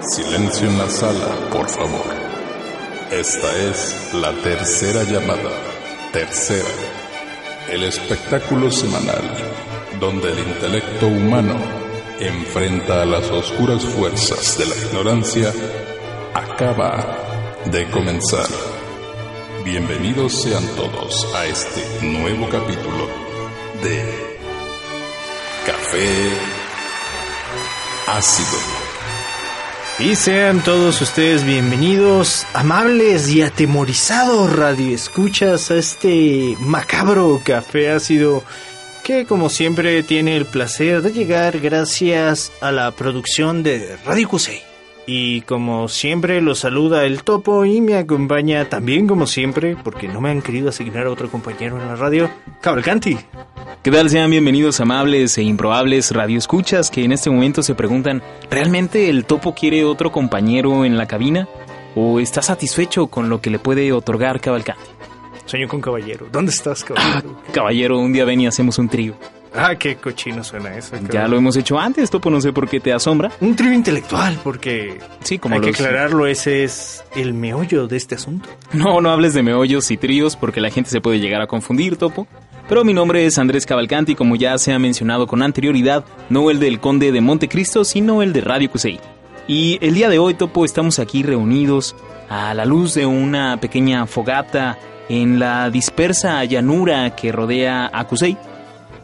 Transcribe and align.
Silencio 0.00 0.68
en 0.68 0.78
la 0.78 0.88
sala, 0.88 1.26
por 1.50 1.68
favor. 1.68 2.06
Esta 3.10 3.56
es 3.68 4.14
la 4.14 4.32
tercera 4.42 5.02
llamada. 5.02 5.50
Tercera. 6.12 6.68
El 7.68 7.82
espectáculo 7.82 8.70
semanal 8.70 9.22
donde 9.98 10.30
el 10.30 10.38
intelecto 10.38 11.08
humano 11.08 11.56
enfrenta 12.20 13.02
a 13.02 13.06
las 13.06 13.28
oscuras 13.30 13.84
fuerzas 13.84 14.56
de 14.56 14.66
la 14.66 14.76
ignorancia 14.76 15.52
acaba 16.32 17.18
de 17.66 17.90
comenzar. 17.90 18.46
Bienvenidos 19.64 20.42
sean 20.42 20.64
todos 20.76 21.26
a 21.34 21.44
este 21.46 22.06
nuevo 22.06 22.48
capítulo 22.48 23.08
de 23.82 24.04
Café 25.66 26.30
Ácido. 28.06 28.77
Y 30.00 30.14
sean 30.14 30.62
todos 30.62 31.00
ustedes 31.00 31.44
bienvenidos, 31.44 32.46
amables 32.54 33.28
y 33.30 33.42
atemorizados 33.42 34.54
radioescuchas 34.54 35.72
a 35.72 35.76
este 35.76 36.56
macabro 36.60 37.40
café 37.44 37.90
ácido 37.90 38.44
que 39.02 39.26
como 39.26 39.48
siempre 39.48 40.04
tiene 40.04 40.36
el 40.36 40.46
placer 40.46 41.02
de 41.02 41.12
llegar 41.12 41.58
gracias 41.58 42.52
a 42.60 42.70
la 42.70 42.92
producción 42.92 43.64
de 43.64 43.96
Radio 44.04 44.28
Cusey. 44.28 44.67
Y 45.10 45.40
como 45.40 45.88
siempre 45.88 46.42
los 46.42 46.58
saluda 46.58 47.06
el 47.06 47.22
topo 47.22 47.64
y 47.64 47.80
me 47.80 47.96
acompaña 47.96 48.68
también 48.68 49.06
como 49.06 49.26
siempre, 49.26 49.74
porque 49.82 50.06
no 50.06 50.20
me 50.20 50.28
han 50.28 50.42
querido 50.42 50.68
asignar 50.68 51.06
a 51.06 51.10
otro 51.10 51.30
compañero 51.30 51.80
en 51.80 51.88
la 51.88 51.96
radio, 51.96 52.28
Cavalcanti. 52.60 53.16
¿Qué 53.82 53.90
tal? 53.90 54.10
Sean 54.10 54.30
bienvenidos 54.30 54.80
amables 54.80 55.38
e 55.38 55.42
improbables 55.42 56.10
radioescuchas 56.10 56.90
que 56.90 57.04
en 57.04 57.12
este 57.12 57.30
momento 57.30 57.62
se 57.62 57.74
preguntan, 57.74 58.22
¿realmente 58.50 59.08
el 59.08 59.24
topo 59.24 59.54
quiere 59.54 59.86
otro 59.86 60.12
compañero 60.12 60.84
en 60.84 60.98
la 60.98 61.06
cabina? 61.06 61.48
¿O 61.94 62.20
está 62.20 62.42
satisfecho 62.42 63.06
con 63.06 63.30
lo 63.30 63.40
que 63.40 63.48
le 63.48 63.58
puede 63.58 63.90
otorgar 63.94 64.42
Cavalcanti? 64.42 64.90
Sueño 65.46 65.68
con 65.68 65.80
caballero. 65.80 66.26
¿Dónde 66.30 66.50
estás, 66.50 66.84
caballero? 66.84 67.34
Caballero, 67.54 67.98
un 67.98 68.12
día 68.12 68.26
ven 68.26 68.42
y 68.42 68.46
hacemos 68.46 68.78
un 68.78 68.90
trío. 68.90 69.14
Ah, 69.54 69.74
qué 69.76 69.96
cochino 69.96 70.44
suena 70.44 70.76
eso. 70.76 70.96
Ya 71.10 71.26
lo 71.28 71.36
hemos 71.36 71.56
hecho 71.56 71.78
antes, 71.78 72.10
topo, 72.10 72.30
no 72.30 72.40
sé 72.40 72.52
por 72.52 72.68
qué 72.68 72.80
te 72.80 72.92
asombra. 72.92 73.30
Un 73.40 73.56
trío 73.56 73.72
intelectual, 73.72 74.38
porque 74.44 74.98
Sí, 75.22 75.38
como 75.38 75.56
hay 75.56 75.60
que 75.60 75.70
aclararlo, 75.70 76.26
ese 76.26 76.64
es 76.64 77.04
el 77.16 77.34
meollo 77.34 77.86
de 77.86 77.96
este 77.96 78.14
asunto. 78.14 78.48
No, 78.72 79.00
no 79.00 79.10
hables 79.10 79.34
de 79.34 79.42
meollos 79.42 79.90
y 79.90 79.96
tríos 79.96 80.36
porque 80.36 80.60
la 80.60 80.70
gente 80.70 80.90
se 80.90 81.00
puede 81.00 81.20
llegar 81.20 81.40
a 81.40 81.46
confundir, 81.46 81.96
Topo. 81.96 82.26
Pero 82.68 82.84
mi 82.84 82.92
nombre 82.92 83.24
es 83.24 83.38
Andrés 83.38 83.64
Cavalcanti, 83.64 84.14
como 84.14 84.36
ya 84.36 84.58
se 84.58 84.74
ha 84.74 84.78
mencionado 84.78 85.26
con 85.26 85.42
anterioridad, 85.42 86.04
no 86.28 86.50
el 86.50 86.60
del 86.60 86.80
Conde 86.80 87.12
de 87.12 87.20
Montecristo, 87.22 87.82
sino 87.84 88.22
el 88.22 88.34
de 88.34 88.42
Radio 88.42 88.70
Cusey. 88.70 89.00
Y 89.46 89.78
el 89.80 89.94
día 89.94 90.10
de 90.10 90.18
hoy, 90.18 90.34
Topo, 90.34 90.66
estamos 90.66 90.98
aquí 90.98 91.22
reunidos 91.22 91.96
a 92.28 92.52
la 92.52 92.66
luz 92.66 92.92
de 92.92 93.06
una 93.06 93.58
pequeña 93.58 94.06
fogata 94.06 94.78
en 95.08 95.38
la 95.38 95.70
dispersa 95.70 96.44
llanura 96.44 97.16
que 97.16 97.32
rodea 97.32 97.90
a 97.90 98.04
Cusey. 98.04 98.36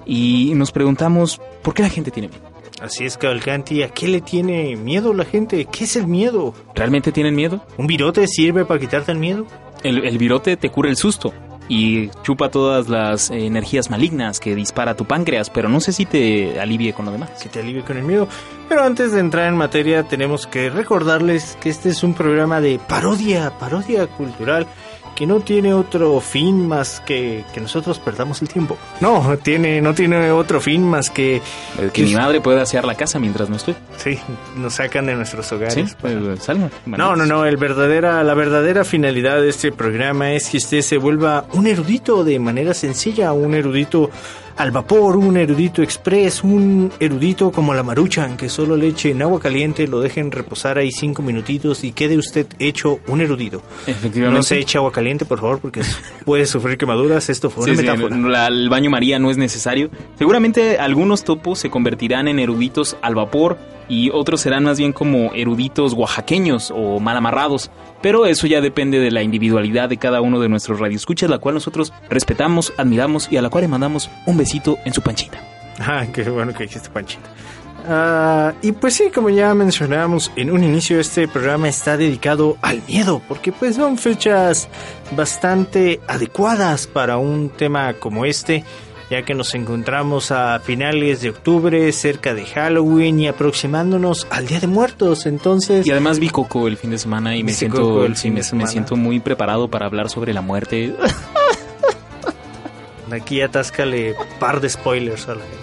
Y 0.07 0.53
nos 0.55 0.73
preguntamos, 0.73 1.41
¿por 1.63 1.75
qué 1.75 1.83
la 1.83 1.89
gente 1.89 2.11
tiene 2.11 2.29
miedo? 2.29 2.43
Así 2.81 3.05
es, 3.05 3.17
Cavalcanti, 3.17 3.83
¿a 3.83 3.89
qué 3.89 4.09
le 4.09 4.21
tiene 4.21 4.77
miedo 4.77 5.15
la 5.15 5.25
gente? 5.25 5.65
¿Qué 5.67 5.85
es 5.85 5.97
el 5.97 6.07
miedo? 6.07 6.55
¿Realmente 6.75 7.13
tienen 7.13 7.35
miedo? 7.35 7.65
¿Un 7.79 7.87
virote 7.87 8.27
sirve 8.27 8.65
para 8.65 8.81
quitarte 8.81 9.13
el 9.13 9.19
miedo? 9.19 9.47
El, 9.83 10.05
el 10.05 10.19
virote 10.19 10.57
te 10.57 10.71
cura 10.71 10.91
el 10.91 10.97
susto 10.97 11.33
y 11.69 12.11
chupa 12.23 12.51
todas 12.51 12.89
las 12.89 13.31
energías 13.31 13.91
malignas 13.91 14.41
que 14.41 14.55
dispara 14.55 14.97
tu 14.97 15.05
páncreas, 15.05 15.51
pero 15.51 15.69
no 15.69 15.81
sé 15.81 15.93
si 15.93 16.05
te 16.05 16.61
alivie 16.61 16.93
con 16.93 17.07
lo 17.07 17.13
demás. 17.13 17.31
Que 17.43 17.49
te 17.49 17.61
alivie 17.61 17.83
con 17.83 17.97
el 17.97 18.05
miedo. 18.05 18.29
Pero 18.69 18.83
antes 18.83 19.13
de 19.13 19.21
entrar 19.21 19.49
en 19.49 19.57
materia, 19.57 20.03
tenemos 20.05 20.47
que 20.47 20.71
recordarles 20.71 21.57
que 21.61 21.71
este 21.71 21.91
es 21.91 22.03
un 22.03 22.15
programa 22.15 22.61
de 22.61 22.79
parodia, 22.79 23.51
parodia 23.59 24.07
cultural, 24.07 24.67
que 25.15 25.27
no 25.27 25.41
tiene 25.41 25.75
otro 25.75 26.21
fin 26.21 26.67
más 26.67 27.01
que 27.01 27.45
que 27.53 27.61
nosotros 27.61 27.99
perdamos 27.99 28.43
el 28.43 28.49
tiempo. 28.49 28.77
No, 29.01 29.37
tiene, 29.43 29.81
no 29.81 29.95
tiene 29.95 30.31
otro 30.31 30.61
fin 30.61 30.83
más 30.83 31.11
que 31.11 31.41
Que 31.93 32.03
mi 32.03 32.15
madre 32.15 32.41
pueda 32.41 32.63
asear 32.63 32.85
la 32.85 32.95
casa 32.95 33.19
mientras 33.19 33.49
no 33.49 33.57
estoy. 33.57 33.75
sí, 33.97 34.19
nos 34.57 34.75
sacan 34.75 35.07
de 35.07 35.15
nuestros 35.15 35.51
hogares. 35.53 35.75
Sí, 35.75 35.97
pues, 36.01 36.43
salgan. 36.43 36.71
No, 36.87 37.17
no, 37.17 37.27
no, 37.27 37.45
el 37.45 37.57
verdadera, 37.57 38.23
la 38.25 38.35
verdadera 38.35 38.85
finalidad 38.85 39.41
de 39.41 39.49
este 39.49 39.73
programa 39.73 40.33
es 40.33 40.49
que 40.51 40.59
usted 40.59 40.83
se 40.83 40.99
vuelva 40.99 41.47
un 41.53 41.67
erudito 41.67 42.25
de 42.25 42.39
manera 42.39 42.75
sencilla, 42.75 43.33
un 43.33 43.55
erudito 43.55 44.11
al 44.57 44.71
vapor, 44.71 45.17
un 45.17 45.37
erudito 45.37 45.83
express, 45.83 46.45
un 46.45 46.93
erudito 47.01 47.51
como 47.51 47.75
la 47.75 47.83
maruchan, 47.83 48.37
que 48.37 48.49
solo 48.49 48.77
le 48.77 48.89
eche 48.89 49.11
en 49.11 49.21
agua 49.23 49.41
caliente, 49.41 49.87
lo 49.89 50.01
dejen 50.01 50.31
reposar 50.31 50.79
ahí 50.79 50.93
cinco 50.93 51.23
minutitos 51.23 51.83
y 51.85 51.93
quede 51.93 52.17
usted 52.17 52.47
hecho 52.59 53.01
un 53.09 53.21
erudito. 53.21 53.63
Efectivamente. 53.87 54.37
No 54.39 54.43
se 54.43 54.59
eche 54.59 54.79
agua 54.79 54.93
caliente, 54.93 55.25
por 55.25 55.41
favor, 55.41 55.59
porque 55.59 55.83
puede 56.25 56.47
sufrir 56.47 56.79
quemaduras. 56.79 57.29
Esto 57.31 57.51
fue 57.51 57.65
una 57.65 57.75
sí, 57.75 57.83
metáfora. 57.83 58.17
la- 58.17 58.47
el 58.47 58.69
baño 58.69 58.91
María 58.91 59.19
no 59.19 59.31
es 59.31 59.37
necesario. 59.37 59.91
Seguramente 60.19 60.79
algunos 60.79 61.25
topos 61.25 61.59
se 61.59 61.71
convertirán 61.71 62.29
en 62.29 62.39
eruditos 62.39 62.97
al 63.03 63.15
vapor 63.17 63.59
y 63.89 64.11
otros 64.11 64.41
serán 64.41 64.65
más 64.65 64.79
bien 64.79 64.93
como 64.93 65.33
eruditos 65.35 65.93
oaxaqueños 65.95 66.73
o 66.75 67.01
mal 67.01 67.17
amarrados. 67.17 67.71
Pero 68.03 68.27
eso 68.27 68.47
ya 68.47 68.61
depende 68.61 69.01
de 69.01 69.11
la 69.11 69.23
individualidad 69.23 69.89
de 69.89 69.97
cada 69.97 70.21
uno 70.21 70.41
de 70.41 70.49
nuestros 70.49 70.81
radioescuchas, 70.81 71.31
la 71.31 71.39
cual 71.39 71.55
nosotros 71.55 71.93
respetamos, 72.11 72.73
admiramos 72.77 73.29
y 73.31 73.37
a 73.37 73.43
la 73.43 73.51
cual 73.51 73.63
le 73.63 73.69
mandamos 73.69 74.11
un 74.27 74.37
besito 74.37 74.79
en 74.85 74.93
su 74.93 75.03
panchita. 75.03 75.41
Ah, 75.81 76.07
qué 76.13 76.29
bueno 76.29 76.53
que 76.53 76.65
dijiste 76.65 76.89
Panchita. 76.91 77.29
Ah, 77.87 78.55
y 78.63 78.73
pues 78.73 78.95
sí, 78.95 79.11
como 79.15 79.29
ya 79.29 79.53
mencionábamos 79.55 80.33
en 80.37 80.51
un 80.51 80.65
inicio, 80.65 80.99
este 80.99 81.29
programa 81.29 81.69
está 81.69 81.97
dedicado 81.99 82.57
al 82.63 82.83
miedo, 82.89 83.21
porque 83.29 83.53
pues 83.53 83.77
son 83.77 83.99
fechas 83.99 84.69
bastante 85.15 86.01
adecuadas 86.09 86.87
para 86.87 87.19
un 87.19 87.51
tema 87.51 87.93
como 87.95 88.25
este, 88.25 88.65
ya 89.15 89.23
que 89.25 89.33
nos 89.35 89.55
encontramos 89.55 90.33
a 90.33 90.59
finales 90.59 91.21
de 91.21 91.31
octubre, 91.31 91.93
cerca 91.93 92.35
de 92.35 92.45
Halloween 92.47 93.21
y 93.21 93.29
aproximándonos 93.29 94.27
al 94.31 94.47
Día 94.49 94.59
de 94.59 94.67
Muertos, 94.67 95.27
entonces... 95.27 95.87
Y 95.87 95.93
además 95.93 96.19
vi 96.19 96.31
Coco 96.31 96.67
el 96.67 96.77
fin 96.77 96.91
de 96.91 96.99
semana 96.99 97.37
y 97.37 97.45
me 97.45 97.49
¿Viste 97.53 97.61
siento, 97.67 97.81
Coco 97.81 98.05
el 98.07 98.17
sí, 98.17 98.23
fin 98.25 98.35
me, 98.35 98.41
de 98.41 98.45
semana? 98.45 98.67
me 98.67 98.73
siento 98.73 98.97
muy 98.97 99.21
preparado 99.21 99.69
para 99.69 99.87
hablar 99.87 100.11
sobre 100.11 100.35
la 100.35 100.41
muerte. 100.41 100.95
Aquí 103.13 103.41
atáscale 103.43 104.15
par 104.41 104.61
de 104.61 104.69
spoilers 104.69 105.29
a 105.29 105.35
la 105.37 105.43
gente. 105.43 105.59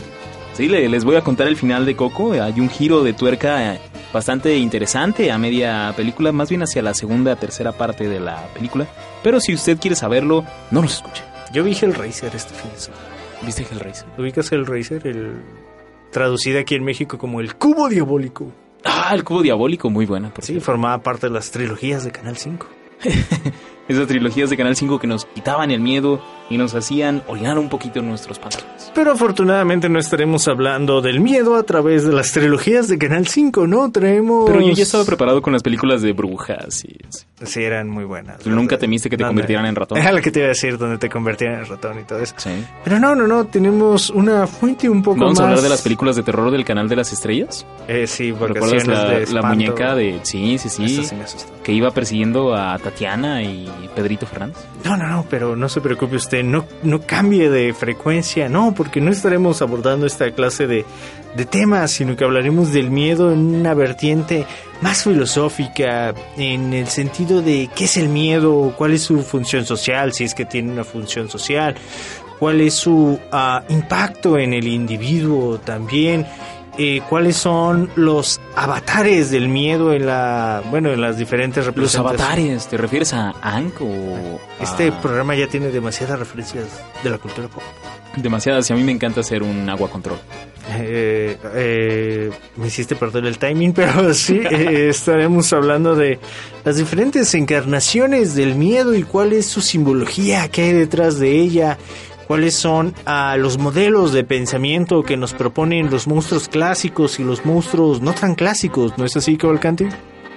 Sí, 0.53 0.67
le- 0.69 0.87
les 0.87 1.03
voy 1.03 1.17
a 1.17 1.21
contar 1.21 1.47
el 1.47 1.57
final 1.57 1.85
de 1.85 1.95
Coco. 1.97 2.31
Hay 2.33 2.59
un 2.61 2.69
giro 2.69 3.03
de 3.03 3.11
tuerca 3.13 3.73
eh, 3.73 3.79
bastante 4.13 4.55
interesante 4.57 5.29
a 5.31 5.37
media 5.37 5.93
película, 5.97 6.31
más 6.31 6.47
bien 6.49 6.63
hacia 6.63 6.81
la 6.81 6.93
segunda, 6.93 7.35
tercera 7.35 7.73
parte 7.73 8.07
de 8.07 8.19
la 8.21 8.45
película. 8.53 8.87
Pero 9.23 9.41
si 9.41 9.53
usted 9.53 9.77
quiere 9.79 9.95
saberlo, 9.95 10.45
no 10.69 10.81
nos 10.81 10.93
escuche. 10.95 11.23
Yo 11.51 11.63
vi 11.65 11.73
Hellraiser 11.73 12.33
este 12.33 12.53
fin 12.53 12.71
de 12.71 12.79
semana. 12.79 13.03
¿Viste 13.45 13.65
Hellraiser? 13.69 14.07
¿Ubicas 14.17 14.51
Hellraiser? 14.51 15.05
El... 15.07 15.41
Traducida 16.11 16.59
aquí 16.59 16.75
en 16.75 16.83
México 16.83 17.17
como 17.17 17.39
el 17.41 17.55
cubo 17.55 17.87
diabólico. 17.89 18.51
Ah, 18.83 19.11
el 19.13 19.23
cubo 19.23 19.41
diabólico, 19.41 19.89
muy 19.89 20.05
buena. 20.05 20.33
Por 20.33 20.43
Sí, 20.43 20.53
cierto. 20.53 20.65
formaba 20.65 21.01
parte 21.01 21.27
de 21.27 21.33
las 21.33 21.51
trilogías 21.51 22.03
de 22.03 22.11
Canal 22.11 22.35
5. 22.37 22.67
Esas 23.87 24.07
trilogías 24.07 24.49
de 24.49 24.57
Canal 24.57 24.75
5 24.75 24.99
que 24.99 25.07
nos 25.07 25.25
quitaban 25.25 25.71
el 25.71 25.79
miedo 25.79 26.21
y 26.51 26.57
nos 26.57 26.75
hacían 26.75 27.23
orinar 27.27 27.57
un 27.57 27.69
poquito 27.69 27.99
en 27.99 28.09
nuestros 28.09 28.37
pantalones. 28.37 28.91
Pero 28.93 29.13
afortunadamente 29.13 29.87
no 29.87 29.99
estaremos 29.99 30.49
hablando 30.49 31.01
del 31.01 31.21
miedo 31.21 31.55
a 31.55 31.63
través 31.63 32.03
de 32.03 32.11
las 32.11 32.33
trilogías 32.33 32.89
de 32.89 32.97
Canal 32.97 33.25
5, 33.25 33.67
¿no? 33.67 33.89
Traemos... 33.89 34.49
Pero 34.49 34.59
yo 34.59 34.73
ya 34.73 34.83
estaba 34.83 35.05
preparado 35.05 35.41
con 35.41 35.53
las 35.53 35.63
películas 35.63 36.01
de 36.01 36.11
brujas 36.11 36.83
y... 36.83 36.97
Sí, 37.45 37.63
eran 37.63 37.89
muy 37.89 38.03
buenas. 38.03 38.39
¿Tú 38.39 38.51
nunca 38.51 38.77
temiste 38.77 39.09
que 39.09 39.17
te 39.17 39.23
convirtieran 39.23 39.65
en 39.65 39.75
ratón? 39.75 39.97
Era 40.01 40.11
lo 40.11 40.21
que 40.21 40.29
te 40.29 40.39
iba 40.39 40.47
a 40.47 40.49
decir, 40.49 40.77
donde 40.77 40.97
te 40.97 41.09
convertían 41.09 41.53
en 41.53 41.65
ratón 41.65 41.99
y 41.99 42.03
todo 42.03 42.19
eso. 42.19 42.35
Sí. 42.37 42.51
Pero 42.83 42.99
no, 42.99 43.15
no, 43.15 43.25
no, 43.27 43.45
tenemos 43.45 44.09
una 44.09 44.45
fuente 44.45 44.89
un 44.89 45.01
poco 45.01 45.21
Vamos 45.21 45.39
más... 45.39 45.39
a 45.39 45.49
hablar 45.49 45.63
de 45.63 45.69
las 45.69 45.81
películas 45.81 46.17
de 46.17 46.23
terror 46.23 46.51
del 46.51 46.65
canal 46.65 46.89
de 46.89 46.97
las 46.97 47.13
estrellas. 47.13 47.65
Eh, 47.87 48.05
sí, 48.07 48.31
¿Recuerdas 48.31 48.59
vacaciones 48.59 48.87
la, 48.87 49.09
de 49.09 49.31
la 49.31 49.41
muñeca 49.43 49.95
de... 49.95 50.19
Sí, 50.23 50.57
sí, 50.57 50.69
sí. 50.69 50.85
Esta 50.85 51.03
sí 51.03 51.15
me 51.15 51.23
asustó. 51.23 51.53
que 51.63 51.71
iba 51.71 51.91
persiguiendo 51.91 52.53
a 52.53 52.77
Tatiana 52.77 53.41
y 53.41 53.69
Pedrito 53.95 54.25
Fernández. 54.25 54.57
No, 54.83 54.97
no, 54.97 55.07
no, 55.07 55.25
pero 55.29 55.55
no 55.55 55.69
se 55.69 55.79
preocupe 55.81 56.15
usted, 56.17 56.40
no, 56.43 56.65
no 56.83 57.01
cambie 57.01 57.49
de 57.49 57.73
frecuencia, 57.73 58.49
no, 58.49 58.73
porque 58.73 59.01
no 59.01 59.11
estaremos 59.11 59.61
abordando 59.61 60.05
esta 60.05 60.31
clase 60.31 60.67
de, 60.67 60.85
de 61.35 61.45
temas, 61.45 61.91
sino 61.91 62.15
que 62.15 62.23
hablaremos 62.23 62.71
del 62.71 62.91
miedo 62.91 63.31
en 63.31 63.55
una 63.55 63.73
vertiente 63.73 64.45
más 64.81 65.03
filosófica, 65.03 66.13
en 66.37 66.73
el 66.73 66.87
sentido 66.87 67.41
de 67.41 67.69
qué 67.75 67.85
es 67.85 67.97
el 67.97 68.09
miedo, 68.09 68.73
cuál 68.77 68.93
es 68.93 69.03
su 69.03 69.21
función 69.21 69.65
social, 69.65 70.13
si 70.13 70.23
es 70.23 70.33
que 70.33 70.45
tiene 70.45 70.71
una 70.71 70.83
función 70.83 71.29
social, 71.29 71.75
cuál 72.39 72.61
es 72.61 72.73
su 72.73 73.19
ah, 73.31 73.63
impacto 73.69 74.37
en 74.37 74.53
el 74.53 74.67
individuo 74.67 75.59
también, 75.59 76.25
eh, 76.77 77.01
cuáles 77.09 77.35
son 77.37 77.89
los 77.95 78.39
avatares 78.55 79.29
del 79.31 79.47
miedo 79.49 79.93
en 79.93 80.05
la 80.05 80.61
bueno 80.69 80.89
en 80.91 81.01
las 81.01 81.17
diferentes 81.17 81.65
Los 81.65 81.67
representaciones. 81.75 82.21
avatares, 82.21 82.67
¿te 82.67 82.77
refieres 82.77 83.13
a 83.13 83.33
Ank 83.41 83.81
o 83.81 84.39
Este 84.61 84.87
a- 84.89 85.01
programa 85.01 85.35
ya 85.35 85.47
tiene 85.47 85.67
demasiadas 85.69 86.17
referencias 86.19 86.65
de 87.03 87.09
la 87.09 87.17
cultura 87.17 87.47
pop. 87.47 87.61
demasiadas? 88.17 88.69
Y 88.69 88.73
a 88.73 88.75
mí 88.75 88.83
me 88.83 88.91
encanta 88.91 89.19
hacer 89.21 89.43
un 89.43 89.69
agua 89.69 89.89
control. 89.89 90.17
Eh, 90.73 91.37
eh, 91.55 92.29
me 92.55 92.67
hiciste 92.67 92.95
perder 92.95 93.25
el 93.25 93.37
timing, 93.37 93.73
pero 93.73 94.13
sí, 94.13 94.39
eh, 94.49 94.87
estaremos 94.89 95.51
hablando 95.53 95.95
de 95.95 96.19
las 96.63 96.77
diferentes 96.77 97.33
encarnaciones 97.33 98.35
del 98.35 98.55
miedo 98.55 98.95
y 98.95 99.03
cuál 99.03 99.33
es 99.33 99.47
su 99.47 99.59
simbología, 99.61 100.47
qué 100.49 100.63
hay 100.63 100.73
detrás 100.73 101.19
de 101.19 101.31
ella, 101.31 101.77
cuáles 102.31 102.55
son 102.55 102.95
ah, 103.05 103.35
los 103.37 103.57
modelos 103.57 104.13
de 104.13 104.23
pensamiento 104.23 105.03
que 105.03 105.17
nos 105.17 105.33
proponen 105.33 105.91
los 105.91 106.07
monstruos 106.07 106.47
clásicos 106.47 107.19
y 107.19 107.25
los 107.25 107.45
monstruos 107.45 108.01
no 108.01 108.13
tan 108.13 108.35
clásicos, 108.35 108.97
¿no 108.97 109.03
es 109.03 109.17
así, 109.17 109.35
Cavalcanti? 109.35 109.87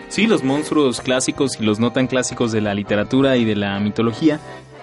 Sí, 0.08 0.26
los 0.26 0.43
monstruos 0.43 1.00
clásicos 1.00 1.56
y 1.61 1.62
los 1.62 1.79
no 1.79 1.93
tan 1.93 2.08
clásicos 2.08 2.50
de 2.50 2.62
la 2.62 2.75
literatura 2.75 3.37
y 3.37 3.44
de 3.44 3.55
la 3.55 3.79
mitología. 3.79 4.41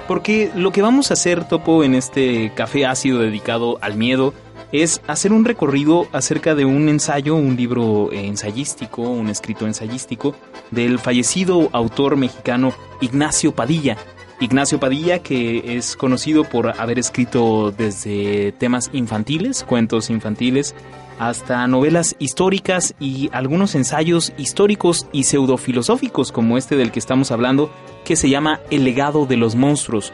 Porque 0.08 0.52
lo 0.56 0.72
que 0.72 0.82
vamos 0.82 1.12
a 1.12 1.16
hacer, 1.16 1.46
Topo, 1.50 1.84
en 1.84 1.96
este 1.96 2.54
café 2.56 2.86
ácido 2.86 3.20
dedicado 3.20 3.78
al 3.82 3.98
miedo, 3.98 4.34
es 4.72 5.02
hacer 5.08 5.34
un 5.34 5.44
recorrido 5.44 6.08
acerca 6.14 6.56
de 6.56 6.64
un 6.64 6.88
ensayo, 6.88 7.36
un 7.36 7.58
libro 7.58 8.10
ensayístico, 8.14 9.02
un 9.02 9.28
escrito 9.28 9.68
ensayístico, 9.68 10.34
del 10.72 10.98
fallecido 10.98 11.68
autor 11.74 12.16
mexicano 12.16 12.72
Ignacio 13.02 13.52
Padilla. 13.52 13.98
Ignacio 14.42 14.80
Padilla, 14.80 15.20
que 15.20 15.78
es 15.78 15.96
conocido 15.96 16.44
por 16.44 16.80
haber 16.82 16.98
escrito 16.98 17.72
desde 17.72 18.52
temas 18.54 18.90
infantiles, 18.92 19.64
cuentos 19.64 20.10
infantiles, 20.10 20.74
hasta 21.20 21.68
novelas 21.68 22.16
históricas 22.18 22.96
y 23.00 23.30
algunos 23.34 23.76
ensayos 23.76 24.34
históricos 24.38 25.06
y 25.12 25.26
pseudofilosóficos 25.26 26.32
como 26.32 26.58
este 26.58 26.76
del 26.76 26.92
que 26.92 26.98
estamos 26.98 27.30
hablando, 27.32 27.72
que 28.04 28.16
se 28.16 28.30
llama 28.30 28.60
El 28.72 28.84
legado 28.84 29.28
de 29.28 29.38
los 29.38 29.56
monstruos. 29.56 30.12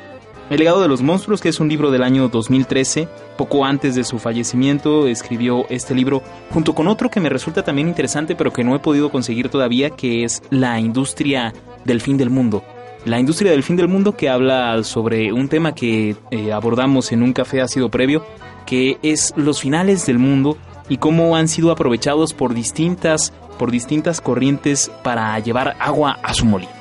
El 0.49 0.59
legado 0.59 0.81
de 0.81 0.89
los 0.89 1.01
monstruos, 1.01 1.39
que 1.39 1.49
es 1.49 1.61
un 1.61 1.69
libro 1.69 1.89
del 1.89 2.03
año 2.03 2.27
2013, 2.27 3.07
poco 3.37 3.63
antes 3.63 3.95
de 3.95 4.03
su 4.03 4.19
fallecimiento, 4.19 5.07
escribió 5.07 5.65
este 5.69 5.95
libro 5.95 6.21
junto 6.51 6.75
con 6.75 6.89
otro 6.89 7.09
que 7.09 7.21
me 7.21 7.29
resulta 7.29 7.63
también 7.63 7.87
interesante, 7.87 8.35
pero 8.35 8.51
que 8.51 8.65
no 8.65 8.75
he 8.75 8.79
podido 8.79 9.09
conseguir 9.09 9.47
todavía, 9.47 9.89
que 9.91 10.25
es 10.25 10.43
La 10.49 10.81
industria 10.81 11.53
del 11.85 12.01
fin 12.01 12.17
del 12.17 12.29
mundo. 12.29 12.63
La 13.07 13.21
industria 13.21 13.51
del 13.51 13.63
fin 13.63 13.77
del 13.77 13.87
mundo 13.87 14.17
que 14.17 14.27
habla 14.27 14.83
sobre 14.83 15.31
un 15.31 15.47
tema 15.47 15.73
que 15.73 16.17
eh, 16.29 16.51
abordamos 16.51 17.13
en 17.13 17.23
un 17.23 17.31
café 17.31 17.61
ácido 17.61 17.89
previo, 17.89 18.25
que 18.65 18.97
es 19.01 19.33
los 19.37 19.61
finales 19.61 20.05
del 20.05 20.19
mundo 20.19 20.57
y 20.89 20.97
cómo 20.97 21.37
han 21.37 21.47
sido 21.47 21.71
aprovechados 21.71 22.33
por 22.33 22.53
distintas, 22.53 23.31
por 23.57 23.71
distintas 23.71 24.19
corrientes 24.19 24.91
para 25.05 25.39
llevar 25.39 25.77
agua 25.79 26.19
a 26.21 26.33
su 26.33 26.45
molino. 26.45 26.73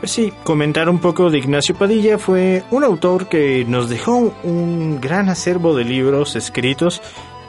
Pues 0.00 0.10
sí, 0.10 0.32
comentar 0.42 0.88
un 0.88 0.98
poco 0.98 1.30
de 1.30 1.38
Ignacio 1.38 1.76
Padilla 1.76 2.18
fue 2.18 2.64
un 2.72 2.82
autor 2.82 3.28
que 3.28 3.64
nos 3.64 3.88
dejó 3.88 4.34
un 4.42 5.00
gran 5.00 5.28
acervo 5.28 5.76
de 5.76 5.84
libros 5.84 6.34
escritos. 6.34 7.00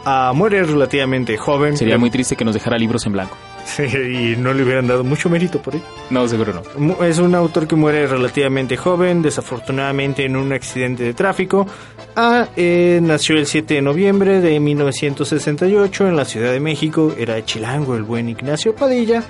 Ah, 0.06 0.34
muere 0.36 0.64
relativamente 0.64 1.36
joven. 1.38 1.78
Sería 1.78 1.98
muy 1.98 2.12
triste 2.12 2.36
que 2.36 2.46
nos 2.46 2.54
dejara 2.54 2.78
libros 2.78 3.08
en 3.08 3.14
blanco. 3.14 3.36
y 3.80 4.36
no 4.38 4.54
le 4.54 4.64
hubieran 4.64 4.88
dado 4.88 5.04
mucho 5.04 5.30
mérito 5.30 5.62
por 5.62 5.76
ello. 5.76 5.84
No, 6.10 6.28
seguro 6.28 6.64
no. 6.78 7.04
Es 7.04 7.20
un 7.20 7.36
autor 7.36 7.68
que 7.68 7.76
muere 7.76 8.08
relativamente 8.08 8.78
joven, 8.78 9.22
desafortunadamente 9.22 10.26
en 10.26 10.36
un 10.36 10.54
accidente 10.54 11.04
de 11.04 11.14
tráfico. 11.14 11.66
Ah, 12.16 12.48
eh, 12.56 13.00
nació 13.02 13.38
el 13.38 13.48
7 13.48 13.76
de 13.76 13.82
noviembre 13.82 14.42
de 14.42 14.60
1968 14.60 16.08
en 16.08 16.16
la 16.16 16.26
Ciudad 16.26 16.52
de 16.52 16.60
México. 16.60 17.14
Era 17.18 17.44
chilango 17.44 17.96
el 17.96 18.04
buen 18.04 18.30
Ignacio 18.30 18.76
Padilla. 18.76 19.24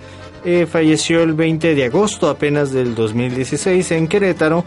Eh, 0.45 0.65
falleció 0.69 1.23
el 1.23 1.33
20 1.33 1.73
de 1.73 1.85
agosto 1.85 2.29
apenas 2.29 2.71
del 2.71 2.95
2016 2.95 3.91
en 3.91 4.07
Querétaro. 4.07 4.65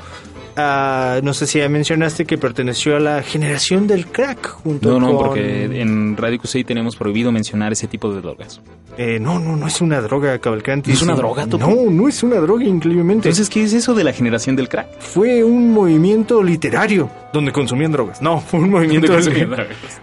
No 0.57 1.35
sé 1.35 1.47
si 1.47 1.59
ya 1.59 1.69
mencionaste 1.69 2.25
que 2.25 2.39
perteneció 2.39 2.97
a 2.97 3.01
la 3.01 3.23
generación 3.23 3.87
del 3.87 4.07
crack 4.07 4.49
junto 4.49 4.89
No, 4.91 5.01
no, 5.01 5.17
con... 5.17 5.27
porque 5.27 5.81
en 5.81 6.17
Radio 6.17 6.39
QC 6.39 6.65
tenemos 6.65 6.97
prohibido 6.97 7.31
mencionar 7.33 7.73
ese 7.73 7.87
tipo 7.87 8.13
de 8.13 8.21
drogas. 8.21 8.61
Eh, 8.99 9.19
no, 9.21 9.39
no, 9.39 9.57
no 9.57 9.67
es 9.67 9.83
una 9.83 10.01
droga, 10.01 10.39
Cavalcanti. 10.39 10.89
¿No 10.91 10.97
es 10.97 11.03
una 11.03 11.15
droga, 11.15 11.47
Topo? 11.47 11.67
No, 11.67 11.91
no 11.91 12.09
es 12.09 12.23
una 12.23 12.37
droga, 12.37 12.65
increíblemente. 12.65 13.29
Entonces, 13.29 13.51
¿qué 13.51 13.63
es 13.63 13.75
eso 13.75 13.95
de 13.95 14.05
la 14.05 14.13
generación 14.15 14.57
del 14.57 14.71
crack? 14.71 14.99
fue 14.99 15.45
un 15.45 15.73
movimiento 15.73 16.43
literario 16.43 17.11
donde 17.33 17.53
consumían 17.53 17.93
drogas. 17.93 18.23
No, 18.23 18.41
fue 18.41 18.61
un 18.61 18.71
movimiento 18.71 19.13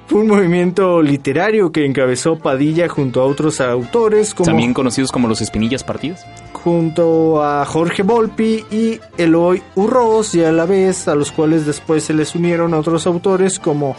fue 0.08 0.20
un 0.22 0.28
movimiento 0.28 1.02
literario 1.02 1.72
que 1.72 1.86
encabezó 1.86 2.38
Padilla 2.38 2.88
junto 2.88 3.22
a 3.22 3.26
otros 3.26 3.60
autores 3.62 4.36
como 4.36 4.46
También 4.46 4.74
conocidos 4.76 5.12
como 5.12 5.28
los 5.28 5.42
espinillas 5.42 5.84
partidas. 5.84 6.24
junto 6.52 7.44
a 7.44 7.66
Jorge 7.66 8.04
Volpi 8.04 8.64
y 8.72 9.00
Eloy 9.18 9.62
Urroz 9.76 10.36
y 10.36 10.43
a 10.46 10.52
la 10.52 10.66
vez 10.66 11.08
a 11.08 11.16
los 11.16 11.32
cuales 11.32 11.66
después 11.66 12.04
se 12.04 12.14
les 12.14 12.36
unieron 12.36 12.74
otros 12.74 13.08
autores 13.08 13.60
como 13.60 13.96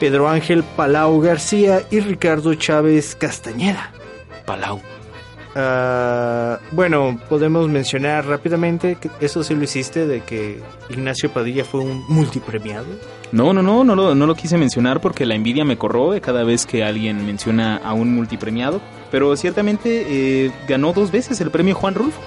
Pedro 0.00 0.28
Ángel 0.28 0.62
Palau 0.62 1.20
García 1.20 1.82
y 1.90 2.00
Ricardo 2.00 2.54
Chávez 2.54 3.16
Castañeda. 3.16 3.92
Palau. 4.46 4.80
Ah, 5.54 6.60
bueno, 6.70 7.18
podemos 7.28 7.68
mencionar 7.68 8.26
rápidamente 8.26 8.96
que 8.96 9.10
eso 9.20 9.42
sí 9.42 9.54
lo 9.56 9.64
hiciste 9.64 10.06
de 10.06 10.20
que 10.20 10.60
Ignacio 10.88 11.30
Padilla 11.30 11.64
fue 11.64 11.80
un 11.80 12.04
multipremiado. 12.08 12.86
No, 13.32 13.52
no, 13.52 13.62
no, 13.62 13.82
no 13.82 13.96
lo, 13.96 14.14
no 14.14 14.26
lo 14.26 14.34
quise 14.34 14.56
mencionar 14.56 15.00
porque 15.00 15.26
la 15.26 15.34
envidia 15.34 15.64
me 15.64 15.76
corroe 15.76 16.20
cada 16.20 16.44
vez 16.44 16.64
que 16.64 16.84
alguien 16.84 17.26
menciona 17.26 17.76
a 17.76 17.92
un 17.92 18.14
multipremiado. 18.14 18.80
Pero 19.10 19.36
ciertamente 19.36 20.06
eh, 20.08 20.52
ganó 20.68 20.92
dos 20.92 21.10
veces 21.10 21.40
el 21.40 21.50
premio 21.50 21.74
Juan 21.74 21.94
Rulfo. 21.94 22.20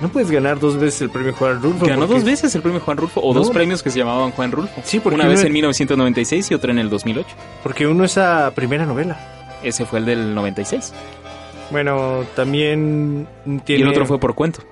No 0.00 0.08
puedes 0.08 0.30
ganar 0.30 0.58
dos 0.58 0.78
veces 0.78 1.02
el 1.02 1.10
premio 1.10 1.32
Juan 1.34 1.60
Rulfo. 1.62 1.84
Ganó 1.86 2.00
porque- 2.00 2.14
dos 2.14 2.24
veces 2.24 2.54
el 2.54 2.62
premio 2.62 2.80
Juan 2.80 2.96
Rulfo 2.96 3.20
o 3.20 3.34
No. 3.34 3.40
dos 3.40 3.50
premios 3.50 3.82
que 3.82 3.90
se 3.90 3.98
llamaban 3.98 4.30
Juan 4.30 4.50
Rulfo. 4.52 4.80
Sí, 4.82 4.98
porque 5.00 5.14
Una 5.16 5.28
vez 5.28 5.44
en 5.44 5.52
1996 5.52 6.50
y 6.50 6.54
otra 6.54 6.70
en 6.72 6.78
el 6.78 6.88
2008. 6.88 7.28
Porque 7.62 7.86
uno 7.86 8.04
es 8.04 8.16
a 8.18 8.50
primera 8.54 8.86
novela. 8.86 9.58
Ese 9.62 9.84
fue 9.84 9.98
el 9.98 10.06
del 10.06 10.34
96. 10.34 10.92
Bueno, 11.70 12.24
también 12.34 13.28
tiene... 13.64 13.80
Y 13.80 13.82
el 13.82 13.88
otro 13.88 14.06
fue 14.06 14.18
por 14.18 14.34
cuento. 14.34 14.62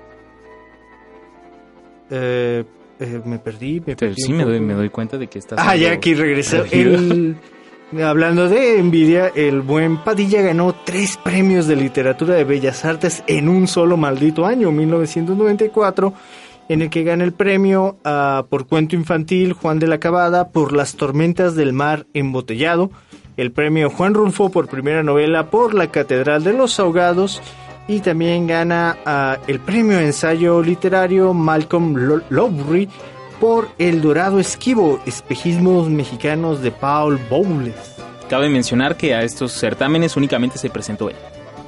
eh, 2.09 2.63
eh, 2.99 3.21
me 3.23 3.39
perdí, 3.39 3.81
me 3.85 3.95
perdí. 3.95 4.15
Sí, 4.21 4.33
me 4.33 4.43
doy, 4.43 4.59
me 4.59 4.73
doy 4.73 4.89
cuenta 4.89 5.17
de 5.17 5.27
que 5.27 5.39
estás... 5.39 5.59
Ah, 5.61 5.75
ya 5.75 5.91
aquí 5.93 6.13
regresó. 6.15 6.65
El, 6.71 7.37
hablando 8.03 8.47
de 8.49 8.77
envidia, 8.79 9.31
el 9.35 9.61
buen 9.61 9.97
Padilla 9.97 10.41
ganó 10.41 10.75
tres 10.85 11.17
premios 11.17 11.67
de 11.67 11.75
literatura 11.75 12.35
de 12.35 12.43
bellas 12.43 12.85
artes 12.85 13.23
en 13.27 13.49
un 13.49 13.67
solo 13.67 13.97
maldito 13.97 14.45
año, 14.45 14.71
1994, 14.71 16.13
en 16.69 16.81
el 16.83 16.89
que 16.91 17.03
gana 17.03 17.23
el 17.23 17.33
premio 17.33 17.97
ah, 18.05 18.45
por 18.49 18.67
cuento 18.67 18.95
infantil 18.95 19.53
Juan 19.53 19.79
de 19.79 19.87
la 19.87 19.99
Cabada 19.99 20.49
por 20.49 20.71
Las 20.73 20.95
tormentas 20.95 21.55
del 21.55 21.73
mar 21.73 22.05
embotellado, 22.13 22.91
el 23.37 23.51
premio 23.51 23.89
Juan 23.89 24.13
Rulfo 24.13 24.49
por 24.49 24.67
primera 24.67 25.01
novela 25.01 25.49
por 25.49 25.73
La 25.73 25.87
Catedral 25.87 26.43
de 26.43 26.53
los 26.53 26.79
Ahogados 26.79 27.41
y 27.87 28.01
también 28.01 28.45
gana 28.45 28.97
ah, 29.05 29.37
el 29.47 29.59
premio 29.59 29.99
ensayo 29.99 30.61
literario 30.61 31.33
Malcolm 31.33 31.95
Lo- 31.95 32.21
Lowry 32.29 32.87
por 33.39 33.69
El 33.77 34.01
Dorado 34.01 34.39
Esquivo, 34.39 34.99
espejismos 35.05 35.89
mexicanos 35.89 36.61
de 36.61 36.71
Paul 36.71 37.19
Bowles. 37.29 37.75
Cabe 38.29 38.49
mencionar 38.49 38.95
que 38.97 39.15
a 39.15 39.23
estos 39.23 39.53
certámenes 39.53 40.15
únicamente 40.17 40.57
se 40.57 40.69
presentó 40.69 41.09
él. 41.09 41.15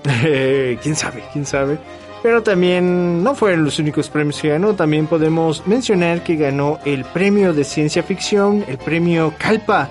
Quién 0.81 0.95
sabe, 0.95 1.23
quién 1.31 1.45
sabe. 1.45 1.77
Pero 2.23 2.43
también 2.43 3.23
no 3.23 3.33
fueron 3.33 3.65
los 3.65 3.79
únicos 3.79 4.09
premios 4.09 4.39
que 4.39 4.49
ganó. 4.49 4.75
También 4.75 5.07
podemos 5.07 5.65
mencionar 5.65 6.23
que 6.23 6.35
ganó 6.35 6.79
el 6.85 7.03
premio 7.03 7.53
de 7.53 7.63
ciencia 7.63 8.03
ficción, 8.03 8.63
el 8.67 8.77
premio 8.77 9.33
Calpa, 9.39 9.89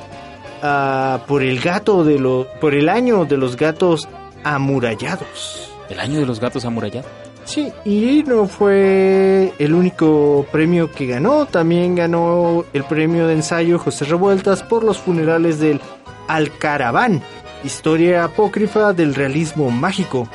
ah, 0.63 1.21
por 1.27 1.43
el 1.43 1.61
gato 1.61 2.05
de 2.05 2.19
los, 2.21 2.47
por 2.61 2.75
el 2.75 2.89
año 2.89 3.25
de 3.25 3.37
los 3.37 3.57
gatos 3.57 4.09
amurallados. 4.45 5.73
El 5.89 5.99
año 5.99 6.21
de 6.21 6.27
los 6.27 6.39
gatos 6.39 6.65
amurallados. 6.65 7.30
Sí, 7.51 7.73
y 7.85 8.23
no 8.29 8.47
fue 8.47 9.53
el 9.59 9.75
único 9.75 10.47
premio 10.53 10.89
que 10.93 11.07
ganó. 11.07 11.47
También 11.47 11.97
ganó 11.97 12.65
el 12.73 12.85
premio 12.85 13.27
de 13.27 13.35
ensayo 13.35 13.81
José 13.81 14.05
Revueltas 14.05 14.63
por 14.63 14.85
los 14.85 14.99
funerales 14.99 15.59
del 15.59 15.81
Alcaraván, 16.29 17.21
historia 17.65 18.23
apócrifa 18.23 18.93
del 18.93 19.17
realismo 19.17 19.69
mágico. 19.73 20.29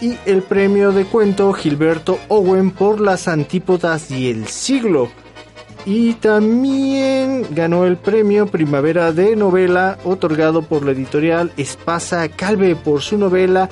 Y 0.00 0.16
el 0.26 0.42
premio 0.42 0.90
de 0.90 1.04
cuento 1.04 1.52
Gilberto 1.52 2.18
Owen 2.26 2.72
por 2.72 3.00
las 3.00 3.28
antípodas 3.28 4.10
y 4.10 4.28
el 4.28 4.48
siglo. 4.48 5.10
Y 5.86 6.14
también 6.14 7.46
ganó 7.50 7.84
el 7.84 7.98
premio 7.98 8.48
Primavera 8.48 9.12
de 9.12 9.36
Novela 9.36 9.96
otorgado 10.02 10.62
por 10.62 10.84
la 10.84 10.90
editorial 10.90 11.52
Espasa 11.56 12.28
Calve 12.28 12.74
por 12.74 13.00
su 13.00 13.16
novela 13.16 13.68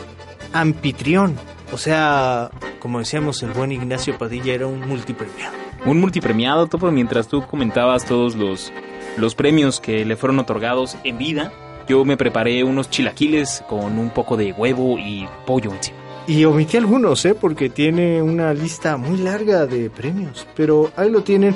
Anfitrión. 0.52 1.34
O 1.72 1.78
sea, 1.78 2.50
como 2.78 2.98
decíamos, 3.00 3.42
el 3.42 3.50
buen 3.50 3.72
Ignacio 3.72 4.16
Padilla 4.16 4.54
era 4.54 4.66
un 4.66 4.86
multipremiado. 4.86 5.54
Un 5.84 6.00
multipremiado, 6.00 6.66
Topo, 6.66 6.90
mientras 6.90 7.28
tú 7.28 7.46
comentabas 7.46 8.04
todos 8.04 8.34
los, 8.36 8.72
los 9.16 9.34
premios 9.34 9.80
que 9.80 10.04
le 10.04 10.16
fueron 10.16 10.38
otorgados 10.38 10.96
en 11.04 11.18
vida, 11.18 11.52
yo 11.88 12.04
me 12.04 12.16
preparé 12.16 12.64
unos 12.64 12.90
chilaquiles 12.90 13.62
con 13.68 13.98
un 13.98 14.10
poco 14.10 14.36
de 14.36 14.52
huevo 14.52 14.98
y 14.98 15.28
pollo 15.46 15.72
encima. 15.72 15.98
Y 16.28 16.44
omití 16.44 16.76
algunos, 16.76 17.24
¿eh? 17.24 17.34
Porque 17.34 17.68
tiene 17.68 18.20
una 18.20 18.52
lista 18.52 18.96
muy 18.96 19.18
larga 19.18 19.64
de 19.66 19.90
premios. 19.90 20.46
Pero 20.56 20.90
ahí 20.96 21.08
lo 21.08 21.22
tienen. 21.22 21.54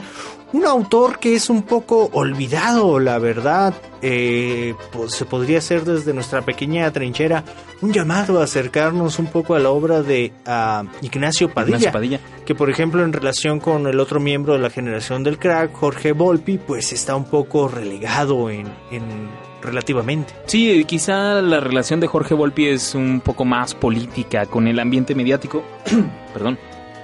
Un 0.52 0.66
autor 0.66 1.18
que 1.18 1.34
es 1.34 1.48
un 1.48 1.62
poco 1.62 2.10
olvidado, 2.12 2.98
la 2.98 3.18
verdad. 3.18 3.74
Eh, 4.02 4.74
pues 4.92 5.12
se 5.12 5.24
podría 5.26 5.58
hacer 5.58 5.84
desde 5.84 6.14
nuestra 6.14 6.42
pequeña 6.42 6.90
trinchera 6.90 7.44
un 7.82 7.92
llamado 7.92 8.40
a 8.40 8.44
acercarnos 8.44 9.18
un 9.18 9.26
poco 9.26 9.54
a 9.54 9.58
la 9.58 9.70
obra 9.70 10.02
de 10.02 10.32
ah, 10.46 10.84
Ignacio, 11.02 11.52
Padilla, 11.52 11.76
Ignacio 11.76 11.92
Padilla. 11.92 12.20
Que 12.46 12.54
por 12.54 12.70
ejemplo 12.70 13.04
en 13.04 13.12
relación 13.12 13.60
con 13.60 13.86
el 13.86 14.00
otro 14.00 14.18
miembro 14.18 14.54
de 14.54 14.58
la 14.58 14.70
generación 14.70 15.22
del 15.22 15.38
crack, 15.38 15.72
Jorge 15.74 16.12
Volpi, 16.12 16.58
pues 16.58 16.92
está 16.92 17.14
un 17.14 17.24
poco 17.24 17.68
relegado 17.68 18.50
en, 18.50 18.66
en 18.90 19.30
relativamente. 19.62 20.34
Sí, 20.46 20.84
quizá 20.84 21.40
la 21.42 21.60
relación 21.60 22.00
de 22.00 22.06
Jorge 22.06 22.34
Volpi 22.34 22.66
es 22.68 22.94
un 22.94 23.20
poco 23.20 23.44
más 23.44 23.74
política 23.74 24.46
con 24.46 24.66
el 24.66 24.78
ambiente 24.78 25.14
mediático. 25.14 25.62
Perdón. 26.32 26.58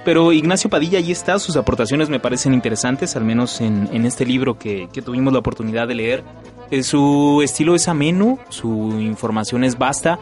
Pero 0.07 0.31
Ignacio 0.31 0.69
Padilla 0.69 0.99
ahí 0.99 1.11
está, 1.11 1.37
sus 1.37 1.57
aportaciones 1.57 2.07
me 2.07 2.21
parecen 2.21 2.53
interesantes, 2.53 3.17
al 3.17 3.25
menos 3.25 3.59
en, 3.59 3.89
en 3.91 4.05
este 4.05 4.25
libro 4.25 4.57
que, 4.57 4.87
que, 4.93 5.01
tuvimos 5.01 5.33
la 5.33 5.39
oportunidad 5.39 5.85
de 5.85 5.95
leer. 5.95 6.23
Eh, 6.71 6.81
su 6.83 7.41
estilo 7.43 7.75
es 7.75 7.89
ameno, 7.89 8.39
su 8.47 9.01
información 9.01 9.65
es 9.65 9.77
vasta 9.77 10.17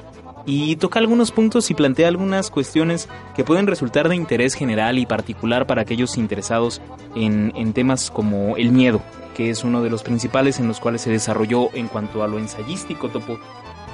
y 0.48 0.78
toca 0.78 0.98
algunos 0.98 1.32
puntos 1.32 1.70
y 1.70 1.76
plantea 1.76 2.08
algunas 2.08 2.50
cuestiones 2.50 3.08
que 3.36 3.44
pueden 3.44 3.68
resultar 3.68 4.10
de 4.10 4.16
interés 4.16 4.56
general 4.56 4.98
y 4.98 5.06
particular 5.06 5.68
para 5.68 5.84
aquellos 5.84 6.18
interesados 6.18 6.82
en, 7.16 7.54
en 7.56 7.74
temas 7.74 8.10
como 8.10 8.58
el 8.58 8.72
miedo, 8.72 9.04
que 9.36 9.52
es 9.52 9.64
uno 9.64 9.84
de 9.84 9.92
los 9.92 10.02
principales 10.02 10.60
en 10.60 10.68
los 10.68 10.80
cuales 10.80 11.02
se 11.02 11.12
desarrolló 11.12 11.70
en 11.76 11.90
cuanto 11.90 12.24
a 12.24 12.28
lo 12.28 12.40
ensayístico, 12.40 13.10
Topo. 13.10 13.38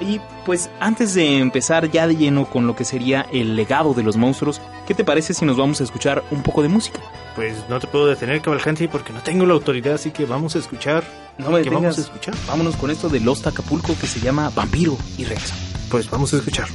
Y 0.02 0.20
pues 0.44 0.68
antes 0.80 1.14
de 1.14 1.38
empezar 1.38 1.90
ya 1.90 2.06
de 2.06 2.16
lleno 2.16 2.46
con 2.46 2.66
lo 2.66 2.74
que 2.74 2.84
sería 2.84 3.26
el 3.32 3.56
legado 3.56 3.94
de 3.94 4.02
los 4.02 4.16
monstruos, 4.16 4.60
¿qué 4.86 4.94
te 4.94 5.04
parece 5.04 5.34
si 5.34 5.44
nos 5.44 5.56
vamos 5.56 5.80
a 5.80 5.84
escuchar 5.84 6.24
un 6.30 6.42
poco 6.42 6.62
de 6.62 6.68
música? 6.68 7.00
Pues 7.36 7.56
no 7.68 7.78
te 7.78 7.86
puedo 7.86 8.06
detener, 8.06 8.40
Cavalcanti, 8.40 8.88
porque 8.88 9.12
no 9.12 9.20
tengo 9.20 9.46
la 9.46 9.54
autoridad, 9.54 9.94
así 9.94 10.10
que 10.10 10.26
vamos 10.26 10.56
a 10.56 10.58
escuchar. 10.58 11.04
No 11.38 11.50
me 11.50 11.62
¿Qué 11.62 11.70
vamos 11.70 11.98
a 11.98 12.00
escuchar? 12.00 12.34
Vámonos 12.46 12.76
con 12.76 12.90
esto 12.90 13.08
de 13.08 13.20
Lost 13.20 13.46
Acapulco 13.46 13.96
que 13.98 14.06
se 14.06 14.20
llama 14.20 14.50
Vampiro 14.54 14.98
y 15.16 15.24
regresa. 15.24 15.54
Pues 15.90 16.10
vamos 16.10 16.34
a 16.34 16.38
escucharlo. 16.38 16.74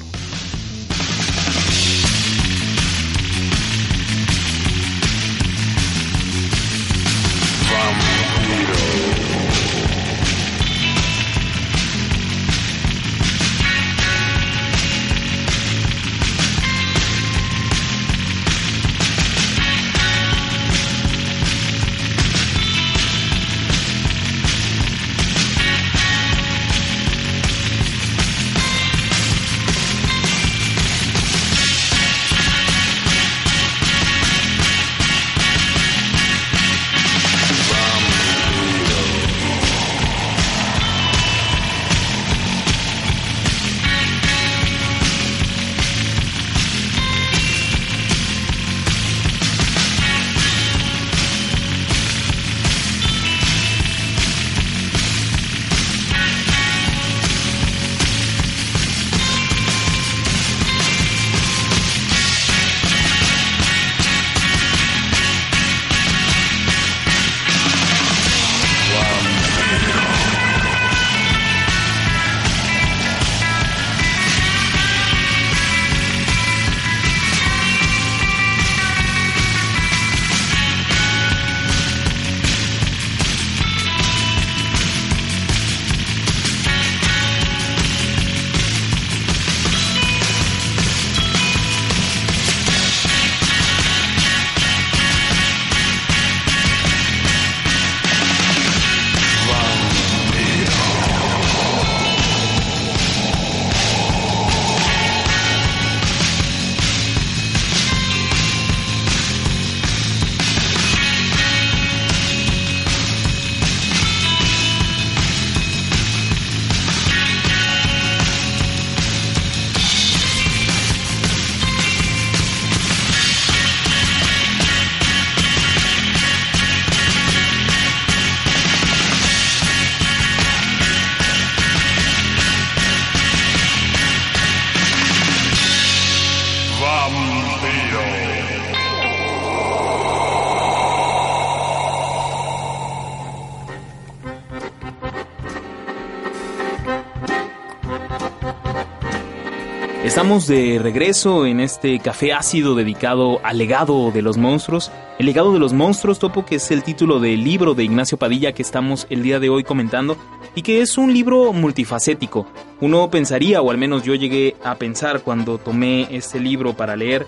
Estamos 150.17 150.47
de 150.47 150.79
regreso 150.81 151.45
en 151.45 151.59
este 151.59 151.99
café 151.99 152.33
ácido 152.33 152.73
dedicado 152.73 153.39
al 153.43 153.59
legado 153.59 154.09
de 154.09 154.23
los 154.23 154.35
monstruos. 154.35 154.91
El 155.19 155.27
legado 155.27 155.53
de 155.53 155.59
los 155.59 155.73
monstruos, 155.73 156.17
Topo, 156.17 156.43
que 156.43 156.55
es 156.55 156.71
el 156.71 156.81
título 156.81 157.19
del 157.19 157.43
libro 157.43 157.75
de 157.75 157.83
Ignacio 157.83 158.17
Padilla 158.17 158.51
que 158.51 158.63
estamos 158.63 159.05
el 159.11 159.21
día 159.21 159.39
de 159.39 159.49
hoy 159.49 159.63
comentando 159.63 160.17
y 160.55 160.63
que 160.63 160.81
es 160.81 160.97
un 160.97 161.13
libro 161.13 161.53
multifacético. 161.53 162.47
Uno 162.81 163.11
pensaría, 163.11 163.61
o 163.61 163.69
al 163.69 163.77
menos 163.77 164.01
yo 164.01 164.15
llegué 164.15 164.55
a 164.63 164.73
pensar 164.73 165.21
cuando 165.21 165.59
tomé 165.59 166.07
este 166.09 166.39
libro 166.39 166.75
para 166.75 166.95
leer, 166.95 167.27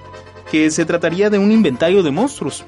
que 0.51 0.71
se 0.71 0.83
trataría 0.83 1.29
de 1.29 1.37
un 1.37 1.51
inventario 1.51 2.01
de 2.01 2.09
monstruos. 2.09 2.65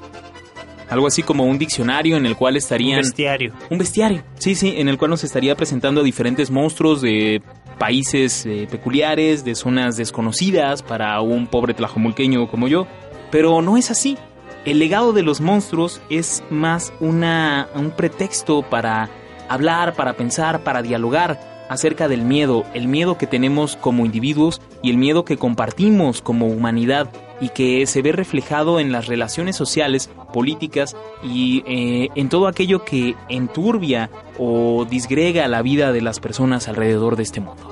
Algo 0.88 1.08
así 1.08 1.24
como 1.24 1.46
un 1.46 1.58
diccionario 1.58 2.16
en 2.16 2.26
el 2.26 2.36
cual 2.36 2.56
estarían... 2.56 2.98
Un 2.98 3.06
bestiario. 3.06 3.54
Un 3.70 3.78
bestiario, 3.78 4.22
sí, 4.38 4.54
sí, 4.54 4.74
en 4.76 4.88
el 4.88 4.98
cual 4.98 5.10
nos 5.10 5.24
estaría 5.24 5.56
presentando 5.56 6.04
diferentes 6.04 6.48
monstruos 6.48 7.02
de 7.02 7.42
países 7.82 8.46
eh, 8.46 8.68
peculiares, 8.70 9.44
de 9.44 9.56
zonas 9.56 9.96
desconocidas 9.96 10.84
para 10.84 11.20
un 11.20 11.48
pobre 11.48 11.74
tlajomulqueño 11.74 12.46
como 12.46 12.68
yo. 12.68 12.86
Pero 13.32 13.60
no 13.60 13.76
es 13.76 13.90
así. 13.90 14.16
El 14.64 14.78
legado 14.78 15.12
de 15.12 15.24
los 15.24 15.40
monstruos 15.40 16.00
es 16.08 16.44
más 16.48 16.92
una, 17.00 17.66
un 17.74 17.90
pretexto 17.90 18.62
para 18.62 19.10
hablar, 19.48 19.94
para 19.94 20.12
pensar, 20.12 20.62
para 20.62 20.80
dialogar 20.80 21.40
acerca 21.68 22.06
del 22.06 22.22
miedo, 22.22 22.64
el 22.72 22.86
miedo 22.86 23.18
que 23.18 23.26
tenemos 23.26 23.74
como 23.74 24.06
individuos 24.06 24.60
y 24.80 24.90
el 24.90 24.96
miedo 24.96 25.24
que 25.24 25.36
compartimos 25.36 26.22
como 26.22 26.46
humanidad 26.46 27.10
y 27.40 27.48
que 27.48 27.86
se 27.86 28.00
ve 28.00 28.12
reflejado 28.12 28.78
en 28.78 28.92
las 28.92 29.08
relaciones 29.08 29.56
sociales, 29.56 30.08
políticas 30.32 30.96
y 31.24 31.64
eh, 31.66 32.10
en 32.14 32.28
todo 32.28 32.46
aquello 32.46 32.84
que 32.84 33.16
enturbia 33.28 34.08
o 34.38 34.86
disgrega 34.88 35.48
la 35.48 35.62
vida 35.62 35.90
de 35.90 36.00
las 36.00 36.20
personas 36.20 36.68
alrededor 36.68 37.16
de 37.16 37.24
este 37.24 37.40
mundo. 37.40 37.71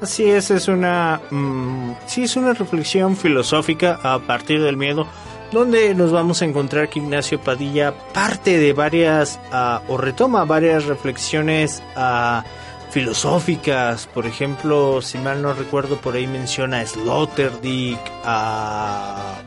Así 0.00 0.30
es, 0.30 0.50
es 0.50 0.68
una, 0.68 1.20
mm, 1.30 1.92
sí, 2.06 2.22
es 2.24 2.36
una 2.36 2.52
reflexión 2.54 3.16
filosófica 3.16 3.98
a 4.02 4.20
partir 4.20 4.62
del 4.62 4.76
miedo, 4.76 5.06
donde 5.50 5.92
nos 5.94 6.12
vamos 6.12 6.40
a 6.40 6.44
encontrar 6.44 6.88
que 6.88 7.00
Ignacio 7.00 7.40
Padilla 7.40 7.92
parte 8.14 8.58
de 8.58 8.72
varias, 8.72 9.40
ah, 9.50 9.82
o 9.88 9.96
retoma 9.96 10.44
varias 10.44 10.84
reflexiones 10.84 11.82
ah, 11.96 12.44
filosóficas, 12.90 14.06
por 14.06 14.26
ejemplo, 14.26 15.02
si 15.02 15.18
mal 15.18 15.42
no 15.42 15.52
recuerdo, 15.52 15.96
por 15.96 16.14
ahí 16.14 16.28
menciona 16.28 16.78
a 16.80 16.86
Sloterdijk, 16.86 17.98
a 18.24 19.40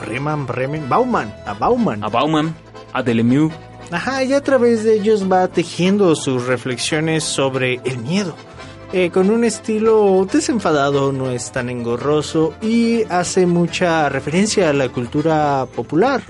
Bremen, 0.00 0.46
Bremen, 0.46 0.88
Bauman, 0.88 1.34
a 1.46 1.54
Bauman. 1.54 2.04
A 2.04 2.08
Bauman, 2.08 2.54
a 2.92 3.02
Delemieux. 3.02 3.52
Ajá, 3.90 4.22
y 4.22 4.32
a 4.32 4.40
través 4.40 4.84
de 4.84 4.94
ellos 4.94 5.30
va 5.30 5.48
tejiendo 5.48 6.14
sus 6.14 6.46
reflexiones 6.46 7.24
sobre 7.24 7.80
el 7.84 7.98
miedo. 7.98 8.34
Eh, 8.92 9.10
con 9.10 9.30
un 9.30 9.42
estilo 9.42 10.26
desenfadado, 10.32 11.12
no 11.12 11.30
es 11.30 11.50
tan 11.50 11.68
engorroso 11.68 12.54
y 12.62 13.02
hace 13.10 13.44
mucha 13.44 14.08
referencia 14.08 14.70
a 14.70 14.72
la 14.72 14.88
cultura 14.88 15.66
popular, 15.74 16.22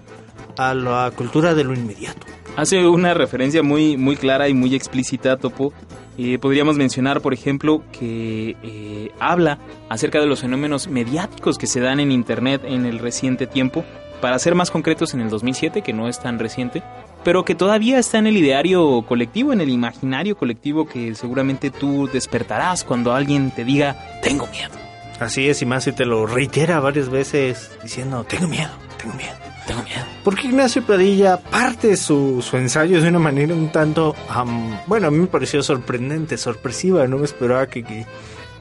a 0.57 0.73
la 0.73 1.13
cultura 1.15 1.55
de 1.55 1.65
lo 1.65 1.75
inmediato. 1.75 2.27
Hace 2.57 2.89
una 2.89 3.13
referencia 3.13 3.63
muy, 3.63 3.99
muy 3.99 4.17
clara 4.17 4.49
y 4.49 4.55
muy 4.55 4.75
explícita, 4.75 5.37
Topo. 5.37 5.75
Eh, 6.17 6.39
podríamos 6.39 6.77
mencionar, 6.77 7.21
por 7.21 7.35
ejemplo, 7.35 7.83
que 7.93 8.57
eh, 8.63 9.11
habla 9.21 9.59
acerca 9.91 10.19
de 10.19 10.27
los 10.27 10.41
fenómenos 10.41 10.89
mediáticos 10.89 11.59
que 11.59 11.67
se 11.67 11.81
dan 11.81 12.01
en 12.01 12.11
Internet 12.11 12.63
en 12.65 12.87
el 12.87 12.99
reciente 12.99 13.47
tiempo. 13.47 13.85
Para 14.23 14.39
ser 14.39 14.55
más 14.55 14.71
concretos, 14.71 15.13
en 15.13 15.21
el 15.21 15.29
2007, 15.29 15.83
que 15.83 15.93
no 15.93 16.09
es 16.09 16.19
tan 16.19 16.39
reciente, 16.39 16.83
pero 17.27 17.45
que 17.45 17.57
todavía 17.57 17.99
está 17.99 18.19
en 18.19 18.29
el 18.29 18.37
ideario 18.37 19.03
colectivo, 19.03 19.53
en 19.53 19.61
el 19.61 19.69
imaginario 19.69 20.37
colectivo 20.37 20.87
que 20.87 21.13
seguramente 21.17 21.73
tú 21.73 22.09
despertarás 22.13 22.85
cuando 22.85 23.13
alguien 23.13 23.51
te 23.51 23.65
diga, 23.65 23.97
tengo 24.23 24.47
miedo. 24.47 24.71
Así 25.19 25.49
es, 25.49 25.61
y 25.61 25.67
más 25.67 25.83
si 25.83 25.91
te 25.91 26.07
lo 26.07 26.25
reitera 26.27 26.79
varias 26.79 27.09
veces 27.09 27.73
diciendo, 27.83 28.23
tengo 28.23 28.47
miedo, 28.47 28.71
tengo 28.97 29.15
miedo. 29.15 29.35
Tengo 29.67 29.83
miedo. 29.83 30.05
Porque 30.23 30.47
Ignacio 30.47 30.87
Padilla 30.87 31.39
parte 31.39 31.97
su, 31.97 32.41
su 32.43 32.59
ensayo 32.59 33.03
de 33.03 33.09
una 33.09 33.19
manera 33.19 33.55
un 33.55 33.73
tanto, 33.73 34.15
am, 34.29 34.79
bueno, 34.87 35.09
a 35.09 35.11
mí 35.11 35.19
me 35.19 35.27
pareció 35.27 35.65
sorprendente, 35.65 36.39
sorpresiva, 36.39 37.09
no 37.09 37.19
me 37.19 37.25
esperaba 37.25 37.67
que, 37.67 37.83
que, 37.83 38.07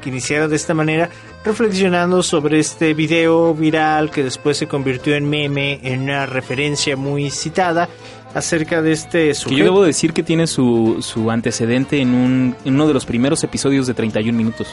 que 0.02 0.10
iniciara 0.10 0.48
de 0.48 0.56
esta 0.56 0.74
manera, 0.74 1.12
reflexionando 1.44 2.24
sobre 2.24 2.58
este 2.58 2.96
video 2.96 3.54
viral 3.54 4.10
que 4.10 4.24
después 4.24 4.58
se 4.58 4.68
convirtió 4.68 5.14
en 5.14 5.30
meme, 5.30 5.82
en 5.84 6.02
una 6.02 6.26
referencia 6.26 6.98
muy 6.98 7.30
citada 7.30 7.90
acerca 8.36 8.82
de 8.84 8.92
este 8.92 9.28
Que 9.30 9.34
sujeto. 9.34 9.58
yo 9.58 9.64
debo 9.66 9.84
decir 9.84 10.14
que 10.14 10.22
tiene 10.22 10.46
su, 10.46 10.98
su 11.02 11.32
antecedente 11.32 12.00
en, 12.02 12.14
un, 12.14 12.56
en 12.66 12.76
uno 12.76 12.88
de 12.88 12.94
los 12.94 13.06
primeros 13.06 13.44
episodios 13.44 13.88
de 13.88 13.96
31 13.96 14.38
minutos. 14.38 14.68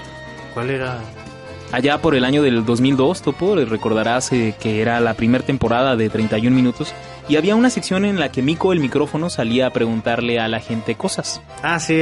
¿Cuál 0.52 0.68
era? 0.70 0.98
Allá 1.70 1.96
por 2.02 2.14
el 2.14 2.24
año 2.24 2.42
del 2.42 2.66
2002, 2.66 3.22
Topo, 3.22 3.54
recordarás 3.56 4.30
eh, 4.32 4.54
que 4.60 4.82
era 4.82 5.00
la 5.00 5.14
primera 5.14 5.42
temporada 5.42 5.96
de 5.96 6.10
31 6.10 6.54
minutos 6.54 6.92
y 7.28 7.36
había 7.36 7.54
una 7.56 7.70
sección 7.70 8.04
en 8.04 8.18
la 8.18 8.30
que 8.32 8.42
Miko 8.42 8.72
el 8.72 8.80
micrófono 8.80 9.30
salía 9.30 9.66
a 9.66 9.70
preguntarle 9.70 10.38
a 10.40 10.48
la 10.48 10.60
gente 10.60 10.94
cosas. 10.94 11.40
Ah, 11.62 11.78
sí, 11.78 11.94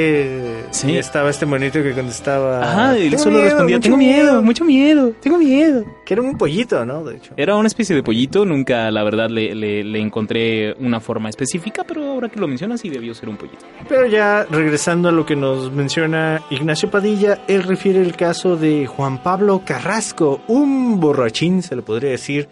Sí. 0.71 0.97
Estaba 0.97 1.31
este 1.31 1.47
monito 1.47 1.83
que 1.83 1.93
contestaba. 1.93 2.62
Ajá, 2.62 2.97
él 2.97 3.11
"Tengo 3.11 3.23
solo 3.23 3.37
miedo, 3.37 3.45
respondía, 3.50 3.81
tengo 3.81 3.97
miedo, 3.97 4.43
mucho 4.43 4.65
miedo, 4.65 5.12
tengo 5.21 5.39
miedo. 5.39 5.85
Que 6.05 6.15
era 6.15 6.23
un 6.23 6.37
pollito, 6.39 6.85
¿no? 6.85 7.05
De 7.05 7.17
hecho. 7.17 7.33
Era 7.37 7.57
una 7.57 7.67
especie 7.69 7.95
de 7.95 8.03
pollito, 8.03 8.45
nunca 8.45 8.91
la 8.91 9.03
verdad 9.05 9.29
le, 9.31 9.55
le- 9.55 9.85
le 9.85 10.00
encontré 10.00 10.75
una 10.79 11.00
forma 11.00 11.29
específica, 11.29 11.85
pero 11.85 12.05
ahora 12.05 12.29
que 12.29 12.41
lo 12.41 12.49
mencionas 12.49 12.81
sí 12.81 12.89
debió 12.89 13.15
ser 13.15 13.29
un 13.29 13.37
pollito. 13.37 13.65
Pero 13.89 14.07
ya 14.07 14.47
regresando 14.50 15.09
a 15.09 15.12
lo 15.12 15.25
que 15.27 15.37
nos 15.37 15.71
menciona 15.73 16.43
Ignacio 16.50 16.91
Padilla, 16.91 17.41
él 17.49 17.62
refiere 17.62 18.00
el 18.00 18.17
caso 18.17 18.57
de 18.57 18.87
Juan 18.87 19.23
Pablo 19.23 19.62
Carrasco, 19.65 20.41
un 20.49 20.99
borrachín, 21.00 21.62
se 21.62 21.77
le 21.77 21.83
podría 21.83 22.11
decir, 22.11 22.49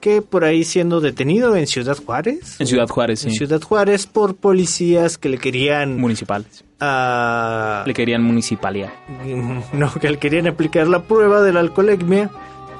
que 0.00 0.22
por 0.22 0.44
ahí 0.44 0.64
siendo 0.64 1.00
detenido 1.00 1.56
en 1.56 1.66
Ciudad 1.66 1.96
Juárez. 1.96 2.10
En 2.28 2.66
Ciudad 2.66 2.88
Juárez, 2.88 3.24
En 3.24 3.30
sí. 3.30 3.38
Ciudad 3.38 3.60
Juárez 3.60 4.06
por 4.06 4.36
policías 4.36 5.18
que 5.18 5.28
le 5.28 5.38
querían... 5.38 5.96
Municipales. 5.98 6.64
ah, 6.80 7.82
Le 7.86 7.94
querían 7.94 8.22
municipalidad. 8.22 8.90
no, 9.72 9.92
que 9.94 10.10
le 10.10 10.18
querían 10.18 10.46
aplicar 10.46 10.86
la 10.88 11.02
prueba 11.02 11.40
de 11.42 11.52
la 11.52 11.60
alcoholemia, 11.60 12.30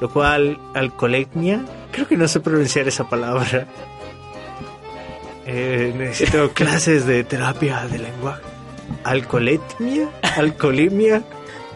lo 0.01 0.11
cual, 0.11 0.59
alcoholemia, 0.75 1.61
creo 1.93 2.07
que 2.09 2.17
no 2.17 2.27
sé 2.29 2.41
pronunciar 2.41 2.89
esa 2.89 3.09
palabra. 3.09 3.67
Eh, 5.47 5.93
necesito 5.97 6.51
clases 6.55 7.07
de 7.07 7.25
terapia 7.25 7.87
de 7.87 7.99
lenguaje. 7.99 8.43
Alcoholemia, 9.05 10.09
alcoholemia, 10.37 11.23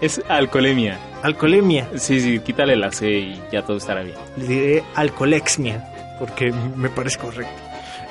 Es 0.01 0.21
alcoholemia. 0.29 0.99
alcoholemia. 1.23 1.89
Sí, 1.97 2.21
sí, 2.21 2.39
quítale 2.41 2.77
la 2.77 2.91
C 2.93 3.11
y 3.11 3.41
ya 3.53 3.63
todo 3.63 3.77
estará 3.79 4.03
bien. 4.03 4.17
Le 4.37 4.47
diré 4.47 4.85
alcoholexmia, 4.95 5.94
porque 6.19 6.53
me 6.77 6.89
parece 6.89 7.19
correcto. 7.19 7.53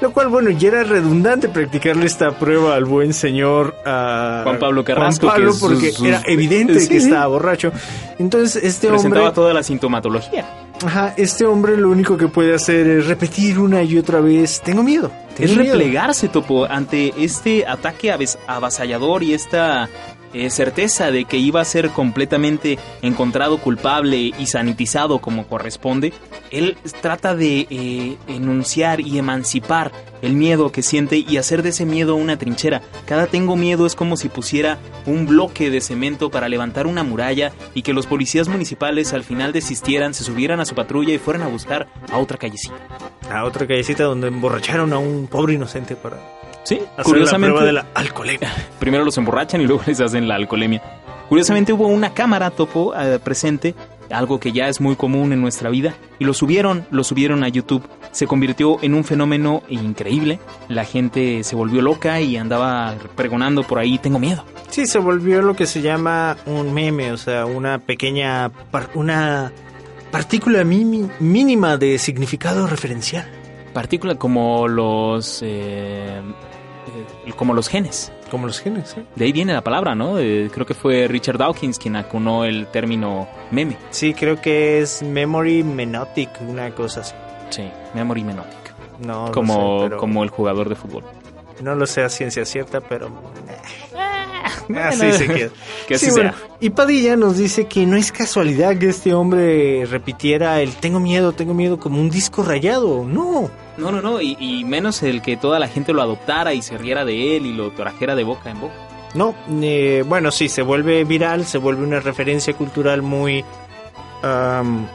Lo 0.01 0.11
cual, 0.11 0.27
bueno, 0.27 0.49
ya 0.49 0.69
era 0.69 0.83
redundante 0.83 1.47
practicarle 1.47 2.05
esta 2.07 2.31
prueba 2.31 2.75
al 2.75 2.83
buen 2.83 3.13
señor 3.13 3.75
ah, 3.85 4.41
Juan 4.43 4.59
Pablo 4.59 4.83
Carrasco, 4.83 5.27
Juan 5.27 5.35
Pablo, 5.37 5.51
que 5.53 5.57
sus- 5.59 5.69
porque 5.69 5.91
sus- 5.91 6.05
era 6.07 6.21
evidente 6.25 6.79
Sí, 6.79 6.87
que 6.89 6.99
sí. 6.99 7.05
estaba 7.07 7.27
borracho. 7.27 7.71
Entonces, 8.19 8.61
este 8.63 8.89
Presentaba 8.89 9.21
hombre, 9.27 9.35
toda 9.35 9.53
la 9.53 9.63
sintomatología. 9.63 10.45
ajá, 10.85 11.13
este 11.15 11.45
hombre 11.45 11.77
lo 11.77 11.89
único 11.89 12.17
que 12.17 12.27
puede 12.27 12.53
hacer 12.55 12.85
es 12.87 13.07
repetir 13.07 13.59
una 13.59 13.81
y 13.83 13.97
otra 13.97 14.19
vez: 14.19 14.61
Tengo 14.61 14.83
miedo. 14.83 15.09
Es 15.29 15.35
tengo 15.51 15.61
miedo". 15.61 15.75
replegarse, 15.77 16.27
Topo, 16.27 16.65
ante 16.65 17.13
este 17.23 17.65
ataque 17.65 18.11
avasallador 18.47 19.23
y 19.23 19.33
esta 19.33 19.87
eh, 20.33 20.49
certeza 20.49 21.11
de 21.11 21.25
que 21.25 21.37
iba 21.37 21.61
a 21.61 21.65
ser 21.65 21.89
completamente 21.89 22.79
encontrado 23.01 23.57
culpable 23.59 24.17
y 24.17 24.45
sanitizado 24.47 25.19
como 25.19 25.47
corresponde. 25.47 26.13
Él 26.51 26.77
trata 27.01 27.35
de 27.35 27.67
eh, 27.69 28.17
enunciar 28.27 28.99
y 29.01 29.17
emancipar 29.17 29.91
el 30.21 30.33
miedo 30.33 30.71
que 30.71 30.81
siente 30.81 31.17
y 31.17 31.37
hacer 31.37 31.63
de 31.63 31.69
ese 31.69 31.85
miedo 31.85 32.15
una 32.15 32.37
trinchera. 32.37 32.81
Cada 33.05 33.27
tengo 33.27 33.55
miedo 33.55 33.85
es 33.85 33.95
como 33.95 34.17
si 34.17 34.29
pusiera 34.29 34.79
un 35.05 35.27
bloque 35.27 35.69
de 35.69 35.81
cemento 35.81 36.31
para 36.31 36.49
levantar 36.49 36.87
una 36.87 37.03
muralla 37.03 37.51
y 37.73 37.81
que 37.81 37.93
los 37.93 38.07
policías 38.07 38.47
municipales 38.47 39.13
al 39.13 39.23
final 39.23 39.51
desistieran, 39.51 40.13
se 40.13 40.23
subieran 40.23 40.59
a 40.59 40.65
su 40.65 40.75
patrulla 40.75 41.13
y 41.13 41.17
fueran 41.17 41.43
a 41.43 41.47
buscar 41.47 41.87
a 42.11 42.17
otra 42.17 42.37
callecita. 42.37 42.75
A 43.29 43.43
otra 43.45 43.67
callecita 43.67 44.03
donde 44.03 44.27
emborracharon 44.27 44.93
a 44.93 44.97
un 44.97 45.27
pobre 45.27 45.53
inocente 45.53 45.95
para 45.95 46.17
Sí, 46.63 46.79
hacer 46.97 47.03
curiosamente. 47.03 47.53
la 47.53 47.53
prueba 47.53 47.65
de 47.65 47.73
la 47.73 47.85
alcoholemia. 47.93 48.53
primero 48.79 49.03
los 49.03 49.17
emborrachan 49.17 49.61
y 49.61 49.65
luego 49.65 49.83
les 49.87 49.99
hacen 49.99 50.27
la 50.27 50.35
alcoholemia. 50.35 50.81
Curiosamente 51.29 51.73
hubo 51.73 51.87
una 51.87 52.13
cámara 52.13 52.51
topo 52.51 52.93
eh, 52.95 53.19
presente, 53.19 53.75
algo 54.11 54.39
que 54.39 54.51
ya 54.51 54.67
es 54.67 54.79
muy 54.81 54.95
común 54.95 55.33
en 55.33 55.41
nuestra 55.41 55.69
vida, 55.69 55.95
y 56.19 56.25
lo 56.25 56.33
subieron, 56.33 56.85
lo 56.91 57.03
subieron 57.03 57.43
a 57.43 57.47
YouTube. 57.47 57.83
Se 58.11 58.27
convirtió 58.27 58.77
en 58.83 58.93
un 58.93 59.03
fenómeno 59.03 59.63
increíble. 59.69 60.39
La 60.67 60.85
gente 60.85 61.43
se 61.43 61.55
volvió 61.55 61.81
loca 61.81 62.21
y 62.21 62.37
andaba 62.37 62.93
pregonando 63.15 63.63
por 63.63 63.79
ahí, 63.79 63.97
tengo 63.97 64.19
miedo. 64.19 64.45
Sí, 64.69 64.85
se 64.85 64.99
volvió 64.99 65.41
lo 65.41 65.55
que 65.55 65.65
se 65.65 65.81
llama 65.81 66.37
un 66.45 66.73
meme, 66.73 67.11
o 67.11 67.17
sea, 67.17 67.45
una 67.45 67.79
pequeña, 67.79 68.51
una 68.93 69.51
partícula 70.11 70.63
mínima 70.63 71.77
de 71.77 71.97
significado 71.97 72.67
referencial. 72.67 73.25
Partícula 73.73 74.15
como 74.15 74.67
los 74.67 75.39
eh, 75.41 76.21
eh, 77.25 77.31
como 77.35 77.53
los 77.53 77.67
genes. 77.69 78.11
Como 78.31 78.47
los 78.47 78.59
genes, 78.59 78.95
¿eh? 78.97 79.03
De 79.15 79.25
ahí 79.25 79.31
viene 79.31 79.53
la 79.53 79.61
palabra, 79.63 79.93
¿no? 79.95 80.17
Eh, 80.19 80.49
creo 80.53 80.65
que 80.65 80.73
fue 80.73 81.07
Richard 81.07 81.37
Dawkins 81.37 81.77
quien 81.79 81.95
acunó 81.95 82.45
el 82.45 82.67
término 82.67 83.27
meme. 83.51 83.77
Sí, 83.91 84.13
creo 84.13 84.41
que 84.41 84.79
es 84.81 85.03
memory 85.03 85.63
menotic, 85.63 86.29
una 86.47 86.73
cosa 86.73 87.01
así. 87.01 87.13
Sí, 87.49 87.69
memory 87.93 88.23
menotic. 88.23 88.73
No, 88.99 89.27
lo 89.27 89.31
como, 89.31 89.53
sé, 89.81 89.85
pero- 89.89 89.97
como 89.97 90.23
el 90.23 90.29
jugador 90.29 90.69
de 90.69 90.75
fútbol. 90.75 91.03
No 91.61 91.75
lo 91.75 91.85
sé 91.85 92.01
a 92.01 92.09
ciencia 92.09 92.45
cierta, 92.45 92.81
pero... 92.81 93.09
bueno. 93.09 94.81
Así 94.81 95.11
se 95.13 95.27
queda. 95.27 95.49
Que 95.87 95.95
así 95.95 96.05
Sí, 96.07 96.11
bueno, 96.11 96.31
sea. 96.33 96.47
y 96.61 96.69
Padilla 96.69 97.15
nos 97.17 97.37
dice 97.37 97.65
que 97.67 97.85
no 97.85 97.97
es 97.97 98.11
casualidad 98.11 98.77
que 98.77 98.87
este 98.89 99.13
hombre 99.13 99.85
repitiera 99.85 100.61
el 100.61 100.73
tengo 100.75 100.99
miedo, 101.01 101.33
tengo 101.33 101.53
miedo 101.53 101.77
como 101.77 101.99
un 101.99 102.09
disco 102.09 102.41
rayado. 102.43 103.03
No, 103.05 103.49
No, 103.77 103.91
no, 103.91 104.01
no, 104.01 104.21
y, 104.21 104.37
y 104.39 104.63
menos 104.65 105.01
el 105.03 105.21
que 105.21 105.35
toda 105.37 105.59
la 105.59 105.67
gente 105.67 105.93
lo 105.93 106.01
adoptara 106.01 106.53
y 106.53 106.61
se 106.61 106.77
riera 106.77 107.05
de 107.05 107.37
él 107.37 107.45
y 107.45 107.53
lo 107.53 107.71
trajera 107.71 108.15
de 108.15 108.23
boca 108.23 108.49
en 108.51 108.61
boca. 108.61 108.75
No, 109.15 109.35
eh, 109.61 110.03
bueno, 110.07 110.31
sí, 110.31 110.49
se 110.49 110.61
vuelve 110.61 111.03
viral, 111.03 111.45
se 111.45 111.57
vuelve 111.59 111.83
una 111.83 111.99
referencia 111.99 112.53
cultural 112.55 113.01
muy, 113.01 113.43
am, 114.23 114.87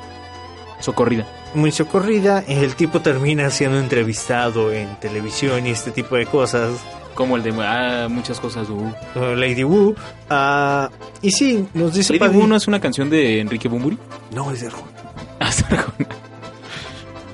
Socorrida. 0.80 1.24
muy 1.54 1.70
socorrida. 1.72 2.42
El 2.46 2.74
tipo 2.74 3.00
termina 3.00 3.50
siendo 3.50 3.78
entrevistado 3.78 4.72
en 4.72 4.94
televisión 5.00 5.66
y 5.66 5.70
este 5.70 5.90
tipo 5.90 6.16
de 6.16 6.26
cosas. 6.26 6.70
Como 7.14 7.36
el 7.36 7.42
de 7.42 7.52
ah, 7.60 8.06
muchas 8.08 8.38
cosas. 8.38 8.68
Uh, 8.70 8.92
Lady 9.34 9.64
Wu. 9.64 9.94
Ah, 10.30 10.88
y 11.20 11.32
sí, 11.32 11.66
nos 11.74 11.92
dice 11.94 12.16
Lady 12.16 12.36
Wu 12.36 12.46
no 12.46 12.54
es 12.54 12.68
una 12.68 12.80
canción 12.80 13.10
de 13.10 13.40
Enrique 13.40 13.66
Bumburi. 13.68 13.98
No, 14.32 14.52
es 14.52 14.60
de 14.60 14.68
Arjona. 14.68 14.92
Ah, 15.40 15.48
está 15.48 15.66
Arjona. 15.68 16.08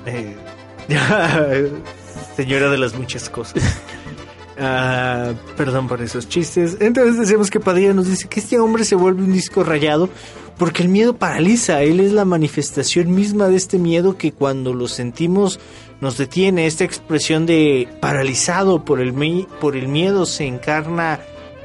Eh, 0.07 0.35
señora 2.35 2.69
de 2.69 2.77
las 2.77 2.95
muchas 2.95 3.29
cosas. 3.29 3.63
Ah, 4.57 5.33
perdón 5.57 5.87
por 5.87 6.01
esos 6.01 6.29
chistes. 6.29 6.77
Entonces 6.79 7.17
decimos 7.17 7.49
que 7.49 7.59
Padilla 7.59 7.93
nos 7.93 8.07
dice 8.07 8.27
que 8.27 8.39
este 8.39 8.59
hombre 8.59 8.85
se 8.85 8.95
vuelve 8.95 9.23
un 9.23 9.33
disco 9.33 9.63
rayado 9.63 10.09
porque 10.57 10.83
el 10.83 10.89
miedo 10.89 11.17
paraliza. 11.17 11.81
Él 11.81 11.99
es 11.99 12.13
la 12.13 12.25
manifestación 12.25 13.13
misma 13.13 13.49
de 13.49 13.57
este 13.57 13.77
miedo 13.77 14.17
que 14.17 14.31
cuando 14.31 14.73
lo 14.73 14.87
sentimos 14.87 15.59
nos 15.99 16.17
detiene. 16.17 16.67
Esta 16.67 16.83
expresión 16.85 17.45
de 17.45 17.89
paralizado 17.99 18.85
por 18.85 19.01
el, 19.01 19.13
por 19.59 19.75
el 19.75 19.87
miedo 19.87 20.25
se 20.25 20.45
encarna 20.45 21.19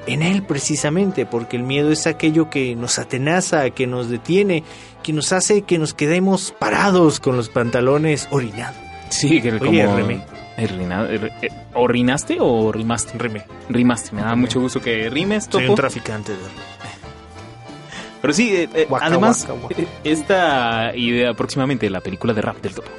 en 0.07 0.23
él 0.23 0.43
precisamente, 0.43 1.27
porque 1.27 1.57
el 1.57 1.63
miedo 1.63 1.93
es 1.93 2.07
aquello 2.07 2.51
que 2.51 2.75
nos 2.75 2.99
atenaza, 2.99 3.71
que 3.71 3.87
nos 3.87 4.09
detiene, 4.09 4.65
que 5.03 5.13
nos 5.13 5.33
hace 5.33 5.63
que 5.63 5.79
nos 5.79 5.95
quedemos 5.95 6.53
parados 6.59 7.21
con 7.21 7.37
los 7.37 7.49
pantalones 7.49 8.27
orinados. 8.31 8.90
Sí, 9.11 9.41
que 9.43 9.53
Oye, 9.53 9.85
como... 9.85 9.97
rimé. 9.97 10.23
Eh, 10.57 10.67
rina- 10.67 11.09
¿O 11.75 11.87
rinaste 11.87 12.37
o 12.41 12.73
rimaste? 12.73 13.17
Rime. 13.19 13.45
Rimaste. 13.69 14.15
Me 14.15 14.23
da 14.23 14.35
mucho 14.35 14.61
gusto 14.61 14.81
que 14.81 15.09
rimes, 15.11 15.45
Soy 15.45 15.63
Topo. 15.63 15.73
un 15.73 15.77
traficante 15.77 16.33
de 16.33 16.39
Pero 18.21 18.33
sí, 18.35 18.55
eh, 18.55 18.69
eh, 18.75 18.87
además, 19.01 19.47
esta 20.05 20.95
idea, 20.95 21.33
próximamente 21.35 21.89
la 21.89 22.01
película 22.01 22.35
de 22.35 22.43
rap 22.43 22.61
del 22.61 22.75
topo. 22.75 22.91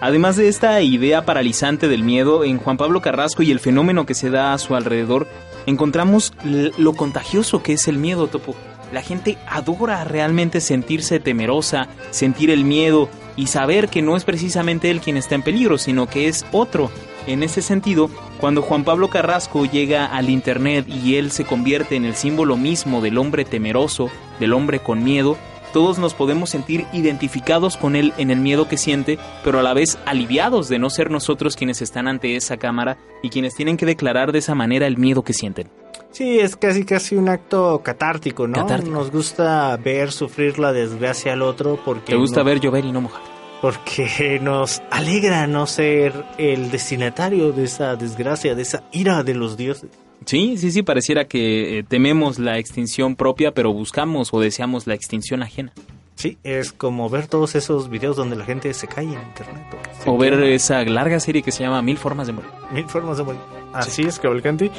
Además 0.00 0.36
de 0.36 0.48
esta 0.48 0.80
idea 0.82 1.24
paralizante 1.24 1.88
del 1.88 2.02
miedo, 2.04 2.44
en 2.44 2.58
Juan 2.58 2.76
Pablo 2.76 3.00
Carrasco 3.00 3.42
y 3.42 3.50
el 3.50 3.58
fenómeno 3.58 4.06
que 4.06 4.14
se 4.14 4.30
da 4.30 4.52
a 4.52 4.58
su 4.58 4.74
alrededor, 4.76 5.26
encontramos 5.66 6.32
lo 6.76 6.92
contagioso 6.94 7.62
que 7.62 7.72
es 7.72 7.88
el 7.88 7.96
miedo, 7.96 8.26
topo. 8.28 8.54
La 8.92 9.02
gente 9.02 9.38
adora 9.48 10.04
realmente 10.04 10.60
sentirse 10.60 11.18
temerosa, 11.20 11.88
sentir 12.10 12.50
el 12.50 12.64
miedo 12.64 13.08
y 13.36 13.46
saber 13.46 13.88
que 13.88 14.02
no 14.02 14.16
es 14.16 14.24
precisamente 14.24 14.90
él 14.90 15.00
quien 15.00 15.16
está 15.16 15.34
en 15.34 15.42
peligro, 15.42 15.78
sino 15.78 16.06
que 16.08 16.28
es 16.28 16.44
otro. 16.52 16.90
En 17.26 17.42
ese 17.42 17.62
sentido, 17.62 18.10
cuando 18.38 18.62
Juan 18.62 18.84
Pablo 18.84 19.08
Carrasco 19.08 19.64
llega 19.64 20.06
al 20.06 20.28
Internet 20.28 20.86
y 20.88 21.16
él 21.16 21.30
se 21.30 21.44
convierte 21.44 21.96
en 21.96 22.04
el 22.04 22.14
símbolo 22.14 22.56
mismo 22.56 23.00
del 23.00 23.18
hombre 23.18 23.44
temeroso, 23.44 24.10
del 24.38 24.52
hombre 24.52 24.80
con 24.80 25.02
miedo, 25.02 25.38
todos 25.72 25.98
nos 25.98 26.14
podemos 26.14 26.50
sentir 26.50 26.86
identificados 26.92 27.76
con 27.76 27.96
él 27.96 28.12
en 28.16 28.30
el 28.30 28.38
miedo 28.38 28.68
que 28.68 28.76
siente, 28.76 29.18
pero 29.42 29.58
a 29.58 29.62
la 29.62 29.74
vez 29.74 29.98
aliviados 30.06 30.68
de 30.68 30.78
no 30.78 30.88
ser 30.88 31.10
nosotros 31.10 31.56
quienes 31.56 31.82
están 31.82 32.06
ante 32.06 32.36
esa 32.36 32.58
cámara 32.58 32.96
y 33.22 33.30
quienes 33.30 33.56
tienen 33.56 33.76
que 33.76 33.86
declarar 33.86 34.30
de 34.30 34.38
esa 34.38 34.54
manera 34.54 34.86
el 34.86 34.98
miedo 34.98 35.22
que 35.22 35.32
sienten. 35.32 35.68
Sí, 36.14 36.38
es 36.38 36.54
casi 36.56 36.84
casi 36.84 37.16
un 37.16 37.28
acto 37.28 37.80
catártico, 37.84 38.46
¿no? 38.46 38.54
Catártico. 38.54 38.92
Nos 38.94 39.10
gusta 39.10 39.76
ver 39.76 40.12
sufrir 40.12 40.58
la 40.60 40.72
desgracia 40.72 41.32
al 41.32 41.42
otro 41.42 41.78
porque 41.84 42.12
¿Te 42.12 42.16
gusta 42.16 42.40
no- 42.40 42.46
ver 42.46 42.60
llover 42.60 42.84
y 42.84 42.92
no 42.92 43.00
mojar? 43.02 43.20
porque 43.60 44.38
nos 44.42 44.80
alegra 44.90 45.46
no 45.46 45.66
ser 45.66 46.12
el 46.38 46.70
destinatario 46.70 47.50
de 47.52 47.64
esa 47.64 47.96
desgracia, 47.96 48.54
de 48.54 48.62
esa 48.62 48.84
ira 48.92 49.22
de 49.22 49.34
los 49.34 49.56
dioses. 49.56 49.90
Sí, 50.26 50.56
sí, 50.56 50.70
sí, 50.70 50.82
pareciera 50.82 51.24
que 51.26 51.78
eh, 51.78 51.82
tememos 51.82 52.38
la 52.38 52.58
extinción 52.58 53.16
propia, 53.16 53.52
pero 53.52 53.72
buscamos 53.72 54.32
o 54.32 54.40
deseamos 54.40 54.86
la 54.86 54.94
extinción 54.94 55.42
ajena. 55.42 55.72
Sí, 56.14 56.38
es 56.44 56.72
como 56.72 57.10
ver 57.10 57.26
todos 57.26 57.54
esos 57.56 57.90
videos 57.90 58.16
donde 58.16 58.36
la 58.36 58.44
gente 58.44 58.72
se 58.72 58.86
cae 58.86 59.04
en 59.04 59.12
internet. 59.14 59.64
O 60.06 60.16
ver 60.16 60.34
esa 60.44 60.82
larga 60.84 61.18
serie 61.18 61.42
que 61.42 61.50
se 61.50 61.64
llama 61.64 61.82
Mil 61.82 61.98
Formas 61.98 62.26
de 62.28 62.34
Morir. 62.34 62.50
Mil 62.70 62.84
formas 62.88 63.16
de 63.18 63.24
morir. 63.24 63.40
Así 63.72 64.02
es, 64.02 64.18
Cavalcanti. 64.20 64.70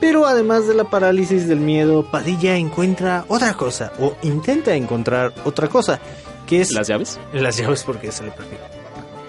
Pero 0.00 0.26
además 0.26 0.68
de 0.68 0.74
la 0.74 0.84
parálisis 0.84 1.48
del 1.48 1.60
miedo, 1.60 2.04
Padilla 2.04 2.56
encuentra 2.56 3.24
otra 3.28 3.54
cosa, 3.54 3.92
o 3.98 4.16
intenta 4.22 4.74
encontrar 4.74 5.32
otra 5.44 5.68
cosa, 5.68 5.98
que 6.46 6.60
es 6.60 6.72
¿Las 6.72 6.86
llaves? 6.88 7.18
las 7.32 7.56
llaves 7.56 7.82
porque 7.84 8.12
se 8.12 8.24
le 8.24 8.30
perdió. 8.30 8.58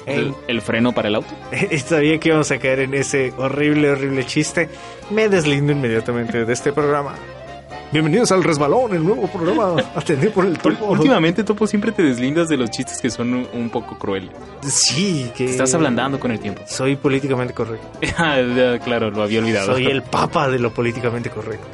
¿El, 0.05 0.34
el 0.47 0.62
freno 0.62 0.91
para 0.91 1.08
el 1.08 1.15
auto? 1.15 1.29
Sabía 1.86 2.19
que 2.19 2.29
íbamos 2.29 2.49
a 2.51 2.58
caer 2.58 2.79
en 2.82 2.93
ese 2.93 3.34
horrible, 3.38 3.91
horrible 3.91 4.25
chiste. 4.25 4.69
Me 5.12 5.29
deslindo 5.29 5.71
inmediatamente 5.71 6.45
de 6.45 6.53
este 6.53 6.71
programa. 6.71 7.15
Bienvenidos 7.91 8.32
al 8.32 8.43
Resbalón, 8.43 8.93
el 8.93 9.04
nuevo 9.04 9.28
programa 9.28 9.75
atendido 9.95 10.32
por 10.32 10.45
el 10.45 10.60
topo. 10.60 10.86
Últimamente, 10.86 11.43
Topo, 11.43 11.65
siempre 11.65 11.91
te 11.91 12.04
deslindas 12.04 12.47
de 12.47 12.56
los 12.58 12.69
chistes 12.69 12.99
que 13.02 13.10
son 13.10 13.34
un, 13.34 13.47
un 13.52 13.69
poco 13.71 13.97
crueles. 13.97 14.30
Sí, 14.62 15.32
que... 15.36 15.45
Estás 15.45 15.73
ablandando 15.73 16.19
con 16.19 16.30
el 16.32 16.39
tiempo. 16.39 16.62
Soy 16.67 16.95
políticamente 16.95 17.54
correcto. 17.54 17.88
Ah, 18.17 18.78
claro, 18.84 19.10
lo 19.10 19.23
había 19.23 19.39
olvidado. 19.39 19.73
Soy 19.73 19.88
el 19.88 20.04
papa 20.04 20.49
de 20.49 20.60
lo 20.60 20.71
políticamente 20.73 21.30
correcto. 21.32 21.65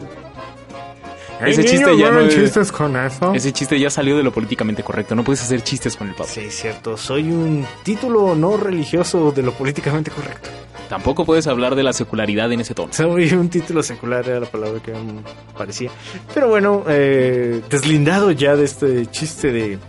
Ese 1.45 1.65
chiste 1.65 1.97
ya 1.97 2.11
¿no 2.11 2.21
es- 2.21 2.33
chistes 2.35 2.71
con 2.71 2.95
eso? 2.95 3.33
Ese 3.33 3.51
chiste 3.51 3.77
ya 3.77 3.89
salió 3.89 4.15
de 4.15 4.23
lo 4.23 4.31
políticamente 4.31 4.83
correcto. 4.83 5.15
No 5.15 5.23
puedes 5.25 5.41
hacer 5.41 5.61
chistes 5.63 5.97
con 5.97 6.07
el 6.07 6.13
papa. 6.15 6.29
Sí, 6.29 6.49
cierto. 6.49 6.95
Soy 6.95 7.23
un 7.29 7.65
título 7.83 8.35
no 8.35 8.55
religioso 8.55 9.31
de 9.33 9.41
lo 9.43 9.51
políticamente 9.51 10.11
correcto. 10.11 10.49
Tampoco 10.89 11.25
puedes 11.25 11.47
hablar 11.47 11.75
de 11.75 11.83
la 11.83 11.93
secularidad 11.93 12.51
en 12.51 12.61
ese 12.61 12.73
tono. 12.73 12.93
Soy 12.93 13.33
un 13.33 13.49
título 13.49 13.83
secular, 13.83 14.27
era 14.27 14.39
la 14.39 14.45
palabra 14.45 14.81
que 14.81 14.91
me 14.91 15.21
parecía. 15.57 15.89
Pero 16.33 16.49
bueno, 16.49 16.83
eh, 16.87 17.61
deslindado 17.69 18.31
ya 18.31 18.55
de 18.55 18.65
este 18.65 19.05
chiste 19.07 19.51
de 19.51 19.79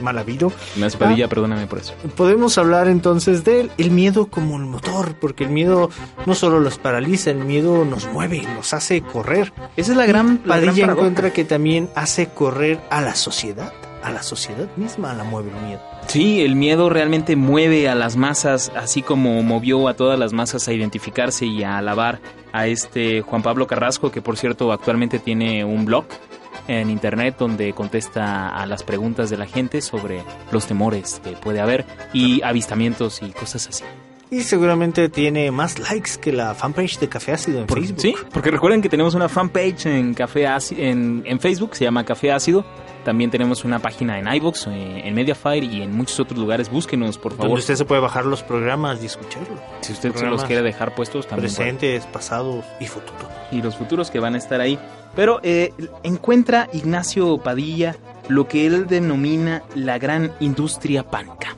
mal 0.00 0.18
habido, 0.18 0.52
Ignacio 0.76 0.98
Padilla, 0.98 1.28
perdóname 1.28 1.66
por 1.66 1.78
eso. 1.78 1.94
podemos 2.16 2.56
hablar 2.58 2.88
entonces 2.88 3.44
del 3.44 3.70
el 3.78 3.90
miedo 3.90 4.26
como 4.26 4.56
el 4.56 4.64
motor, 4.64 5.14
porque 5.20 5.44
el 5.44 5.50
miedo 5.50 5.90
no 6.26 6.34
solo 6.34 6.60
los 6.60 6.78
paraliza, 6.78 7.30
el 7.30 7.44
miedo 7.44 7.84
nos 7.84 8.06
mueve, 8.06 8.42
nos 8.54 8.72
hace 8.74 9.02
correr. 9.02 9.52
Esa 9.76 9.92
es 9.92 9.96
la 9.96 10.06
gran, 10.06 10.40
la 10.44 10.56
gran 10.56 10.68
Padilla 10.68 10.86
paradoja. 10.86 10.92
encuentra 10.92 11.32
que 11.32 11.44
también 11.44 11.88
hace 11.94 12.28
correr 12.28 12.80
a 12.90 13.00
la 13.00 13.14
sociedad, 13.14 13.72
a 14.08 14.12
la 14.12 14.22
sociedad 14.22 14.68
misma 14.76 15.14
la 15.14 15.24
mueve 15.24 15.50
el 15.50 15.66
miedo. 15.66 15.80
Sí, 16.06 16.40
el 16.40 16.56
miedo 16.56 16.88
realmente 16.88 17.36
mueve 17.36 17.88
a 17.88 17.94
las 17.94 18.16
masas, 18.16 18.72
así 18.74 19.02
como 19.02 19.42
movió 19.42 19.88
a 19.88 19.94
todas 19.94 20.18
las 20.18 20.32
masas 20.32 20.66
a 20.66 20.72
identificarse 20.72 21.46
y 21.46 21.62
a 21.62 21.78
alabar 21.78 22.20
a 22.52 22.66
este 22.66 23.20
Juan 23.20 23.42
Pablo 23.42 23.66
Carrasco, 23.66 24.10
que 24.10 24.22
por 24.22 24.36
cierto 24.36 24.72
actualmente 24.72 25.18
tiene 25.18 25.64
un 25.64 25.84
blog 25.84 26.06
en 26.66 26.90
internet 26.90 27.36
donde 27.38 27.72
contesta 27.72 28.48
a 28.48 28.66
las 28.66 28.82
preguntas 28.82 29.30
de 29.30 29.36
la 29.36 29.46
gente 29.46 29.80
sobre 29.80 30.22
los 30.50 30.66
temores 30.66 31.20
que 31.22 31.32
puede 31.32 31.60
haber 31.60 31.84
y 32.12 32.42
avistamientos 32.42 33.22
y 33.22 33.30
cosas 33.30 33.68
así. 33.68 33.84
Y 34.30 34.42
seguramente 34.42 35.08
tiene 35.08 35.50
más 35.50 35.78
likes 35.78 36.12
que 36.20 36.32
la 36.32 36.54
fanpage 36.54 36.98
de 36.98 37.08
Café 37.08 37.32
Ácido 37.32 37.60
en 37.60 37.66
Por- 37.66 37.78
Facebook. 37.80 38.00
Sí, 38.00 38.14
porque 38.32 38.50
recuerden 38.50 38.82
que 38.82 38.88
tenemos 38.90 39.14
una 39.14 39.28
fanpage 39.28 39.86
en 39.86 40.12
Café 40.12 40.46
Ácido, 40.46 40.82
en, 40.82 41.22
en 41.24 41.40
Facebook, 41.40 41.74
se 41.74 41.84
llama 41.84 42.04
Café 42.04 42.32
Ácido. 42.32 42.64
También 43.04 43.30
tenemos 43.30 43.64
una 43.64 43.78
página 43.78 44.18
en 44.18 44.26
iVoox, 44.30 44.66
eh, 44.66 45.02
en 45.08 45.14
Mediafire 45.14 45.64
y 45.64 45.80
en 45.80 45.96
muchos 45.96 46.20
otros 46.20 46.38
lugares. 46.38 46.68
Búsquenos, 46.70 47.16
por 47.16 47.32
Donde 47.32 47.44
favor. 47.44 47.58
usted 47.58 47.74
se 47.76 47.86
puede 47.86 48.02
bajar 48.02 48.26
los 48.26 48.42
programas 48.42 49.02
y 49.02 49.06
escucharlos. 49.06 49.58
Si 49.80 49.92
usted 49.94 50.14
se 50.14 50.26
los 50.26 50.44
quiere 50.44 50.60
dejar 50.60 50.94
puestos, 50.94 51.26
también 51.26 51.54
puede. 51.54 51.70
Presentes, 51.70 52.04
pasados 52.12 52.66
y 52.80 52.86
futuros. 52.86 53.22
y 53.50 53.62
los 53.62 53.76
futuros 53.76 54.10
que 54.10 54.18
van 54.20 54.34
a 54.34 54.38
estar 54.38 54.60
ahí. 54.60 54.78
Pero 55.16 55.40
eh, 55.42 55.72
encuentra 56.02 56.68
Ignacio 56.74 57.38
Padilla 57.38 57.96
lo 58.28 58.46
que 58.46 58.66
él 58.66 58.86
denomina 58.86 59.62
la 59.74 59.98
gran 59.98 60.32
industria 60.40 61.02
pánica. 61.02 61.56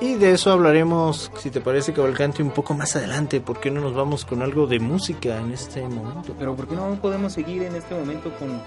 Y 0.00 0.14
de 0.14 0.30
eso 0.32 0.52
hablaremos, 0.52 1.30
si 1.38 1.50
te 1.50 1.60
parece, 1.60 1.92
Cavalcante, 1.92 2.40
un 2.40 2.50
poco 2.52 2.72
más 2.72 2.94
adelante. 2.94 3.40
¿Por 3.40 3.58
qué 3.58 3.70
no 3.70 3.80
nos 3.80 3.94
vamos 3.94 4.24
con 4.24 4.42
algo 4.42 4.68
de 4.68 4.78
música 4.78 5.38
en 5.38 5.52
este 5.52 5.82
momento? 5.82 6.34
Pero 6.38 6.54
¿por 6.54 6.68
qué 6.68 6.76
no 6.76 6.94
podemos 7.02 7.32
seguir 7.32 7.64
en 7.64 7.74
este 7.74 7.96
momento 7.96 8.30
con... 8.38 8.62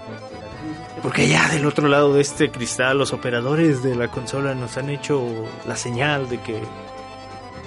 Porque 1.02 1.28
ya 1.28 1.48
del 1.48 1.64
otro 1.66 1.88
lado 1.88 2.12
de 2.12 2.20
este 2.20 2.50
cristal, 2.50 2.98
los 2.98 3.14
operadores 3.14 3.82
de 3.82 3.94
la 3.94 4.08
consola 4.08 4.54
nos 4.54 4.76
han 4.76 4.90
hecho 4.90 5.22
la 5.66 5.74
señal 5.76 6.28
de 6.28 6.38
que 6.40 6.60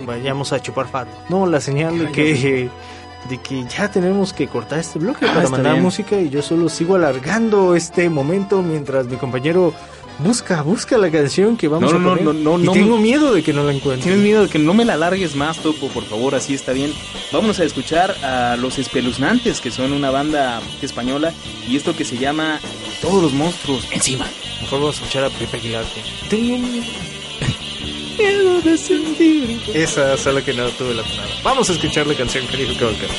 vayamos 0.05 0.53
a 0.53 0.59
chupar 0.61 0.87
fat. 0.87 1.07
No, 1.29 1.47
la 1.47 1.59
señal 1.59 1.97
de 1.97 2.11
que, 2.11 2.69
de 3.29 3.37
que 3.39 3.63
ya 3.65 3.89
tenemos 3.89 4.31
que 4.31 4.47
cortar 4.47 4.77
este 4.77 4.99
bloque 4.99 5.25
Ah, 5.27 5.33
para 5.33 5.49
mandar 5.49 5.71
bien. 5.73 5.83
música 5.83 6.19
y 6.19 6.29
yo 6.29 6.43
solo 6.43 6.69
sigo 6.69 6.95
alargando 6.95 7.75
este 7.75 8.11
momento 8.11 8.61
mientras 8.61 9.07
mi 9.07 9.15
compañero 9.17 9.73
busca, 10.19 10.61
busca 10.61 10.97
la 10.97 11.11
canción 11.11 11.57
que 11.57 11.67
vamos 11.67 11.91
No, 11.91 11.97
a 11.97 12.01
no, 12.01 12.09
poner. 12.09 12.23
no, 12.25 12.33
no, 12.33 12.59
y 12.59 12.63
no 12.65 12.71
tengo 12.71 12.95
me- 12.97 13.03
miedo 13.03 13.33
de 13.33 13.43
que 13.43 13.53
no 13.53 13.63
la 13.63 13.73
encuentre. 13.73 14.03
¿Tienes 14.03 14.23
miedo 14.23 14.43
de 14.43 14.49
que 14.49 14.59
no 14.59 14.73
me 14.73 14.85
la 14.85 14.95
largues 14.97 15.35
más, 15.35 15.57
Topo? 15.59 15.87
Por 15.89 16.03
favor, 16.05 16.35
así 16.35 16.53
está 16.53 16.71
bien. 16.73 16.93
Vámonos 17.31 17.59
a 17.59 17.63
escuchar 17.63 18.11
a 18.23 18.55
Los 18.57 18.77
Espeluznantes, 18.79 19.61
que 19.61 19.71
son 19.71 19.91
una 19.93 20.09
banda 20.11 20.61
española, 20.81 21.33
y 21.67 21.75
esto 21.75 21.95
que 21.95 22.05
se 22.05 22.17
llama 22.17 22.59
Todos 23.01 23.21
los 23.21 23.33
monstruos 23.33 23.87
encima. 23.91 24.25
Mejor 24.61 24.79
vamos 24.79 24.95
a 24.95 24.99
escuchar 24.99 25.23
a 25.25 25.29
Pepe 25.29 25.57
Aguilar. 25.57 25.85
Tengo 26.29 26.57
miedo. 26.59 26.85
Miedo 28.17 28.61
de 28.61 28.77
sentir. 28.77 29.61
Esa 29.73 30.15
solo 30.17 30.43
que 30.43 30.53
no 30.53 30.69
tuve 30.69 30.93
la 30.93 31.03
tonada. 31.03 31.27
Vamos 31.43 31.69
a 31.69 31.73
escuchar 31.73 32.07
la 32.07 32.15
canción 32.15 32.47
que 32.47 32.57
dijo 32.57 32.73
Cavalcante. 32.79 33.13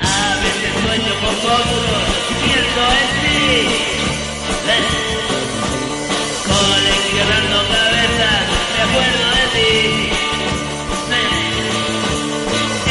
A 0.00 0.34
veces 0.42 0.72
sueño 0.82 1.14
con 1.20 1.34
monstruos, 1.34 2.02
pienso 2.44 2.82
en 2.90 3.08
ti 3.22 3.95
coleccionando 6.50 7.56
cabezas, 7.74 8.42
me 8.72 8.80
acuerdo 8.86 9.26
de 9.38 9.44
ti. 9.56 9.74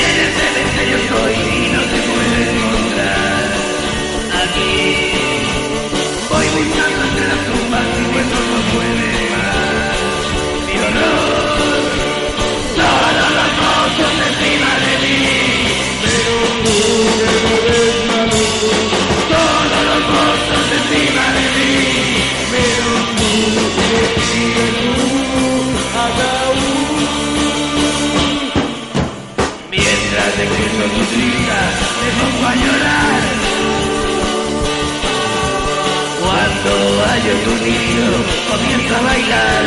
En 0.06 0.16
el 0.24 0.32
cementerio 0.40 0.96
estoy 1.04 1.34
y 1.34 1.70
no 1.74 1.82
te 1.92 1.98
puedo 2.08 2.36
encontrar. 2.46 3.44
Aquí 4.42 4.74
voy 6.30 6.48
muy 6.56 6.68
Me 30.88 30.92
pongo 30.92 32.48
a. 32.48 33.22
Cuando 36.22 36.72
tu 37.44 37.54
niño 37.66 38.08
comienzo 38.52 38.96
a 38.96 39.02
bailar. 39.02 39.64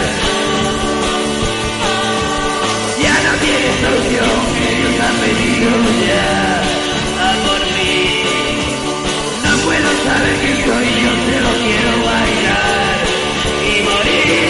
Ya 3.02 3.14
no 3.26 3.33
tienes 3.44 3.74
solución, 3.83 4.38
ellos 4.70 4.96
han 5.07 5.16
venido 5.26 5.70
ya 6.07 6.28
a 7.26 7.31
por 7.46 7.62
mí. 7.74 7.96
No 9.42 9.52
puedo 9.64 9.90
saber 10.07 10.35
quién 10.40 10.57
soy, 10.66 10.88
yo 11.02 11.12
te 11.26 11.37
lo 11.40 11.52
quiero 11.64 11.92
bailar 12.07 12.96
y 13.66 13.83
morir. 13.83 14.47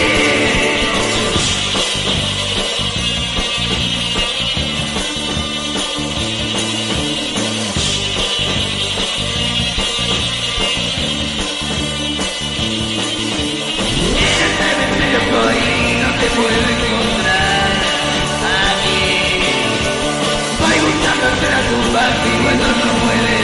Tumbas 21.47 22.15
y 22.25 22.43
cuando 22.43 22.67
no 22.67 23.38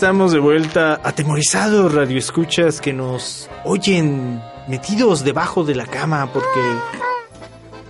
estamos 0.00 0.32
de 0.32 0.38
vuelta 0.38 0.98
atemorizados, 1.04 1.92
radioescuchas 1.92 2.80
que 2.80 2.94
nos 2.94 3.50
oyen 3.66 4.40
metidos 4.66 5.22
debajo 5.24 5.62
de 5.62 5.74
la 5.74 5.84
cama 5.84 6.32
porque... 6.32 6.58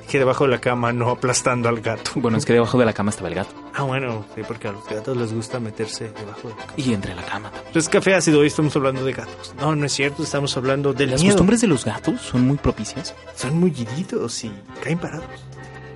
Que 0.08 0.18
debajo 0.18 0.42
de 0.42 0.50
la 0.50 0.60
cama, 0.60 0.92
no 0.92 1.08
aplastando 1.10 1.68
al 1.68 1.80
gato. 1.80 2.10
Bueno, 2.16 2.36
es 2.36 2.44
que 2.44 2.52
debajo 2.52 2.76
de 2.80 2.84
la 2.84 2.92
cama 2.92 3.10
estaba 3.10 3.28
el 3.28 3.36
gato. 3.36 3.54
Ah, 3.76 3.84
bueno, 3.84 4.24
sí, 4.34 4.40
porque 4.44 4.66
a 4.66 4.72
los 4.72 4.84
gatos 4.88 5.16
les 5.16 5.32
gusta 5.32 5.60
meterse 5.60 6.10
debajo 6.10 6.48
de 6.48 6.54
la 6.56 6.60
cama. 6.66 6.72
Y 6.76 6.92
entre 6.94 7.14
la 7.14 7.22
cama 7.22 7.52
también. 7.52 7.72
Pues 7.72 7.88
café 7.88 8.16
ácido, 8.16 8.40
hoy 8.40 8.48
estamos 8.48 8.74
hablando 8.74 9.04
de 9.04 9.12
gatos. 9.12 9.54
No, 9.60 9.76
no 9.76 9.86
es 9.86 9.92
cierto, 9.92 10.24
estamos 10.24 10.56
hablando 10.56 10.92
del 10.92 11.12
Las 11.12 11.20
miedo. 11.20 11.34
costumbres 11.34 11.60
de 11.60 11.68
los 11.68 11.84
gatos 11.84 12.20
son 12.22 12.44
muy 12.44 12.56
propicias. 12.56 13.14
Son 13.36 13.56
muy 13.56 13.70
guiditos 13.70 14.42
y 14.42 14.52
caen 14.82 14.98
parados. 14.98 15.28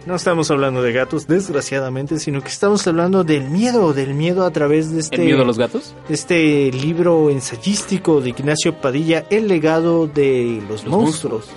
No 0.07 0.17
estamos 0.17 0.51
hablando 0.51 0.83
de 0.83 0.93
gatos, 0.93 1.27
desgraciadamente, 1.27 2.19
sino 2.19 2.43
que 2.43 2.49
estamos 2.49 2.87
hablando 2.87 3.25
del 3.25 3.49
miedo, 3.49 3.95
del 3.95 4.13
miedo 4.13 4.45
a 4.45 4.51
través 4.51 4.93
de 4.93 5.01
este... 5.01 5.17
¿El 5.17 5.25
miedo 5.25 5.43
a 5.43 5.45
los 5.47 5.59
gatos? 5.59 5.95
este 6.11 6.71
libro 6.73 7.31
ensayístico 7.31 8.21
de 8.21 8.31
Ignacio 8.31 8.75
Padilla, 8.81 9.25
El 9.31 9.49
legado 9.49 10.07
de 10.07 10.63
los, 10.69 10.85
Los 10.85 10.93
monstruos. 10.93 11.49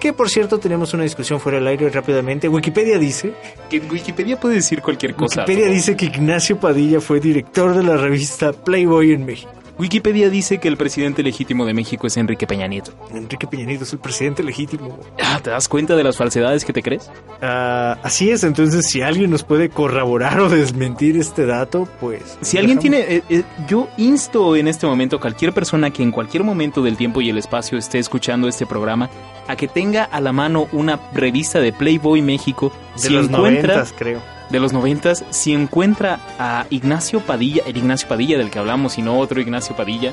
Que 0.00 0.14
por 0.14 0.30
cierto 0.30 0.58
tenemos 0.58 0.94
una 0.94 1.02
discusión 1.02 1.40
fuera 1.40 1.58
del 1.58 1.66
aire 1.66 1.90
rápidamente. 1.90 2.48
Wikipedia 2.48 2.98
dice, 2.98 3.34
Que 3.68 3.80
Wikipedia 3.80 4.40
puede 4.40 4.54
decir 4.54 4.80
cualquier 4.80 5.14
cosa. 5.14 5.42
Wikipedia 5.42 5.70
dice 5.70 5.94
que 5.94 6.06
Ignacio 6.06 6.58
Padilla 6.58 7.02
fue 7.02 7.20
director 7.20 7.76
de 7.76 7.82
la 7.82 7.98
revista 7.98 8.52
Playboy 8.54 9.12
en 9.12 9.26
México. 9.26 9.59
Wikipedia 9.80 10.28
dice 10.28 10.58
que 10.58 10.68
el 10.68 10.76
presidente 10.76 11.22
legítimo 11.22 11.64
de 11.64 11.72
México 11.72 12.06
es 12.06 12.16
Enrique 12.18 12.46
Peña 12.46 12.66
Nieto. 12.66 12.92
Enrique 13.14 13.46
Peña 13.46 13.64
Nieto 13.64 13.84
es 13.84 13.92
el 13.94 13.98
presidente 13.98 14.42
legítimo. 14.42 14.98
Ah, 15.24 15.40
¿Te 15.42 15.48
das 15.48 15.68
cuenta 15.68 15.96
de 15.96 16.04
las 16.04 16.18
falsedades 16.18 16.66
que 16.66 16.74
te 16.74 16.82
crees? 16.82 17.10
Ah, 17.40 17.96
así 18.02 18.28
es, 18.30 18.44
entonces 18.44 18.86
si 18.90 19.00
alguien 19.00 19.30
nos 19.30 19.42
puede 19.42 19.70
corroborar 19.70 20.38
o 20.40 20.50
desmentir 20.50 21.16
este 21.16 21.46
dato, 21.46 21.88
pues... 21.98 22.36
Si 22.42 22.58
alguien 22.58 22.78
dejamos- 22.78 23.06
tiene, 23.06 23.16
eh, 23.16 23.22
eh, 23.30 23.42
yo 23.66 23.88
insto 23.96 24.54
en 24.54 24.68
este 24.68 24.86
momento 24.86 25.16
a 25.16 25.20
cualquier 25.20 25.54
persona 25.54 25.90
que 25.90 26.02
en 26.02 26.10
cualquier 26.12 26.44
momento 26.44 26.82
del 26.82 26.98
tiempo 26.98 27.22
y 27.22 27.30
el 27.30 27.38
espacio 27.38 27.78
esté 27.78 27.98
escuchando 27.98 28.48
este 28.48 28.66
programa 28.66 29.08
a 29.48 29.56
que 29.56 29.66
tenga 29.66 30.04
a 30.04 30.20
la 30.20 30.32
mano 30.32 30.68
una 30.72 31.00
revista 31.14 31.58
de 31.58 31.72
Playboy 31.72 32.20
México, 32.20 32.70
De 32.96 33.00
si 33.02 33.08
los 33.14 33.28
encuentra 33.30 33.84
creo. 33.98 34.20
De 34.50 34.60
los 34.60 34.72
noventas, 34.72 35.24
si 35.30 35.52
encuentra 35.52 36.18
a 36.38 36.66
Ignacio 36.70 37.20
Padilla, 37.20 37.62
el 37.66 37.76
Ignacio 37.76 38.08
Padilla 38.08 38.36
del 38.38 38.50
que 38.50 38.58
hablamos 38.58 38.98
y 38.98 39.02
no 39.02 39.18
otro 39.18 39.40
Ignacio 39.40 39.76
Padilla, 39.76 40.12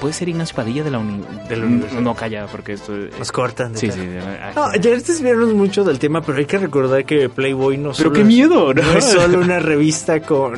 puede 0.00 0.14
ser 0.14 0.28
Ignacio 0.28 0.54
Padilla 0.54 0.84
de 0.84 0.90
la, 0.92 0.98
uni- 1.00 1.24
De 1.48 1.56
la. 1.56 1.66
No, 2.00 2.14
calla, 2.14 2.46
porque 2.46 2.74
esto 2.74 2.92
Nos 3.18 3.32
cortan. 3.32 3.72
de 3.72 3.78
Sí, 3.80 3.90
sí. 3.90 4.00
ah, 4.42 4.52
No, 4.54 4.72
ya 4.76 4.90
desviarnos 4.92 5.52
mucho 5.54 5.82
del 5.82 5.98
tema, 5.98 6.22
pero 6.22 6.38
hay 6.38 6.46
que 6.46 6.58
recordar 6.58 7.04
que 7.04 7.28
Playboy 7.28 7.76
no 7.78 7.90
Pero 7.90 7.94
solo 7.94 8.12
qué 8.12 8.20
es- 8.20 8.26
miedo, 8.26 8.72
¿no? 8.74 8.82
no 8.82 8.92
es 8.92 9.04
solo 9.04 9.40
una 9.40 9.58
revista 9.58 10.20
con, 10.20 10.54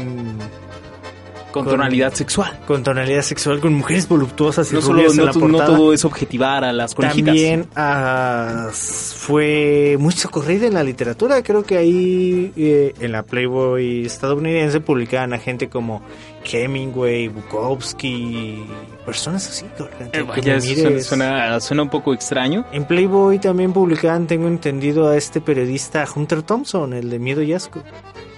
con 1.52 1.64
con- 1.64 1.72
tonalidad 1.74 2.12
sexual. 2.14 2.58
con 2.66 2.82
tonalidad 2.82 3.22
sexual, 3.22 3.60
con 3.60 3.74
mujeres 3.74 4.08
voluptuosas 4.08 4.70
y 4.72 4.74
No, 4.76 4.80
solo, 4.82 4.94
rubias 4.98 5.12
en 5.12 5.18
no, 5.18 5.24
la 5.26 5.32
to- 5.32 5.38
no 5.40 5.48
portada. 5.58 5.76
todo 5.76 5.92
es 5.92 6.04
objetivar 6.04 6.64
a 6.64 6.72
las 6.72 6.94
conejitas. 6.94 7.26
También 7.26 7.66
ah, 7.76 8.68
fue 8.72 9.96
muy 9.98 10.12
socorrida 10.12 10.66
en 10.66 10.74
la 10.74 10.82
literatura. 10.84 11.42
Creo 11.42 11.62
que 11.64 11.76
ahí 11.76 12.52
eh, 12.56 12.94
en 13.00 13.12
la 13.12 13.22
Playboy 13.22 14.04
estadounidense 14.06 14.80
publicaban 14.80 15.32
a 15.32 15.38
gente 15.38 15.68
como 15.68 16.02
Hemingway, 16.44 17.28
Bukowski, 17.28 18.64
personas 19.04 19.48
así. 19.48 19.66
Eh, 20.12 20.22
vaya, 20.22 20.60
suena, 20.60 21.00
suena- 21.02 21.60
suena 21.60 21.82
un 21.82 21.90
poco 21.90 22.14
extraño. 22.14 22.64
En 22.72 22.84
Playboy 22.84 23.38
también 23.38 23.72
publicaban, 23.72 24.26
tengo 24.26 24.48
entendido, 24.48 25.08
a 25.08 25.16
este 25.16 25.40
periodista 25.40 26.06
Hunter 26.14 26.42
Thompson, 26.42 26.92
el 26.94 27.10
de 27.10 27.18
Miedo 27.18 27.42
y 27.42 27.52
Asco. 27.52 27.82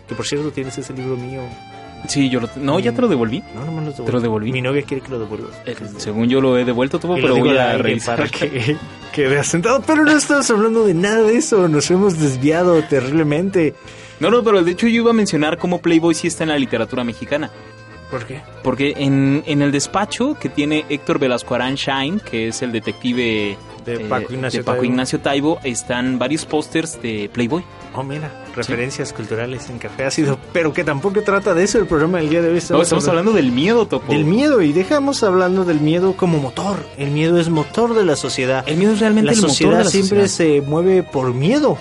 Que 0.09 0.14
por 0.14 0.27
cierto 0.27 0.51
tienes 0.51 0.77
ese 0.79 0.92
libro 0.92 1.16
mío. 1.16 1.40
Sí, 2.08 2.28
yo 2.28 2.40
lo... 2.40 2.48
No, 2.56 2.80
ya 2.80 2.92
te 2.92 3.00
lo 3.00 3.08
devolví. 3.08 3.42
No, 3.54 3.64
no 3.64 3.72
me 3.72 3.86
lo 3.86 3.92
Te 3.92 4.10
lo 4.10 4.20
devolví. 4.20 4.50
Mi 4.52 4.60
novia 4.60 4.82
quiere 4.82 5.02
que 5.02 5.08
lo 5.10 5.18
devuelvas. 5.20 5.50
Eh, 5.66 5.76
según 5.98 6.28
yo 6.28 6.40
lo 6.40 6.58
he 6.58 6.64
devuelto 6.64 6.98
todo, 6.98 7.16
Y 7.16 7.22
pero 7.22 7.36
voy 7.36 7.56
a 7.56 7.78
revisar. 7.78 8.16
para 8.16 8.28
que 8.28 8.76
quede 9.12 9.38
asentado. 9.38 9.82
Pero 9.86 10.04
no 10.04 10.10
estamos 10.12 10.50
hablando 10.50 10.84
de 10.84 10.94
nada 10.94 11.22
de 11.22 11.36
eso. 11.36 11.68
Nos 11.68 11.90
hemos 11.90 12.18
desviado 12.18 12.82
terriblemente. 12.82 13.74
No, 14.20 14.30
no, 14.30 14.42
pero 14.42 14.62
de 14.62 14.70
hecho 14.72 14.86
yo 14.88 15.02
iba 15.02 15.10
a 15.10 15.14
mencionar 15.14 15.58
cómo 15.58 15.80
Playboy 15.80 16.14
sí 16.14 16.26
está 16.26 16.44
en 16.44 16.50
la 16.50 16.58
literatura 16.58 17.04
mexicana. 17.04 17.50
¿Por 18.10 18.26
qué? 18.26 18.40
Porque 18.62 18.94
en, 18.98 19.42
en 19.46 19.62
el 19.62 19.72
despacho 19.72 20.36
que 20.38 20.48
tiene 20.48 20.84
Héctor 20.88 21.18
Velasco 21.18 21.54
Arán 21.54 21.76
Shine, 21.76 22.20
que 22.20 22.48
es 22.48 22.60
el 22.62 22.70
detective 22.72 23.56
De 23.84 23.94
eh, 23.94 24.06
Paco 24.08 24.32
Ignacio 24.32 24.60
de 24.60 24.64
Paco 24.64 24.78
Taibo. 24.78 24.92
Ignacio 24.92 25.20
Taibo 25.20 25.58
están 25.64 26.18
varios 26.18 26.44
pósters 26.44 27.00
de 27.02 27.30
Playboy. 27.32 27.64
Oh, 27.94 28.02
mira, 28.02 28.30
referencias 28.56 29.12
culturales 29.12 29.68
en 29.68 29.78
Café 29.78 30.04
Ácido, 30.06 30.38
pero 30.52 30.72
que 30.72 30.82
tampoco 30.82 31.22
trata 31.22 31.52
de 31.52 31.64
eso 31.64 31.78
el 31.78 31.86
programa 31.86 32.18
del 32.18 32.30
día 32.30 32.40
de 32.40 32.48
hoy. 32.48 32.62
No, 32.70 32.80
estamos 32.82 33.06
hablando 33.08 33.32
del 33.32 33.52
miedo, 33.52 33.86
Topo. 33.86 34.10
del 34.12 34.24
miedo 34.24 34.62
y 34.62 34.72
dejamos 34.72 35.22
hablando 35.22 35.64
del 35.64 35.80
miedo 35.80 36.14
como 36.16 36.38
motor. 36.38 36.76
El 36.96 37.10
miedo 37.10 37.38
es 37.38 37.50
motor 37.50 37.94
de 37.94 38.04
la 38.04 38.16
sociedad. 38.16 38.64
El 38.66 38.76
miedo 38.78 38.92
es 38.92 39.00
realmente 39.00 39.26
la 39.26 39.32
el 39.32 39.38
motor 39.38 39.50
sociedad 39.50 39.78
de 39.78 39.84
la 39.84 39.90
siempre 39.90 40.28
sociedad. 40.28 40.62
se 40.62 40.66
mueve 40.66 41.02
por 41.02 41.34
miedo. 41.34 41.76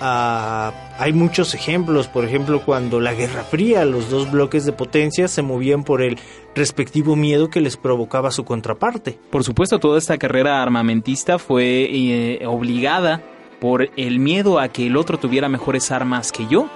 Ah, 0.00 0.72
hay 0.98 1.12
muchos 1.12 1.54
ejemplos, 1.54 2.08
por 2.08 2.24
ejemplo, 2.24 2.62
cuando 2.64 3.00
la 3.00 3.12
Guerra 3.14 3.42
Fría, 3.44 3.84
los 3.84 4.10
dos 4.10 4.30
bloques 4.30 4.64
de 4.64 4.72
potencia 4.72 5.28
se 5.28 5.42
movían 5.42 5.84
por 5.84 6.02
el 6.02 6.18
respectivo 6.54 7.16
miedo 7.16 7.50
que 7.50 7.60
les 7.60 7.76
provocaba 7.76 8.30
su 8.30 8.44
contraparte. 8.44 9.18
Por 9.30 9.44
supuesto, 9.44 9.78
toda 9.78 9.98
esta 9.98 10.16
carrera 10.18 10.62
armamentista 10.62 11.38
fue 11.38 11.88
eh, 11.90 12.46
obligada 12.46 13.22
por 13.60 13.88
el 13.96 14.18
miedo 14.18 14.58
a 14.58 14.68
que 14.68 14.86
el 14.86 14.96
otro 14.96 15.18
tuviera 15.18 15.48
mejores 15.48 15.90
armas 15.90 16.32
que 16.32 16.46
yo. 16.46 16.68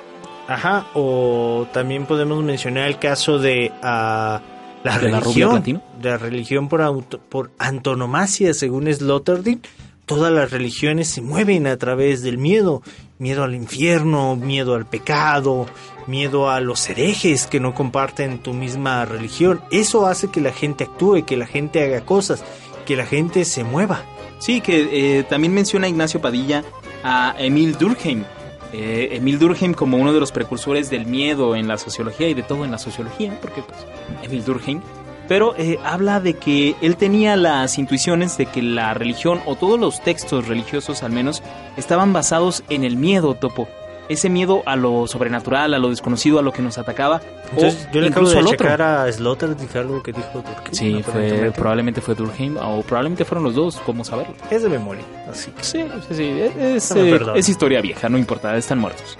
Ajá, 0.48 0.86
o 0.94 1.66
también 1.72 2.06
podemos 2.06 2.42
mencionar 2.42 2.88
el 2.88 2.98
caso 2.98 3.38
de 3.38 3.70
ah, 3.82 4.40
la 4.82 4.98
¿De 4.98 5.10
la 5.10 5.20
rubia 5.20 5.48
religión, 5.48 5.82
de 6.00 6.08
la 6.08 6.16
religión 6.18 6.68
por, 6.68 6.82
auto- 6.82 7.20
por 7.28 7.50
antonomasia, 7.58 8.52
según 8.54 8.92
Sloterdijk. 8.92 9.66
Todas 10.10 10.32
las 10.32 10.50
religiones 10.50 11.06
se 11.06 11.22
mueven 11.22 11.68
a 11.68 11.76
través 11.76 12.20
del 12.22 12.36
miedo, 12.36 12.82
miedo 13.20 13.44
al 13.44 13.54
infierno, 13.54 14.34
miedo 14.34 14.74
al 14.74 14.84
pecado, 14.84 15.66
miedo 16.08 16.50
a 16.50 16.60
los 16.60 16.90
herejes 16.90 17.46
que 17.46 17.60
no 17.60 17.74
comparten 17.74 18.42
tu 18.42 18.52
misma 18.52 19.04
religión. 19.04 19.60
Eso 19.70 20.08
hace 20.08 20.28
que 20.28 20.40
la 20.40 20.50
gente 20.50 20.82
actúe, 20.82 21.24
que 21.24 21.36
la 21.36 21.46
gente 21.46 21.84
haga 21.84 22.00
cosas, 22.00 22.42
que 22.86 22.96
la 22.96 23.06
gente 23.06 23.44
se 23.44 23.62
mueva. 23.62 24.02
Sí, 24.40 24.60
que 24.60 25.18
eh, 25.20 25.22
también 25.22 25.54
menciona 25.54 25.86
Ignacio 25.86 26.20
Padilla 26.20 26.64
a 27.04 27.36
Emil 27.38 27.78
Durkheim. 27.78 28.24
Eh, 28.72 29.10
Emil 29.12 29.38
Durkheim 29.38 29.74
como 29.74 29.96
uno 29.96 30.12
de 30.12 30.18
los 30.18 30.32
precursores 30.32 30.90
del 30.90 31.06
miedo 31.06 31.54
en 31.54 31.68
la 31.68 31.78
sociología 31.78 32.28
y 32.28 32.34
de 32.34 32.42
todo 32.42 32.64
en 32.64 32.72
la 32.72 32.78
sociología, 32.78 33.38
porque 33.40 33.62
pues 33.62 33.78
Emil 34.24 34.44
Durkheim. 34.44 34.80
Pero 35.30 35.54
eh, 35.56 35.78
habla 35.84 36.18
de 36.18 36.34
que 36.34 36.74
él 36.80 36.96
tenía 36.96 37.36
las 37.36 37.78
intuiciones 37.78 38.36
de 38.36 38.46
que 38.46 38.62
la 38.62 38.94
religión 38.94 39.40
o 39.46 39.54
todos 39.54 39.78
los 39.78 40.00
textos 40.00 40.48
religiosos 40.48 41.04
al 41.04 41.12
menos 41.12 41.40
estaban 41.76 42.12
basados 42.12 42.64
en 42.68 42.82
el 42.82 42.96
miedo, 42.96 43.36
Topo. 43.36 43.68
Ese 44.08 44.28
miedo 44.28 44.64
a 44.66 44.74
lo 44.74 45.06
sobrenatural, 45.06 45.72
a 45.72 45.78
lo 45.78 45.90
desconocido, 45.90 46.40
a 46.40 46.42
lo 46.42 46.52
que 46.52 46.62
nos 46.62 46.78
atacaba. 46.78 47.20
Entonces, 47.52 47.86
o 47.88 47.92
yo 47.92 48.00
le 48.00 48.08
acabo 48.08 48.28
de 48.28 48.44
checar 48.44 48.82
a 48.82 49.12
Sloterdijk 49.12 49.76
algo 49.76 50.02
que 50.02 50.12
dijo 50.12 50.42
Durkheim. 50.44 50.72
Sí, 50.72 51.00
fue, 51.04 51.52
probablemente 51.54 52.00
fue 52.00 52.16
Durkheim 52.16 52.56
o 52.56 52.82
probablemente 52.82 53.24
fueron 53.24 53.44
los 53.44 53.54
dos, 53.54 53.76
¿cómo 53.86 54.04
saberlo? 54.04 54.34
Es 54.50 54.64
de 54.64 54.68
memoria, 54.68 55.04
así 55.30 55.52
que... 55.52 55.62
Sí, 55.62 55.84
sí, 56.08 56.14
sí. 56.16 56.40
Es, 56.58 56.90
eh, 56.96 57.20
es 57.36 57.48
historia 57.48 57.80
vieja, 57.80 58.08
no 58.08 58.18
importa, 58.18 58.56
están 58.56 58.80
muertos. 58.80 59.16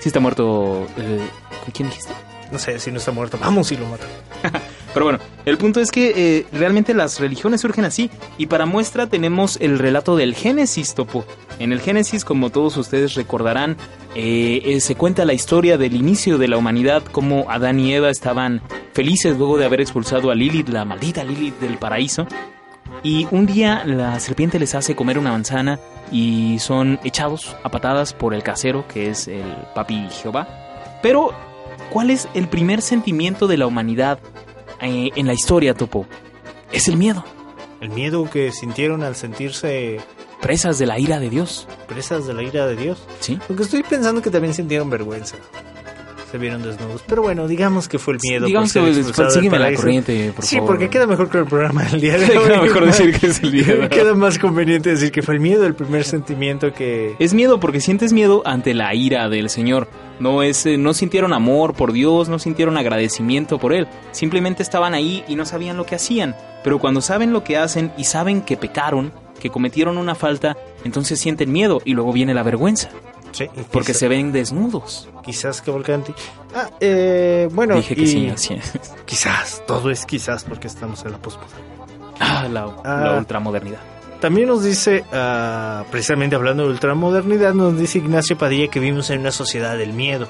Sí 0.00 0.10
está 0.10 0.20
muerto... 0.20 0.86
eh, 0.98 1.26
¿Con 1.64 1.72
quién 1.72 1.88
dijiste? 1.88 2.12
No 2.52 2.58
sé 2.58 2.78
si 2.78 2.90
no 2.90 2.98
está 2.98 3.12
muerto. 3.12 3.38
Vamos 3.40 3.72
y 3.72 3.78
lo 3.78 3.86
matan. 3.86 4.08
Pero 4.94 5.06
bueno, 5.06 5.18
el 5.44 5.58
punto 5.58 5.80
es 5.80 5.90
que 5.90 6.12
eh, 6.16 6.46
realmente 6.52 6.94
las 6.94 7.20
religiones 7.20 7.60
surgen 7.60 7.84
así. 7.84 8.10
Y 8.36 8.46
para 8.46 8.66
muestra 8.66 9.06
tenemos 9.06 9.58
el 9.60 9.78
relato 9.78 10.16
del 10.16 10.34
Génesis, 10.34 10.94
Topo. 10.94 11.24
En 11.58 11.72
el 11.72 11.80
Génesis, 11.80 12.24
como 12.24 12.50
todos 12.50 12.76
ustedes 12.76 13.14
recordarán, 13.14 13.76
eh, 14.14 14.62
eh, 14.64 14.80
se 14.80 14.94
cuenta 14.94 15.24
la 15.24 15.34
historia 15.34 15.76
del 15.76 15.96
inicio 15.96 16.38
de 16.38 16.48
la 16.48 16.56
humanidad, 16.56 17.02
cómo 17.12 17.46
Adán 17.50 17.80
y 17.80 17.94
Eva 17.94 18.10
estaban 18.10 18.62
felices 18.92 19.36
luego 19.36 19.58
de 19.58 19.64
haber 19.64 19.80
expulsado 19.80 20.30
a 20.30 20.34
Lilith, 20.34 20.68
la 20.68 20.84
maldita 20.84 21.24
Lilith 21.24 21.58
del 21.60 21.78
paraíso. 21.78 22.26
Y 23.02 23.28
un 23.30 23.46
día 23.46 23.84
la 23.84 24.18
serpiente 24.18 24.58
les 24.58 24.74
hace 24.74 24.96
comer 24.96 25.18
una 25.18 25.30
manzana 25.30 25.78
y 26.10 26.58
son 26.58 26.98
echados 27.04 27.54
a 27.62 27.68
patadas 27.68 28.12
por 28.12 28.34
el 28.34 28.42
casero, 28.42 28.86
que 28.88 29.10
es 29.10 29.28
el 29.28 29.44
papi 29.74 30.08
Jehová. 30.10 30.48
Pero, 31.02 31.32
¿cuál 31.90 32.10
es 32.10 32.28
el 32.34 32.48
primer 32.48 32.82
sentimiento 32.82 33.46
de 33.46 33.56
la 33.56 33.66
humanidad 33.66 34.18
eh, 34.80 35.10
en 35.14 35.26
la 35.26 35.32
historia, 35.34 35.74
Topo? 35.74 36.06
Es 36.72 36.88
el 36.88 36.96
miedo, 36.96 37.24
El 37.80 37.90
miedo 37.90 38.28
que 38.30 38.52
sintieron 38.52 39.02
al 39.02 39.14
sentirse 39.16 40.00
presas 40.42 40.78
de 40.78 40.86
la 40.86 40.98
ira 40.98 41.18
de 41.18 41.30
Dios. 41.30 41.66
presas 41.88 42.26
de 42.26 42.34
la 42.34 42.42
ira 42.42 42.66
de 42.66 42.76
Dios. 42.76 42.98
¿Sí? 43.20 43.38
Porque 43.46 43.62
estoy 43.62 43.82
pensando 43.82 44.20
que 44.22 44.30
también 44.30 44.52
sintieron 44.54 44.90
vergüenza. 44.90 45.36
Se 46.30 46.36
vieron 46.36 46.62
desnudos. 46.62 47.02
Pero 47.06 47.22
bueno, 47.22 47.48
digamos 47.48 47.88
que 47.88 47.98
fue 47.98 48.12
el 48.14 48.20
miedo. 48.22 48.44
Digamos 48.46 48.70
que 48.70 48.80
expulsado 48.80 49.28
del 49.30 49.34
sígueme 49.44 49.58
la 49.58 49.74
corriente, 49.74 50.30
por 50.36 50.44
Sí, 50.44 50.56
favor. 50.56 50.72
porque 50.72 50.90
queda 50.90 51.06
mejor 51.06 51.30
con 51.30 51.40
el 51.40 51.46
programa 51.46 51.84
del 51.84 52.02
día 52.02 52.18
de 52.18 52.36
hoy. 52.36 52.44
Queda 52.46 52.60
mejor 52.62 52.84
decir 52.84 53.12
que 53.18 53.26
es 53.28 53.42
el 53.42 53.52
miedo. 53.52 53.88
queda 53.88 54.12
más 54.14 54.38
conveniente 54.38 54.90
decir 54.90 55.10
que 55.10 55.22
fue 55.22 55.34
el 55.36 55.40
miedo 55.40 55.64
el 55.66 55.74
primer 55.74 56.04
sentimiento 56.04 56.70
que... 56.74 57.16
Es 57.18 57.32
miedo 57.32 57.58
porque 57.60 57.80
sientes 57.80 58.12
miedo 58.12 58.42
ante 58.44 58.74
la 58.74 58.94
ira 58.94 59.30
del 59.30 59.48
Señor. 59.48 59.88
No 60.20 60.42
es, 60.42 60.66
eh, 60.66 60.76
no 60.78 60.94
sintieron 60.94 61.32
amor 61.32 61.74
por 61.74 61.92
Dios, 61.92 62.28
no 62.28 62.38
sintieron 62.38 62.76
agradecimiento 62.76 63.58
por 63.58 63.72
Él. 63.72 63.86
Simplemente 64.12 64.62
estaban 64.62 64.94
ahí 64.94 65.24
y 65.28 65.36
no 65.36 65.44
sabían 65.46 65.76
lo 65.76 65.86
que 65.86 65.94
hacían. 65.94 66.34
Pero 66.64 66.78
cuando 66.78 67.00
saben 67.00 67.32
lo 67.32 67.44
que 67.44 67.56
hacen 67.56 67.92
y 67.96 68.04
saben 68.04 68.42
que 68.42 68.56
pecaron, 68.56 69.12
que 69.40 69.50
cometieron 69.50 69.96
una 69.98 70.14
falta, 70.16 70.56
entonces 70.84 71.20
sienten 71.20 71.52
miedo 71.52 71.80
y 71.84 71.94
luego 71.94 72.12
viene 72.12 72.34
la 72.34 72.42
vergüenza. 72.42 72.88
Sí, 73.30 73.46
Porque 73.70 73.92
se 73.94 74.08
ven 74.08 74.32
desnudos. 74.32 75.08
Quizás 75.22 75.60
Cavalcanti. 75.62 76.12
Ah, 76.54 76.70
eh, 76.80 77.48
bueno, 77.52 77.76
Dije 77.76 77.94
que 77.94 78.02
y- 78.02 78.06
sí, 78.08 78.28
así 78.30 78.54
es. 78.54 78.72
Quizás, 79.04 79.62
todo 79.66 79.90
es 79.90 80.06
quizás 80.06 80.44
porque 80.44 80.66
estamos 80.66 81.04
en 81.04 81.12
la 81.12 81.18
posmodernidad. 81.18 81.68
Ah, 82.18 82.48
la, 82.50 82.64
Ah. 82.84 83.00
la 83.04 83.18
ultramodernidad. 83.18 83.78
También 84.20 84.48
nos 84.48 84.64
dice, 84.64 85.04
ah, 85.12 85.84
precisamente 85.90 86.34
hablando 86.34 86.64
de 86.64 86.70
ultramodernidad, 86.70 87.54
nos 87.54 87.78
dice 87.78 87.98
Ignacio 87.98 88.36
Padilla 88.36 88.66
que 88.68 88.80
vivimos 88.80 89.10
en 89.10 89.20
una 89.20 89.30
sociedad 89.30 89.78
del 89.78 89.92
miedo. 89.92 90.26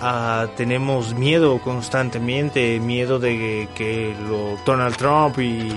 Ah, 0.00 0.48
tenemos 0.56 1.14
miedo 1.14 1.58
constantemente, 1.60 2.78
miedo 2.80 3.18
de 3.18 3.68
que 3.74 4.14
lo, 4.28 4.58
Donald 4.66 4.96
Trump 4.96 5.38
y 5.38 5.72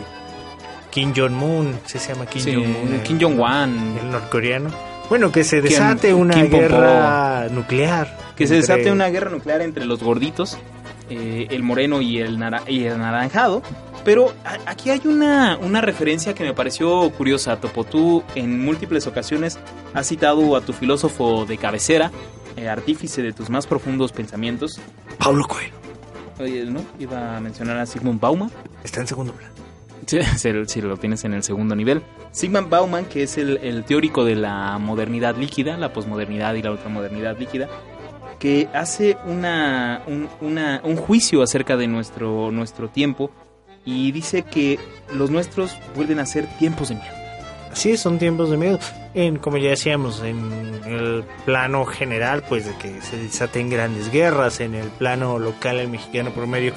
Kim 0.90 1.14
Jong-un, 1.16 1.80
¿sí 1.86 2.00
se 2.00 2.14
llama 2.14 2.26
Kim 2.26 2.42
Sí, 2.42 2.54
Jong-un? 2.54 3.00
Kim 3.04 3.18
Jong-un. 3.22 3.98
El 4.02 4.12
norcoreano. 4.12 4.70
Bueno, 5.08 5.32
que 5.32 5.46
se 5.46 5.62
desate 5.62 6.10
Kim- 6.10 6.18
una 6.18 6.34
Kim 6.34 6.50
guerra 6.50 7.48
nuclear. 7.50 8.18
Que 8.36 8.46
se 8.46 8.58
entre- 8.58 8.76
desate 8.76 8.92
una 8.92 9.08
guerra 9.08 9.30
nuclear 9.32 9.62
entre 9.62 9.86
los 9.86 10.04
gorditos, 10.04 10.58
eh, 11.10 11.48
el 11.50 11.64
moreno 11.64 12.02
y 12.02 12.20
el, 12.20 12.38
nara- 12.38 12.64
y 12.68 12.84
el 12.84 12.98
naranjado. 13.00 13.62
Pero 14.08 14.34
aquí 14.66 14.90
hay 14.90 15.02
una, 15.04 15.58
una 15.58 15.82
referencia 15.82 16.34
que 16.34 16.46
me 16.46 16.54
pareció 16.54 17.10
curiosa, 17.12 17.60
Topo. 17.60 17.84
Tú 17.84 18.24
en 18.36 18.64
múltiples 18.64 19.06
ocasiones 19.06 19.60
has 19.94 20.08
citado 20.08 20.56
a 20.56 20.62
tu 20.62 20.72
filósofo 20.72 21.46
de 21.46 21.58
cabecera, 21.58 22.10
eh, 22.56 22.70
artífice 22.70 23.22
de 23.22 23.34
tus 23.34 23.50
más 23.50 23.68
profundos 23.68 24.14
pensamientos. 24.14 24.80
Pablo 25.18 25.46
Coelho. 25.46 25.74
Oye, 26.40 26.64
¿no? 26.64 26.80
Iba 27.00 27.36
a 27.36 27.42
mencionar 27.42 27.80
a 27.80 27.86
Sigmund 27.86 28.22
Bauman. 28.22 28.50
Está 28.82 29.02
en 29.02 29.08
segundo 29.08 29.34
plano. 29.34 29.54
Sí, 30.06 30.20
si, 30.38 30.52
si 30.68 30.82
lo 30.82 30.96
tienes 30.96 31.26
en 31.26 31.34
el 31.34 31.44
segundo 31.44 31.76
nivel. 31.76 32.02
Sigmund 32.32 32.70
Bauman, 32.70 33.08
que 33.08 33.24
es 33.24 33.38
el, 33.38 33.58
el 33.58 33.84
teórico 33.84 34.24
de 34.24 34.36
la 34.36 34.78
modernidad 34.78 35.36
líquida, 35.36 35.76
la 35.76 35.92
posmodernidad 35.92 36.54
y 36.54 36.62
la 36.62 36.72
ultramodernidad 36.72 37.38
líquida, 37.38 37.68
que 38.40 38.70
hace 38.74 39.18
una, 39.26 40.02
un, 40.08 40.30
una- 40.40 40.80
un 40.86 40.96
juicio 40.96 41.42
acerca 41.44 41.76
de 41.76 41.88
nuestro, 41.88 42.52
nuestro 42.52 42.88
tiempo 42.88 43.32
y 43.88 44.12
dice 44.12 44.42
que 44.44 44.78
los 45.14 45.32
nuestros 45.32 45.72
vuelven 45.96 46.20
a 46.20 46.26
ser 46.26 46.46
tiempos 46.60 46.90
de 46.90 46.96
miedo. 46.96 47.14
Sí, 47.74 47.96
son 47.96 48.18
tiempos 48.20 48.50
de 48.50 48.58
miedo. 48.58 48.80
En, 49.14 49.38
como 49.38 49.58
ya 49.58 49.70
decíamos, 49.70 50.22
en 50.24 50.82
el 50.86 51.24
plano 51.46 51.86
general, 51.86 52.44
pues 52.50 52.66
de 52.66 52.74
que 52.78 53.02
se 53.02 53.18
desaten 53.18 53.70
grandes 53.70 54.12
guerras. 54.12 54.60
En 54.60 54.74
el 54.76 54.88
plano 54.90 55.38
local, 55.40 55.80
el 55.80 55.88
mexicano 55.88 56.32
promedio 56.32 56.74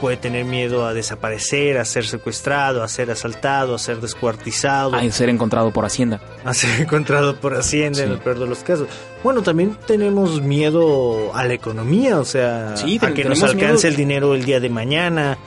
puede 0.00 0.16
tener 0.18 0.44
miedo 0.44 0.84
a 0.86 0.92
desaparecer, 0.94 1.78
a 1.78 1.84
ser 1.86 2.04
secuestrado, 2.04 2.82
a 2.82 2.88
ser 2.88 3.10
asaltado, 3.10 3.74
a 3.74 3.78
ser 3.78 4.00
descuartizado, 4.00 4.94
A 4.94 5.10
ser 5.10 5.28
encontrado 5.30 5.70
por 5.72 5.84
Hacienda. 5.86 6.20
a 6.44 6.52
ser 6.54 6.80
encontrado 6.82 7.36
por 7.40 7.54
Hacienda 7.56 8.02
en 8.02 8.10
el 8.12 8.18
peor 8.18 8.38
de 8.38 8.46
los 8.46 8.58
casos. 8.62 8.88
Bueno, 9.24 9.42
también 9.42 9.76
tenemos 9.86 10.42
miedo 10.42 11.34
a 11.34 11.44
la 11.44 11.54
economía, 11.54 12.18
o 12.20 12.24
sea, 12.24 12.76
Sí, 12.76 12.98
a 13.00 13.12
que 13.14 13.24
nos 13.24 13.42
alcance 13.42 13.86
miedo- 13.86 13.88
el 13.88 13.96
dinero 13.96 14.34
el 14.34 14.44
día 14.44 14.60
de 14.60 14.68
mañana. 14.70 15.38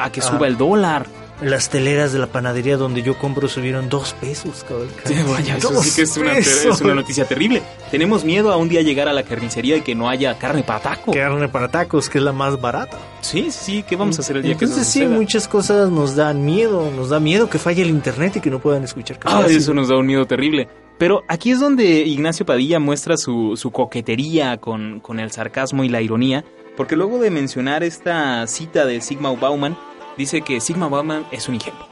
A 0.00 0.10
que 0.10 0.20
Ah. 0.20 0.24
suba 0.24 0.46
el 0.46 0.56
dólar. 0.56 1.06
Las 1.42 1.70
teleras 1.70 2.12
de 2.12 2.18
la 2.18 2.26
panadería 2.26 2.76
donde 2.76 3.02
yo 3.02 3.16
compro 3.16 3.48
subieron 3.48 3.88
dos 3.88 4.12
pesos, 4.20 4.62
cabrón. 4.68 4.88
Sí, 5.06 5.14
vaya, 5.26 5.56
eso 5.56 5.82
sí 5.82 5.90
que 5.96 6.02
es 6.02 6.14
una, 6.18 6.34
pesos. 6.34 6.74
es 6.74 6.80
una 6.82 6.94
noticia 6.94 7.24
terrible. 7.24 7.62
Tenemos 7.90 8.24
miedo 8.24 8.52
a 8.52 8.58
un 8.58 8.68
día 8.68 8.82
llegar 8.82 9.08
a 9.08 9.14
la 9.14 9.22
carnicería 9.22 9.78
y 9.78 9.80
que 9.80 9.94
no 9.94 10.10
haya 10.10 10.36
carne 10.36 10.62
para 10.62 10.80
taco. 10.80 11.12
Carne 11.12 11.48
para 11.48 11.68
tacos, 11.68 12.10
que 12.10 12.18
es 12.18 12.24
la 12.24 12.32
más 12.32 12.60
barata. 12.60 12.98
Sí, 13.22 13.44
sí, 13.44 13.50
sí, 13.52 13.84
¿qué 13.88 13.96
vamos 13.96 14.18
a 14.18 14.20
hacer 14.20 14.36
el 14.36 14.42
día 14.42 14.52
Entonces 14.52 14.76
que 14.76 14.82
eso 14.82 14.90
sí, 14.90 14.98
suceda? 15.00 15.16
muchas 15.16 15.48
cosas 15.48 15.90
nos 15.90 16.14
dan 16.14 16.44
miedo. 16.44 16.90
Nos 16.94 17.08
da 17.08 17.20
miedo 17.20 17.48
que 17.48 17.58
falle 17.58 17.80
el 17.80 17.88
internet 17.88 18.36
y 18.36 18.40
que 18.40 18.50
no 18.50 18.58
puedan 18.58 18.84
escuchar 18.84 19.18
Ah, 19.24 19.42
eso 19.48 19.72
nos 19.72 19.88
da 19.88 19.96
un 19.96 20.06
miedo 20.06 20.26
terrible. 20.26 20.68
Pero 20.98 21.24
aquí 21.26 21.52
es 21.52 21.60
donde 21.60 21.84
Ignacio 22.00 22.44
Padilla 22.44 22.78
muestra 22.80 23.16
su, 23.16 23.54
su 23.56 23.70
coquetería 23.70 24.58
con, 24.58 25.00
con 25.00 25.18
el 25.18 25.30
sarcasmo 25.30 25.84
y 25.84 25.88
la 25.88 26.02
ironía, 26.02 26.44
porque 26.76 26.96
luego 26.96 27.18
de 27.18 27.30
mencionar 27.30 27.82
esta 27.82 28.46
cita 28.46 28.84
de 28.84 29.00
Sigmund 29.00 29.40
Bauman, 29.40 29.78
dice 30.20 30.42
que 30.42 30.60
Sigmund 30.60 30.92
Bauman 30.92 31.24
es 31.32 31.48
un 31.48 31.54
ingenuo. 31.56 31.88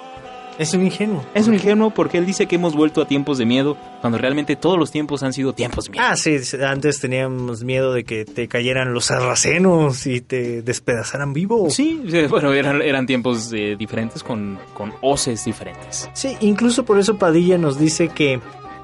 Es 0.58 0.74
un 0.74 0.84
ingenuo. 0.84 1.24
Es 1.34 1.46
un 1.46 1.54
ingenuo 1.54 1.90
porque 1.90 2.18
él 2.18 2.26
dice 2.26 2.46
que 2.46 2.56
hemos 2.56 2.74
vuelto 2.74 3.00
a 3.00 3.06
tiempos 3.06 3.38
de 3.38 3.46
miedo 3.46 3.76
cuando 4.00 4.18
realmente 4.18 4.56
todos 4.56 4.76
los 4.76 4.90
tiempos 4.90 5.22
han 5.22 5.32
sido 5.32 5.52
tiempos 5.52 5.84
de 5.84 5.92
miedo. 5.92 6.04
Ah, 6.06 6.16
sí, 6.16 6.36
antes 6.66 7.00
teníamos 7.00 7.62
miedo 7.62 7.92
de 7.92 8.02
que 8.04 8.24
te 8.24 8.48
cayeran 8.48 8.92
los 8.92 9.06
sarracenos 9.06 10.06
y 10.06 10.20
te 10.20 10.62
despedazaran 10.62 11.32
vivo. 11.32 11.70
Sí, 11.70 12.02
sí, 12.08 12.26
bueno, 12.26 12.52
eran, 12.52 12.82
eran 12.82 13.06
tiempos 13.06 13.52
eh, 13.52 13.76
diferentes 13.78 14.24
con, 14.24 14.58
con 14.74 14.92
hoces 15.00 15.44
diferentes. 15.44 16.10
Sí, 16.12 16.36
incluso 16.40 16.84
por 16.84 16.98
eso 16.98 17.16
Padilla 17.16 17.56
nos 17.56 17.78
dice 17.78 18.08
que 18.08 18.40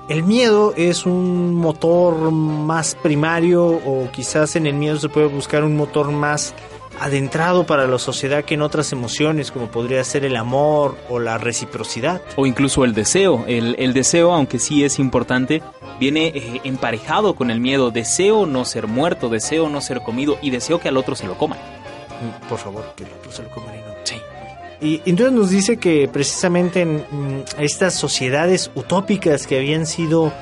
el 0.09 0.22
miedo 0.22 0.74
es 0.76 1.07
un 1.07 1.55
motor 1.55 2.30
más 2.30 2.95
primario 2.95 3.66
o 3.66 4.09
quizás 4.12 4.55
en 4.55 4.66
el 4.66 4.74
miedo 4.74 4.99
se 4.99 5.09
puede 5.09 5.26
buscar 5.26 5.64
un 5.64 5.76
motor 5.76 6.12
más 6.12 6.55
adentrado 7.01 7.66
para 7.66 7.86
la 7.86 7.99
sociedad 7.99 8.45
que 8.45 8.55
en 8.55 8.62
otras 8.62 8.92
emociones 8.92 9.51
como 9.51 9.68
podría 9.70 10.03
ser 10.05 10.24
el 10.24 10.36
amor 10.36 10.97
o 11.09 11.18
la 11.18 11.38
reciprocidad. 11.38 12.22
O 12.36 12.47
incluso 12.47 12.84
el 12.84 12.95
deseo. 12.95 13.45
El, 13.47 13.76
el 13.78 13.92
deseo, 13.92 14.32
aunque 14.32 14.59
sí 14.59 14.84
es 14.84 14.99
importante, 14.99 15.62
viene 15.99 16.28
eh, 16.28 16.61
emparejado 16.64 17.34
con 17.34 17.51
el 17.51 17.61
miedo. 17.61 17.90
Deseo 17.90 18.47
no 18.47 18.64
ser 18.64 18.86
muerto, 18.86 19.28
deseo 19.28 19.68
no 19.68 19.80
ser 19.80 20.01
comido 20.01 20.38
y 20.42 20.51
deseo 20.51 20.80
que 20.80 20.88
al 20.88 20.97
otro 20.97 21.14
se 21.14 21.26
lo 21.26 21.36
coma. 21.36 21.57
Mm, 21.57 22.49
Por 22.49 22.59
favor, 22.59 22.84
que 22.97 23.05
el 23.05 23.11
otro 23.12 23.32
se 23.32 23.42
lo 23.42 23.51
coma 23.51 23.74
y 23.74 23.78
no. 23.78 23.95
Sí. 24.05 24.16
Y 24.80 25.03
entonces 25.09 25.32
nos 25.32 25.51
dice 25.51 25.78
que 25.78 26.09
precisamente 26.09 26.82
en 26.82 26.97
mm, 26.99 27.45
estas 27.59 27.95
sociedades 27.95 28.70
utópicas 28.74 29.47
que 29.47 29.57
habían 29.57 29.86
sido 29.86 30.32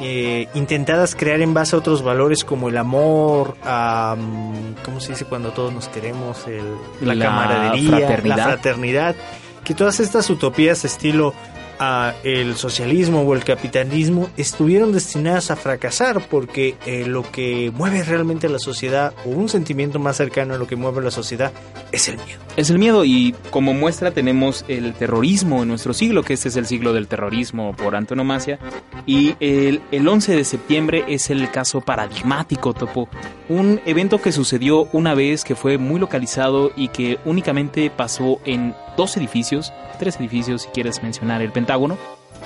eh, 0.00 0.48
intentadas 0.54 1.14
crear 1.14 1.40
en 1.40 1.54
base 1.54 1.74
a 1.74 1.78
otros 1.78 2.02
valores 2.02 2.44
como 2.44 2.68
el 2.68 2.76
amor, 2.76 3.56
am, 3.64 4.74
¿cómo 4.84 5.00
se 5.00 5.12
dice 5.12 5.24
cuando 5.24 5.50
todos 5.52 5.72
nos 5.72 5.88
queremos? 5.88 6.46
El- 6.46 6.74
la, 7.06 7.14
La 7.14 7.24
camaradería, 7.24 7.90
fraternidad. 7.98 8.36
la 8.36 8.44
fraternidad. 8.44 9.16
Que 9.64 9.74
todas 9.74 9.98
estas 10.00 10.28
utopías 10.30 10.84
estilo 10.84 11.34
a 11.78 12.14
el 12.24 12.56
socialismo 12.56 13.22
o 13.22 13.34
el 13.34 13.44
capitalismo 13.44 14.30
estuvieron 14.36 14.92
destinadas 14.92 15.50
a 15.50 15.56
fracasar 15.56 16.26
porque 16.28 16.76
eh, 16.86 17.06
lo 17.06 17.22
que 17.30 17.70
mueve 17.74 18.02
realmente 18.02 18.46
a 18.46 18.50
la 18.50 18.58
sociedad 18.58 19.14
o 19.24 19.30
un 19.30 19.48
sentimiento 19.48 19.98
más 19.98 20.16
cercano 20.16 20.54
a 20.54 20.58
lo 20.58 20.66
que 20.66 20.76
mueve 20.76 21.00
a 21.00 21.04
la 21.04 21.10
sociedad 21.10 21.52
es 21.92 22.08
el 22.08 22.16
miedo. 22.16 22.40
Es 22.56 22.70
el 22.70 22.78
miedo 22.78 23.04
y 23.04 23.34
como 23.50 23.74
muestra 23.74 24.10
tenemos 24.10 24.64
el 24.68 24.94
terrorismo 24.94 25.62
en 25.62 25.68
nuestro 25.68 25.92
siglo, 25.92 26.22
que 26.22 26.32
este 26.32 26.48
es 26.48 26.56
el 26.56 26.66
siglo 26.66 26.92
del 26.92 27.06
terrorismo 27.06 27.74
por 27.74 27.94
antonomasia. 27.94 28.58
Y 29.04 29.34
el, 29.40 29.82
el 29.92 30.08
11 30.08 30.36
de 30.36 30.44
septiembre 30.44 31.04
es 31.08 31.30
el 31.30 31.50
caso 31.50 31.80
paradigmático, 31.80 32.72
Topo. 32.72 33.08
Un 33.48 33.80
evento 33.84 34.20
que 34.20 34.32
sucedió 34.32 34.88
una 34.92 35.14
vez, 35.14 35.44
que 35.44 35.54
fue 35.54 35.78
muy 35.78 36.00
localizado 36.00 36.72
y 36.76 36.88
que 36.88 37.18
únicamente 37.24 37.90
pasó 37.90 38.40
en 38.44 38.74
dos 38.96 39.16
edificios, 39.16 39.72
tres 39.98 40.18
edificios 40.18 40.62
si 40.62 40.68
quieres 40.68 41.02
mencionar 41.02 41.42
el 41.42 41.52
Pentágono. 41.52 41.65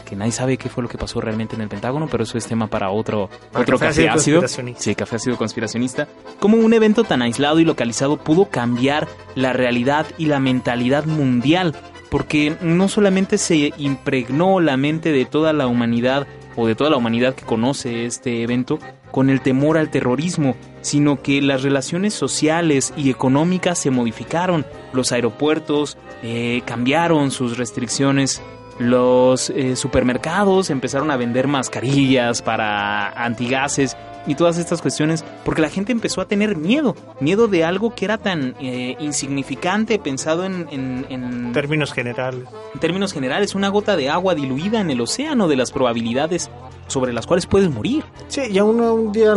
Que 0.05 0.17
nadie 0.17 0.33
sabe 0.33 0.57
qué 0.57 0.69
fue 0.69 0.83
lo 0.83 0.89
que 0.89 0.99
pasó 0.99 1.21
realmente 1.21 1.55
en 1.55 1.63
el 1.63 1.69
Pentágono, 1.69 2.09
pero 2.11 2.25
eso 2.25 2.39
es 2.39 2.47
tema 2.47 2.67
para 2.67 2.91
otro, 2.91 3.29
Para 3.53 3.63
otro 3.63 3.79
café 3.79 4.07
café 4.07 4.09
ácido. 4.09 4.43
Sí, 4.77 4.95
café 4.95 5.17
ácido 5.17 5.37
conspiracionista. 5.37 6.09
Como 6.39 6.57
un 6.57 6.73
evento 6.73 7.05
tan 7.05 7.23
aislado 7.23 7.61
y 7.61 7.65
localizado 7.65 8.17
pudo 8.17 8.47
cambiar 8.47 9.09
la 9.35 9.53
realidad 9.53 10.07
y 10.19 10.27
la 10.27 10.41
mentalidad 10.41 11.05
mundial, 11.05 11.77
porque 12.09 12.57
no 12.61 12.89
solamente 12.89 13.39
se 13.39 13.73
impregnó 13.79 14.61
la 14.61 14.77
mente 14.77 15.13
de 15.13 15.25
toda 15.25 15.53
la 15.53 15.67
humanidad 15.67 16.27
o 16.57 16.67
de 16.67 16.75
toda 16.75 16.91
la 16.91 16.97
humanidad 16.97 17.35
que 17.35 17.45
conoce 17.45 18.05
este 18.05 18.43
evento 18.43 18.79
con 19.11 19.31
el 19.31 19.41
temor 19.41 19.77
al 19.79 19.91
terrorismo, 19.91 20.57
sino 20.83 21.23
que 21.23 21.43
las 21.43 21.63
relaciones 21.63 22.15
sociales 22.15 22.93
y 22.97 23.11
económicas 23.11 23.79
se 23.79 23.91
modificaron. 23.91 24.67
Los 24.93 25.13
aeropuertos 25.13 25.99
eh, 26.23 26.63
cambiaron 26.65 27.31
sus 27.31 27.57
restricciones. 27.57 28.43
Los 28.81 29.51
eh, 29.51 29.77
supermercados 29.77 30.71
empezaron 30.71 31.11
a 31.11 31.17
vender 31.17 31.47
mascarillas 31.47 32.41
para 32.43 33.11
antigases 33.11 33.97
y 34.27 34.35
todas 34.35 34.57
estas 34.59 34.81
cuestiones 34.83 35.25
porque 35.45 35.61
la 35.63 35.69
gente 35.71 35.93
empezó 35.93 36.21
a 36.23 36.27
tener 36.29 36.57
miedo, 36.57 36.97
miedo 37.21 37.47
de 37.47 37.63
algo 37.65 37.95
que 37.95 38.07
era 38.07 38.17
tan 38.19 38.55
eh, 38.59 38.97
insignificante 38.99 39.99
pensado 39.99 40.45
en, 40.45 40.67
en- 40.71 41.07
en 41.11 41.53
términos 41.53 41.93
generales. 41.93 42.45
en 42.75 42.81
términos 42.81 43.13
generales, 43.13 43.55
una 43.55 43.69
gota 43.69 43.97
de 43.97 44.09
agua 44.09 44.35
diluida 44.35 44.81
en 44.81 44.91
el 44.91 45.01
océano 45.03 45.47
de 45.47 45.57
las 45.57 45.71
probabilidades 45.73 46.51
sobre 46.87 47.13
las 47.13 47.27
cuales 47.27 47.47
puedes 47.47 47.71
morir. 47.71 48.03
Sí, 48.29 48.41
y 48.51 48.59
aún 48.59 48.81
un 48.81 49.13
día 49.13 49.35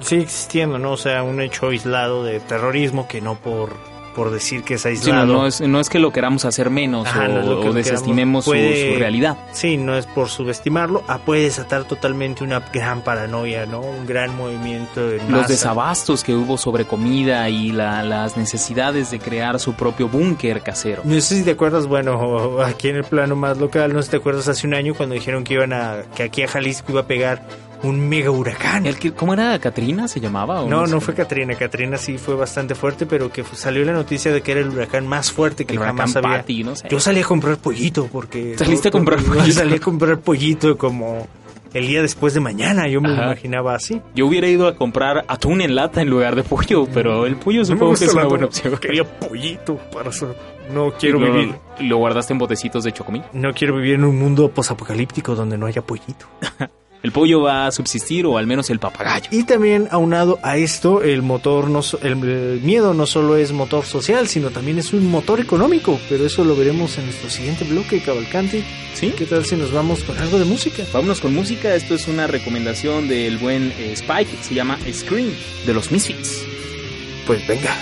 sigue 0.00 0.22
existiendo, 0.22 0.78
¿no? 0.78 0.92
O 0.92 0.96
sea, 0.96 1.22
un 1.24 1.40
hecho 1.40 1.68
aislado 1.68 2.24
de 2.24 2.38
terrorismo 2.40 3.06
que 3.08 3.20
no 3.20 3.34
por, 3.34 3.70
por 4.14 4.30
decir 4.30 4.62
que 4.62 4.74
es 4.74 4.82
Sí, 4.82 4.88
no, 4.88 4.94
aislado. 4.94 5.26
no 5.26 5.46
es, 5.46 5.60
no 5.60 5.80
es 5.80 5.88
que 5.88 5.98
lo 5.98 6.12
queramos 6.12 6.44
hacer 6.44 6.70
menos 6.70 7.06
Ajá, 7.06 7.28
o, 7.28 7.28
no 7.42 7.60
que 7.60 7.68
o 7.68 7.72
desestimemos 7.72 8.44
su, 8.44 8.52
queramos. 8.52 8.72
Puede- 8.72 8.92
su 8.94 8.98
realidad. 8.98 9.36
Sí, 9.52 9.76
no 9.76 9.96
es 9.96 10.06
por 10.06 10.28
subestimarlo, 10.28 11.02
ah, 11.08 11.18
puede 11.18 11.42
desatar 11.42 11.84
totalmente 11.84 12.44
una 12.44 12.60
gran 12.72 13.02
paranoia, 13.02 13.66
¿no? 13.66 13.80
Un 13.80 14.06
gran 14.06 14.36
movimiento 14.36 15.06
de 15.08 15.20
Los 15.28 15.48
desabastos 15.48 16.24
que 16.24 16.34
hubo 16.34 16.58
sobre 16.58 16.84
comida 16.84 17.48
y 17.48 17.72
la- 17.72 18.02
las 18.02 18.36
necesidades 18.36 19.10
de 19.10 19.18
crear 19.18 19.58
su 19.60 19.74
propio 19.74 20.08
búnker 20.08 20.62
casero. 20.62 21.02
No 21.04 21.20
sé 21.20 21.36
si 21.38 21.42
te 21.44 21.52
acuerdas, 21.52 21.86
bueno, 21.86 22.58
aquí 22.64 22.88
en 22.88 22.96
el 22.96 23.04
plano 23.04 23.36
más 23.36 23.58
local, 23.58 23.92
no 23.92 24.00
sé 24.02 24.06
si 24.06 24.10
te 24.12 24.16
acuerdas 24.18 24.48
hace 24.48 24.66
un 24.66 24.74
año 24.74 24.94
cuando 24.94 25.14
dijeron 25.14 25.44
que 25.44 25.54
iban 25.54 25.72
a, 25.72 26.02
que 26.14 26.22
aquí 26.24 26.42
a 26.42 26.48
Jalisco 26.48 26.92
iba 26.92 27.02
a 27.02 27.06
pegar 27.06 27.42
un 27.82 28.08
mega 28.08 28.30
huracán. 28.30 28.86
El 28.86 28.98
que, 28.98 29.12
¿Cómo 29.12 29.32
era? 29.34 29.58
¿Catrina 29.58 30.06
se 30.08 30.20
llamaba? 30.20 30.60
o 30.62 30.68
No, 30.68 30.86
no 30.86 31.00
fue 31.00 31.14
Katrina. 31.14 31.54
Katrina 31.54 31.96
sí 31.96 32.18
fue 32.18 32.34
bastante 32.34 32.74
fuerte, 32.74 33.06
pero 33.06 33.30
que 33.32 33.42
salió 33.44 33.84
la 33.84 33.92
noticia 33.92 34.32
de 34.32 34.42
que 34.42 34.52
era 34.52 34.60
el 34.60 34.68
huracán 34.68 35.06
más 35.06 35.32
fuerte 35.32 35.64
que 35.64 35.74
El 35.74 35.80
jamás 35.80 36.10
huracán 36.10 36.24
había. 36.30 36.40
Patty, 36.42 36.64
no 36.64 36.76
sé. 36.76 36.88
Yo 36.90 37.00
salí 37.00 37.20
a 37.20 37.24
comprar 37.24 37.56
pollito 37.58 38.06
porque... 38.12 38.56
¿Saliste 38.58 38.88
a 38.88 38.90
comprar 38.90 39.20
Yo 39.20 39.26
pollito? 39.34 39.52
salí 39.52 39.74
a 39.74 39.80
comprar 39.80 40.20
pollito 40.20 40.76
como 40.76 41.26
el 41.72 41.86
día 41.86 42.02
después 42.02 42.34
de 42.34 42.40
mañana. 42.40 42.86
Yo 42.88 43.00
me 43.00 43.08
lo 43.08 43.14
imaginaba 43.14 43.74
así. 43.74 44.02
Yo 44.14 44.26
hubiera 44.26 44.48
ido 44.48 44.66
a 44.66 44.74
comprar 44.76 45.24
atún 45.28 45.60
en 45.60 45.74
lata 45.74 46.02
en 46.02 46.10
lugar 46.10 46.34
de 46.34 46.42
pollo, 46.42 46.86
pero 46.92 47.26
el 47.26 47.36
pollo 47.36 47.64
supongo 47.64 47.94
que 47.94 48.04
es 48.04 48.14
una 48.14 48.24
buena 48.24 48.46
opción. 48.46 48.76
Quería 48.76 49.04
pollito 49.04 49.76
para 49.92 50.10
eso. 50.10 50.34
No 50.72 50.92
quiero 50.92 51.18
lo, 51.18 51.32
vivir... 51.32 51.54
lo 51.80 51.96
guardaste 51.96 52.32
en 52.32 52.38
botecitos 52.38 52.84
de 52.84 52.92
chocomí. 52.92 53.22
No 53.32 53.52
quiero 53.52 53.74
vivir 53.76 53.94
en 53.94 54.04
un 54.04 54.18
mundo 54.18 54.50
posapocalíptico 54.50 55.34
donde 55.34 55.56
no 55.58 55.66
haya 55.66 55.82
pollito. 55.82 56.26
El 57.02 57.12
pollo 57.12 57.40
va 57.40 57.66
a 57.66 57.72
subsistir 57.72 58.26
o 58.26 58.36
al 58.36 58.46
menos 58.46 58.68
el 58.68 58.78
papagayo. 58.78 59.28
Y 59.30 59.44
también 59.44 59.88
aunado 59.90 60.38
a 60.42 60.58
esto, 60.58 61.02
el 61.02 61.22
motor 61.22 61.70
no 61.70 61.80
el, 62.02 62.12
el 62.28 62.60
miedo 62.60 62.92
no 62.92 63.06
solo 63.06 63.36
es 63.36 63.52
motor 63.52 63.86
social, 63.86 64.28
sino 64.28 64.50
también 64.50 64.78
es 64.78 64.92
un 64.92 65.10
motor 65.10 65.40
económico. 65.40 65.98
Pero 66.08 66.26
eso 66.26 66.44
lo 66.44 66.54
veremos 66.56 66.98
en 66.98 67.06
nuestro 67.06 67.30
siguiente 67.30 67.64
bloque, 67.64 68.02
Cavalcanti. 68.02 68.62
¿Sí? 68.94 69.14
¿Qué 69.16 69.24
tal 69.24 69.46
si 69.46 69.56
nos 69.56 69.72
vamos 69.72 70.04
con 70.04 70.18
algo 70.18 70.38
de 70.38 70.44
música? 70.44 70.82
Vámonos 70.92 71.20
con 71.20 71.34
música. 71.34 71.74
Esto 71.74 71.94
es 71.94 72.06
una 72.06 72.26
recomendación 72.26 73.08
del 73.08 73.38
buen 73.38 73.72
eh, 73.78 73.92
Spike. 73.92 74.30
Se 74.42 74.54
llama 74.54 74.78
Scream 74.92 75.30
de 75.64 75.74
los 75.74 75.90
Misfits. 75.90 76.44
Pues 77.26 77.46
venga. 77.46 77.74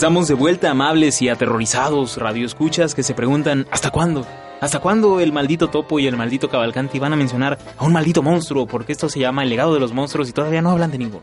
Estamos 0.00 0.28
de 0.28 0.34
vuelta, 0.34 0.70
amables 0.70 1.20
y 1.20 1.28
aterrorizados 1.28 2.16
radioescuchas 2.16 2.94
que 2.94 3.02
se 3.02 3.12
preguntan 3.12 3.66
¿hasta 3.70 3.90
cuándo? 3.90 4.26
¿Hasta 4.62 4.78
cuándo 4.78 5.20
el 5.20 5.30
maldito 5.30 5.68
topo 5.68 5.98
y 5.98 6.06
el 6.06 6.16
maldito 6.16 6.48
cavalcanti 6.48 6.98
van 6.98 7.12
a 7.12 7.16
mencionar 7.16 7.58
a 7.76 7.84
un 7.84 7.92
maldito 7.92 8.22
monstruo? 8.22 8.66
Porque 8.66 8.92
esto 8.92 9.10
se 9.10 9.20
llama 9.20 9.42
el 9.42 9.50
legado 9.50 9.74
de 9.74 9.80
los 9.80 9.92
monstruos 9.92 10.30
y 10.30 10.32
todavía 10.32 10.62
no 10.62 10.70
hablan 10.70 10.90
de 10.90 10.96
ninguno. 10.96 11.20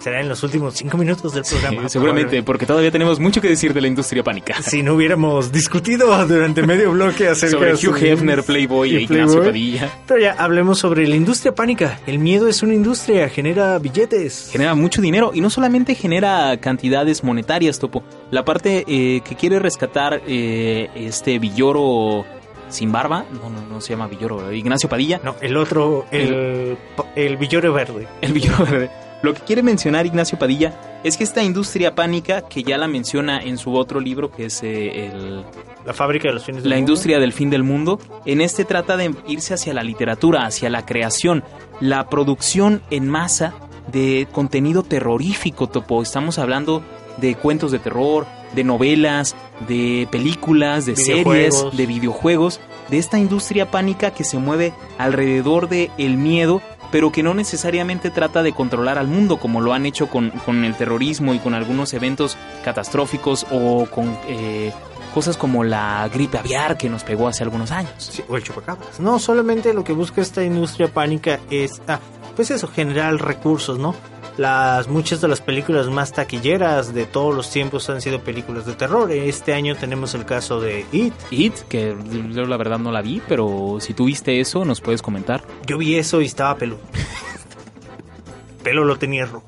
Será 0.00 0.20
en 0.20 0.30
los 0.30 0.42
últimos 0.42 0.74
cinco 0.74 0.96
minutos 0.96 1.34
del 1.34 1.42
programa. 1.44 1.88
Seguramente, 1.90 2.42
porque 2.42 2.64
todavía 2.64 2.90
tenemos 2.90 3.20
mucho 3.20 3.42
que 3.42 3.48
decir 3.48 3.74
de 3.74 3.82
la 3.82 3.86
industria 3.86 4.24
pánica. 4.24 4.60
Si 4.62 4.82
no 4.82 4.94
hubiéramos 4.94 5.52
discutido 5.52 6.26
durante 6.26 6.62
medio 6.62 6.90
bloque 6.92 7.28
acerca 7.28 7.58
Sobre 7.58 7.72
de 7.74 7.88
Hugh 7.88 7.96
Hefner, 8.02 8.42
Playboy 8.42 8.92
y 8.92 8.96
e 8.96 9.00
Ignacio 9.02 9.26
Playboy. 9.26 9.46
Padilla. 9.46 9.90
Pero 10.06 10.20
ya 10.20 10.32
hablemos 10.32 10.78
sobre 10.78 11.06
la 11.06 11.16
industria 11.16 11.54
pánica. 11.54 12.00
El 12.06 12.18
miedo 12.18 12.48
es 12.48 12.62
una 12.62 12.72
industria, 12.72 13.28
genera 13.28 13.78
billetes. 13.78 14.48
Genera 14.50 14.74
mucho 14.74 15.02
dinero 15.02 15.32
y 15.34 15.42
no 15.42 15.50
solamente 15.50 15.94
genera 15.94 16.56
cantidades 16.58 17.22
monetarias, 17.22 17.78
Topo. 17.78 18.02
La 18.30 18.44
parte 18.44 18.84
eh, 18.88 19.20
que 19.20 19.34
quiere 19.36 19.58
rescatar 19.58 20.22
eh, 20.26 20.88
este 20.94 21.38
Villoro 21.38 22.24
sin 22.70 22.90
barba, 22.92 23.26
no, 23.32 23.50
no, 23.50 23.66
no 23.66 23.80
se 23.80 23.90
llama 23.90 24.06
Villoro, 24.06 24.52
Ignacio 24.52 24.88
Padilla, 24.88 25.20
No, 25.22 25.36
el 25.40 25.56
otro, 25.56 26.06
el, 26.10 26.78
el 27.16 27.36
villoro 27.36 27.72
verde. 27.72 28.06
El 28.20 28.32
villoro 28.32 28.64
verde. 28.64 28.90
Lo 29.22 29.34
que 29.34 29.40
quiere 29.42 29.62
mencionar 29.62 30.06
Ignacio 30.06 30.38
Padilla 30.38 31.00
es 31.04 31.16
que 31.16 31.24
esta 31.24 31.42
industria 31.42 31.94
pánica, 31.94 32.42
que 32.48 32.62
ya 32.62 32.78
la 32.78 32.88
menciona 32.88 33.40
en 33.42 33.58
su 33.58 33.74
otro 33.74 34.00
libro, 34.00 34.30
que 34.30 34.46
es 34.46 34.62
eh, 34.62 35.06
el- 35.06 35.44
La 35.84 35.92
fábrica 35.94 36.28
de 36.28 36.34
los 36.34 36.44
fines 36.44 36.62
del 36.62 36.70
La 36.70 36.76
mundo. 36.76 36.90
industria 36.92 37.18
del 37.18 37.32
fin 37.32 37.50
del 37.50 37.62
mundo, 37.62 37.98
en 38.24 38.40
este 38.40 38.64
trata 38.64 38.96
de 38.96 39.14
irse 39.26 39.54
hacia 39.54 39.74
la 39.74 39.82
literatura, 39.82 40.44
hacia 40.46 40.70
la 40.70 40.84
creación, 40.86 41.44
la 41.80 42.08
producción 42.08 42.82
en 42.90 43.08
masa 43.08 43.54
de 43.92 44.26
contenido 44.32 44.82
terrorífico, 44.82 45.68
Topo. 45.68 46.02
Estamos 46.02 46.38
hablando 46.38 46.82
de 47.18 47.34
cuentos 47.34 47.72
de 47.72 47.78
terror, 47.78 48.26
de 48.54 48.64
novelas, 48.64 49.34
de 49.68 50.06
películas, 50.10 50.86
de 50.86 50.96
series, 50.96 51.64
de 51.72 51.86
videojuegos, 51.86 52.60
de 52.88 52.98
esta 52.98 53.18
industria 53.18 53.70
pánica 53.70 54.12
que 54.12 54.24
se 54.24 54.38
mueve 54.38 54.72
alrededor 54.98 55.68
del 55.68 55.90
el 55.98 56.16
miedo, 56.16 56.60
pero 56.90 57.12
que 57.12 57.22
no 57.22 57.34
necesariamente 57.34 58.10
trata 58.10 58.42
de 58.42 58.52
controlar 58.52 58.98
al 58.98 59.06
mundo 59.06 59.38
como 59.38 59.60
lo 59.60 59.72
han 59.72 59.86
hecho 59.86 60.08
con, 60.08 60.30
con 60.30 60.64
el 60.64 60.74
terrorismo 60.74 61.34
y 61.34 61.38
con 61.38 61.54
algunos 61.54 61.94
eventos 61.94 62.36
catastróficos 62.64 63.46
o 63.50 63.86
con 63.86 64.16
eh, 64.26 64.72
cosas 65.14 65.36
como 65.36 65.64
la 65.64 66.08
gripe 66.12 66.38
aviar 66.38 66.76
que 66.76 66.88
nos 66.88 67.04
pegó 67.04 67.28
hace 67.28 67.42
algunos 67.42 67.70
años. 67.70 67.92
Sí, 67.98 68.22
o 68.28 68.36
el 68.36 68.42
chupacabras. 68.42 69.00
No, 69.00 69.18
solamente 69.18 69.74
lo 69.74 69.84
que 69.84 69.92
busca 69.92 70.20
esta 70.20 70.44
industria 70.44 70.88
pánica 70.88 71.40
es, 71.50 71.82
ah, 71.88 72.00
pues 72.36 72.50
eso, 72.50 72.68
generar 72.68 73.14
recursos, 73.16 73.78
¿no? 73.78 73.94
Las 74.36 74.88
muchas 74.88 75.20
de 75.20 75.28
las 75.28 75.40
películas 75.40 75.88
más 75.88 76.12
taquilleras 76.12 76.94
de 76.94 77.04
todos 77.06 77.34
los 77.34 77.50
tiempos 77.50 77.90
han 77.90 78.00
sido 78.00 78.20
películas 78.20 78.66
de 78.66 78.72
terror. 78.74 79.10
Este 79.10 79.52
año 79.52 79.76
tenemos 79.76 80.14
el 80.14 80.24
caso 80.24 80.60
de 80.60 80.86
It. 80.92 81.14
It, 81.30 81.54
que 81.68 81.94
yo 82.30 82.44
la 82.44 82.56
verdad 82.56 82.78
no 82.78 82.90
la 82.90 83.02
vi, 83.02 83.20
pero 83.28 83.78
si 83.80 83.94
tú 83.94 84.06
viste 84.06 84.40
eso, 84.40 84.64
nos 84.64 84.80
puedes 84.80 85.02
comentar. 85.02 85.42
Yo 85.66 85.78
vi 85.78 85.96
eso 85.96 86.20
y 86.20 86.26
estaba 86.26 86.56
peludo. 86.56 86.80
Pelo 88.62 88.84
lo 88.84 88.96
tenía 88.96 89.26
rojo. 89.26 89.46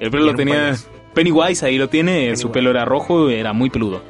El 0.00 0.10
pelo 0.10 0.26
lo 0.26 0.34
tenía. 0.34 0.76
Pennywise, 1.14 1.64
ahí 1.64 1.78
lo 1.78 1.88
tiene, 1.88 2.36
su 2.36 2.50
pelo 2.50 2.70
era 2.70 2.84
rojo, 2.84 3.28
era 3.28 3.52
muy 3.52 3.70
peludo. 3.70 4.02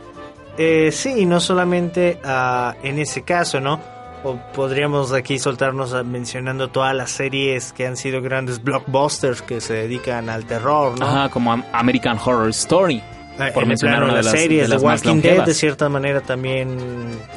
Eh, 0.56 0.90
sí, 0.92 1.14
y 1.18 1.26
no 1.26 1.40
solamente 1.40 2.18
ah, 2.24 2.76
en 2.82 2.98
ese 2.98 3.22
caso, 3.22 3.60
¿no? 3.60 3.80
O 4.24 4.36
podríamos 4.54 5.12
aquí 5.12 5.38
soltarnos 5.38 5.92
mencionando 6.04 6.68
todas 6.68 6.94
las 6.94 7.10
series 7.10 7.72
que 7.72 7.86
han 7.86 7.96
sido 7.96 8.22
grandes 8.22 8.62
blockbusters 8.62 9.42
que 9.42 9.60
se 9.60 9.74
dedican 9.74 10.28
al 10.30 10.44
terror, 10.44 10.98
¿no? 10.98 11.04
Ajá, 11.06 11.28
como 11.28 11.52
Am- 11.52 11.64
American 11.72 12.18
Horror 12.24 12.50
Story. 12.50 13.02
Ah, 13.48 13.50
por 13.54 13.62
en 13.64 13.68
mencionar 13.70 13.98
plano 13.98 14.12
una 14.12 14.18
de 14.18 14.24
las 14.24 14.32
series, 14.40 14.62
de 14.62 14.68
las 14.68 14.80
The 14.80 14.86
Walking 14.86 15.06
Dead 15.08 15.14
longevas. 15.24 15.46
de 15.46 15.54
cierta 15.54 15.88
manera 15.88 16.20
también 16.20 16.76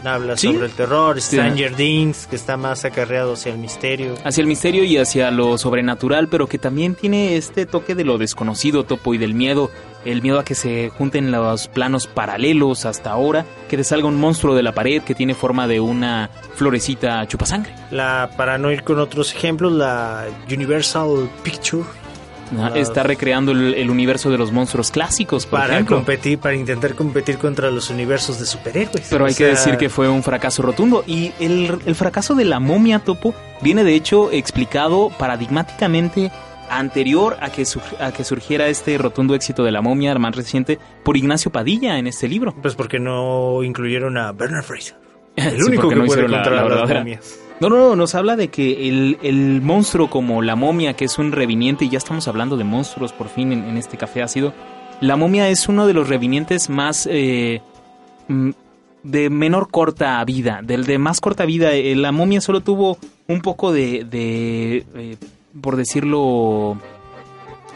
habla 0.04 0.38
Sí. 0.38 0.48
sobre 0.54 0.66
el 0.68 0.72
terror. 0.72 1.22
Stranger 1.22 1.74
Things 1.76 2.28
que 2.28 2.36
está 2.36 2.58
más 2.58 2.86
acarreado 2.86 3.34
hacia 3.34 3.52
el 3.52 3.58
misterio. 3.60 4.16
Hacia 4.24 4.42
el 4.42 4.48
misterio 4.48 4.84
y 4.84 4.98
hacia 4.98 5.32
lo 5.32 5.58
sobrenatural, 5.58 6.28
pero 6.28 6.48
que 6.48 6.58
también 6.58 6.96
tiene 6.96 7.36
este 7.38 7.66
toque 7.66 7.96
de 7.96 8.04
lo 8.04 8.18
desconocido, 8.18 8.84
Topo, 8.84 9.14
y 9.14 9.18
del 9.18 9.34
miedo. 9.34 9.72
El 10.06 10.22
miedo 10.22 10.38
a 10.38 10.44
que 10.46 10.54
se 10.54 10.90
junten 10.96 11.32
los 11.32 11.68
planos 11.68 12.06
paralelos 12.06 12.86
hasta 12.86 13.10
ahora, 13.10 13.44
que 13.68 13.76
te 13.76 13.84
salga 13.84 14.08
un 14.08 14.20
monstruo 14.20 14.54
de 14.54 14.62
la 14.62 14.72
pared 14.72 15.02
que 15.02 15.16
tiene 15.16 15.34
forma 15.34 15.68
de 15.68 15.80
una 15.80 16.30
florecita 16.54 17.26
chupasangre. 17.28 17.74
La 17.90 18.30
para 18.38 18.60
no 18.60 18.72
ir 18.72 18.84
con 18.84 19.00
otros 19.00 19.34
ejemplos, 19.34 19.74
la 19.74 20.26
Universal 20.48 21.28
Picture 21.44 21.84
Las- 22.56 22.76
Está 22.76 23.04
recreando 23.04 23.52
el, 23.54 23.74
el 23.74 23.90
universo 23.90 24.30
de 24.30 24.38
los 24.38 24.52
monstruos 24.52 24.92
clásicos, 24.92 25.46
por 25.46 25.60
para 25.62 25.74
ejemplo. 25.74 25.98
competir, 25.98 26.38
para 26.40 26.56
intentar 26.56 26.94
competir 26.96 27.38
contra 27.38 27.72
los 27.72 27.90
universos 27.90 28.40
de 28.40 28.46
superhéroes. 28.46 29.08
Pero 29.10 29.26
hay 29.26 29.34
que 29.34 29.46
decir 29.46 29.78
que 29.78 29.90
fue 29.90 30.08
un 30.10 30.22
fracaso 30.24 30.62
rotundo. 30.62 31.04
Y 31.08 31.32
el, 31.40 31.78
el 31.86 31.96
fracaso 31.96 32.36
de 32.36 32.46
la 32.46 32.60
momia 32.60 33.00
topo 33.00 33.34
viene 33.62 33.84
de 33.84 33.96
hecho 33.96 34.32
explicado 34.32 35.12
paradigmáticamente 35.18 36.32
anterior 36.70 37.38
a 37.42 37.50
que, 37.52 37.64
a 38.00 38.12
que 38.12 38.24
surgiera 38.24 38.68
este 38.68 38.98
rotundo 38.98 39.36
éxito 39.36 39.64
de 39.64 39.72
la 39.72 39.82
momia 39.82 40.16
más 40.16 40.36
reciente 40.36 40.80
por 41.04 41.16
Ignacio 41.18 41.52
Padilla 41.52 41.98
en 42.00 42.08
este 42.08 42.28
libro. 42.28 42.54
pues 42.62 42.76
porque 42.76 43.00
no 43.00 43.62
incluyeron 43.64 44.18
a 44.18 44.32
Bernard 44.32 44.64
Fraser. 44.64 44.96
El 45.36 45.52
Sí, 45.58 45.64
único 45.64 45.90
que 45.90 45.96
no 45.96 46.06
puede 46.06 46.28
la- 46.28 46.44
la 46.44 46.70
las 46.70 46.90
momias. 46.90 47.40
No, 47.60 47.70
no, 47.70 47.78
no, 47.78 47.96
nos 47.96 48.16
habla 48.16 48.36
de 48.36 48.50
que 48.50 48.90
el, 48.90 49.18
el 49.24 49.62
monstruo 49.62 50.10
como 50.10 50.42
la 50.42 50.56
momia, 50.56 50.94
que 50.94 51.06
es 51.06 51.18
un 51.18 51.32
reviniente, 51.32 51.86
y 51.86 51.90
ya 51.90 51.98
estamos 51.98 52.28
hablando 52.28 52.58
de 52.58 52.64
monstruos 52.66 53.14
por 53.14 53.30
fin 53.30 53.52
en, 53.54 53.64
en 53.64 53.78
este 53.78 53.98
café 53.98 54.22
ácido, 54.22 54.54
la 55.02 55.16
momia 55.16 55.48
es 55.50 55.68
uno 55.70 55.88
de 55.88 55.94
los 55.94 56.10
revinientes 56.10 56.70
más... 56.70 57.08
eh, 57.12 57.62
mm, 58.28 58.52
de 59.04 59.30
menor 59.30 59.70
corta 59.70 60.24
vida, 60.26 60.62
del 60.64 60.86
de 60.86 60.98
más 60.98 61.22
corta 61.22 61.46
vida. 61.46 61.74
Eh, 61.74 61.96
La 61.96 62.12
momia 62.12 62.42
solo 62.42 62.62
tuvo 62.62 62.98
un 63.28 63.42
poco 63.42 63.72
de, 63.72 64.04
de 64.04 64.84
eh, 64.96 65.18
por 65.62 65.76
decirlo, 65.76 66.76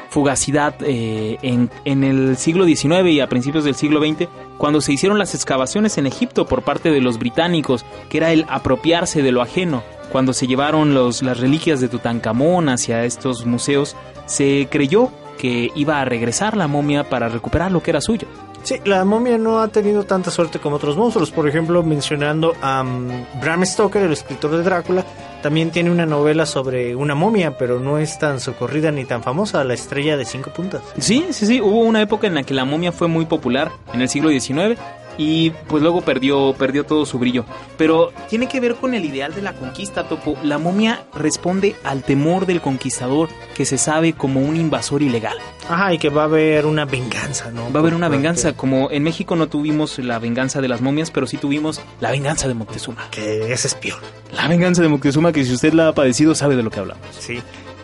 fugacidad 0.09 0.73
eh, 0.82 1.38
en, 1.43 1.69
en 1.86 2.03
el 2.03 2.36
siglo 2.36 2.65
XIX 2.65 3.07
y 3.09 3.19
a 3.19 3.30
principios 3.30 3.63
del 3.63 3.75
siglo 3.75 4.01
XX, 4.01 4.27
cuando 4.60 4.82
se 4.82 4.93
hicieron 4.93 5.18
las 5.18 5.34
excavaciones 5.34 5.97
en 5.97 6.05
Egipto 6.05 6.45
por 6.45 6.62
parte 6.62 6.91
de 6.91 7.01
los 7.01 7.18
británicos, 7.18 7.86
que 8.10 8.18
era 8.18 8.32
el 8.32 8.45
apropiarse 8.49 9.24
de 9.24 9.32
lo 9.32 9.41
ajeno. 9.41 9.82
Cuando 10.12 10.34
se 10.34 10.47
llevaron 10.47 10.93
los, 10.93 11.24
las 11.24 11.39
reliquias 11.39 11.80
de 11.80 11.88
Tutankamón 11.88 12.68
hacia 12.68 13.05
estos 13.05 13.45
museos, 13.45 13.95
se 14.26 14.68
creyó 14.70 15.12
que 15.38 15.72
iba 15.76 16.01
a 16.01 16.05
regresar 16.05 16.57
la 16.57 16.68
momia 16.68 17.10
para 17.10 17.30
recuperar 17.30 17.72
lo 17.72 17.82
que 17.82 17.91
era 17.91 18.01
suyo. 18.01 18.28
Sí, 18.64 18.76
la 18.84 19.05
momia 19.05 19.38
no 19.38 19.62
ha 19.62 19.70
tenido 19.70 20.03
tanta 20.03 20.30
suerte 20.30 20.60
como 20.60 20.76
otros 20.76 20.97
monstruos. 20.97 21.32
Por 21.32 21.47
ejemplo, 21.47 21.82
mencionando 21.82 22.53
a 22.62 22.84
mm, 22.84 23.39
Bram 23.41 23.66
Stoker, 23.66 24.03
el 24.03 24.12
escritor 24.12 24.51
de 24.51 24.64
Drácula, 24.64 25.05
también 25.41 25.71
tiene 25.71 25.91
una 25.91 26.05
novela 26.05 26.45
sobre 26.45 26.95
una 26.95 27.15
momia, 27.15 27.57
pero 27.57 27.79
no 27.79 27.97
es 27.97 28.19
tan 28.19 28.39
socorrida 28.39 28.91
ni 28.91 29.05
tan 29.05 29.23
famosa, 29.23 29.63
La 29.63 29.73
estrella 29.73 30.17
de 30.17 30.25
cinco 30.25 30.51
puntas. 30.51 30.81
Sí, 30.97 31.27
sí, 31.31 31.45
sí, 31.45 31.61
hubo 31.61 31.79
una 31.79 32.01
época 32.01 32.27
en 32.27 32.35
la 32.35 32.43
que 32.43 32.53
la 32.53 32.65
momia 32.65 32.91
fue 32.91 33.07
muy 33.07 33.25
popular 33.25 33.71
en 33.93 34.01
el 34.01 34.09
siglo 34.09 34.29
XIX 34.29 34.79
y 35.20 35.51
pues 35.67 35.84
luego 35.84 36.01
perdió, 36.01 36.55
perdió 36.57 36.86
todo 36.86 37.05
su 37.05 37.20
brillo. 37.20 37.43
Pero 37.78 38.13
tiene 38.30 38.47
que 38.47 38.61
ver 38.61 38.76
con 38.76 38.93
el 38.93 39.03
ideal 39.03 39.36
de 39.36 39.41
la 39.41 39.53
conquista, 39.53 40.07
Topo. 40.07 40.38
La 40.43 40.57
momia 40.57 41.03
responde 41.13 41.76
al 41.84 42.03
temor 42.03 42.45
del 42.45 42.61
conquistador 42.61 43.28
que 43.53 43.65
se 43.65 43.78
sabe 43.78 44.13
como 44.13 44.39
un 44.39 44.55
invasor 44.55 45.03
ilegal. 45.03 45.36
Ajá, 45.67 45.93
y 45.93 45.97
que 45.97 46.09
va 46.09 46.22
a 46.22 46.26
haber 46.26 46.65
una 46.65 46.86
venganza, 46.86 47.51
¿no? 47.51 47.72
Va 47.72 47.80
a 47.80 47.82
haber 47.82 47.93
una 47.93 48.07
venganza, 48.07 48.53
como 48.53 48.89
en 48.91 49.03
México 49.03 49.36
no 49.36 49.47
tuvimos 49.47 49.99
la 49.99 50.20
venganza 50.20 50.61
de 50.61 50.70
las 50.70 50.80
momias, 50.80 51.11
pero 51.11 51.28
sí 51.28 51.36
tuvimos 51.36 51.82
la 51.99 52.11
venganza 52.11 52.47
de 52.47 52.53
Moctezuma. 52.53 53.09
Que 53.11 53.51
es 53.51 53.65
espión. 53.65 53.99
La 54.32 54.47
venganza 54.47 54.82
de 54.82 54.88
Moctezuma, 54.88 55.34
que 55.34 55.43
si 55.43 55.53
usted 55.53 55.74
la 55.74 55.89
ha 55.89 55.93
padecido 55.93 56.34
sabe 56.34 56.55
de 56.55 56.63
lo 56.63 56.72
que 56.72 56.80
hablamos. 56.80 57.05
Sí. 57.20 57.41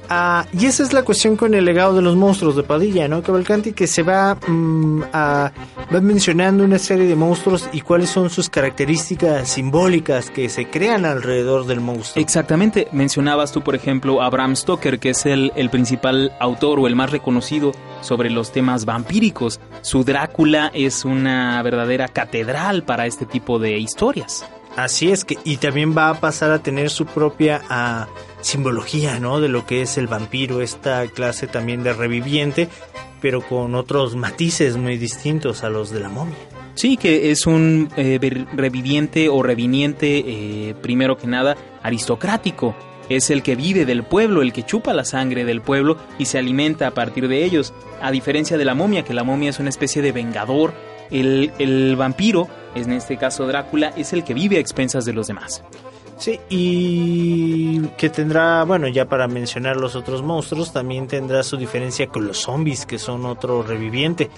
Ah, 0.09 0.45
y 0.53 0.65
esa 0.65 0.83
es 0.83 0.93
la 0.93 1.03
cuestión 1.03 1.35
con 1.35 1.53
el 1.53 1.65
legado 1.65 1.95
de 1.95 2.01
los 2.01 2.15
monstruos 2.15 2.55
de 2.55 2.63
Padilla, 2.63 3.07
¿no? 3.07 3.21
Cavalcanti 3.23 3.73
que 3.73 3.87
se 3.87 4.03
va, 4.03 4.35
mm, 4.35 5.01
va 5.13 5.51
mencionando 6.01 6.63
una 6.63 6.79
serie 6.79 7.07
de 7.07 7.15
monstruos 7.15 7.69
y 7.71 7.81
cuáles 7.81 8.09
son 8.09 8.29
sus 8.29 8.49
características 8.49 9.49
simbólicas 9.49 10.29
que 10.29 10.49
se 10.49 10.69
crean 10.69 11.05
alrededor 11.05 11.65
del 11.65 11.79
monstruo. 11.79 12.21
Exactamente, 12.21 12.87
mencionabas 12.91 13.51
tú 13.51 13.61
por 13.61 13.75
ejemplo 13.75 14.21
a 14.21 14.29
Bram 14.29 14.55
Stoker, 14.55 14.99
que 14.99 15.11
es 15.11 15.25
el, 15.25 15.51
el 15.55 15.69
principal 15.69 16.31
autor 16.39 16.79
o 16.79 16.87
el 16.87 16.95
más 16.95 17.11
reconocido 17.11 17.71
sobre 18.01 18.29
los 18.29 18.51
temas 18.51 18.85
vampíricos. 18.85 19.59
Su 19.81 20.03
Drácula 20.03 20.71
es 20.73 21.05
una 21.05 21.61
verdadera 21.63 22.07
catedral 22.07 22.83
para 22.83 23.07
este 23.07 23.25
tipo 23.25 23.59
de 23.59 23.77
historias. 23.77 24.45
Así 24.75 25.11
es 25.11 25.23
que, 25.23 25.37
y 25.45 25.57
también 25.57 25.95
va 25.97 26.09
a 26.09 26.19
pasar 26.19 26.51
a 26.51 26.59
tener 26.59 26.89
su 26.89 27.05
propia 27.05 27.61
ah, 27.69 28.07
simbología, 28.41 29.19
¿no? 29.19 29.39
De 29.39 29.47
lo 29.47 29.65
que 29.65 29.81
es 29.81 29.97
el 29.97 30.07
vampiro, 30.07 30.61
esta 30.61 31.07
clase 31.07 31.47
también 31.47 31.81
de 31.83 31.93
reviviente, 31.93 32.67
pero 33.21 33.41
con 33.41 33.73
otros 33.73 34.15
matices 34.17 34.75
muy 34.75 34.97
distintos 34.97 35.63
a 35.63 35.69
los 35.69 35.91
de 35.91 36.01
la 36.01 36.09
momia. 36.09 36.35
Sí, 36.73 36.97
que 36.97 37.31
es 37.31 37.47
un 37.47 37.89
eh, 37.95 38.19
reviviente 38.53 39.29
o 39.29 39.41
reviniente, 39.41 40.23
eh, 40.27 40.75
primero 40.81 41.17
que 41.17 41.27
nada, 41.27 41.55
aristocrático. 41.81 42.75
es 43.07 43.29
el 43.29 43.43
que 43.43 43.55
vive 43.55 43.85
del 43.85 44.03
pueblo, 44.03 44.41
el 44.41 44.51
que 44.51 44.63
chupa 44.63 44.91
la 44.91 45.05
sangre 45.05 45.45
del 45.45 45.61
pueblo 45.61 45.95
y 46.17 46.25
se 46.25 46.39
alimenta 46.39 46.87
a 46.87 46.91
partir 46.91 47.27
de 47.29 47.45
ellos, 47.45 47.71
a 48.01 48.11
diferencia 48.11 48.57
de 48.57 48.65
la 48.65 48.73
momia, 48.73 49.05
que 49.05 49.13
la 49.13 49.23
momia 49.23 49.51
es 49.51 49.59
una 49.59 49.69
especie 49.69 50.01
de 50.01 50.11
vengador, 50.11 50.73
el 51.11 51.95
vampiro, 51.95 52.49
en 52.75 52.91
este 52.91 53.17
caso 53.17 53.47
Drácula, 53.47 53.93
es 53.95 54.13
el 54.13 54.23
que 54.23 54.33
vive 54.33 54.57
a 54.57 54.59
expensas 54.59 55.05
de 55.05 55.13
los 55.13 55.27
demás. 55.27 55.63
Sí, 56.17 56.39
y 56.49 57.79
que 57.97 58.09
tendrá, 58.09 58.63
bueno, 58.63 58.87
ya 58.87 59.05
para 59.05 59.27
mencionar 59.27 59.75
los 59.75 59.95
otros 59.95 60.21
monstruos, 60.21 60.71
también 60.71 61.07
tendrá 61.07 61.43
su 61.43 61.57
diferencia 61.57 62.07
con 62.07 62.25
los 62.25 62.37
zombies, 62.39 62.85
que 62.85 62.97
son 62.97 63.25
otro 63.25 63.63
reviviente. 63.63 64.29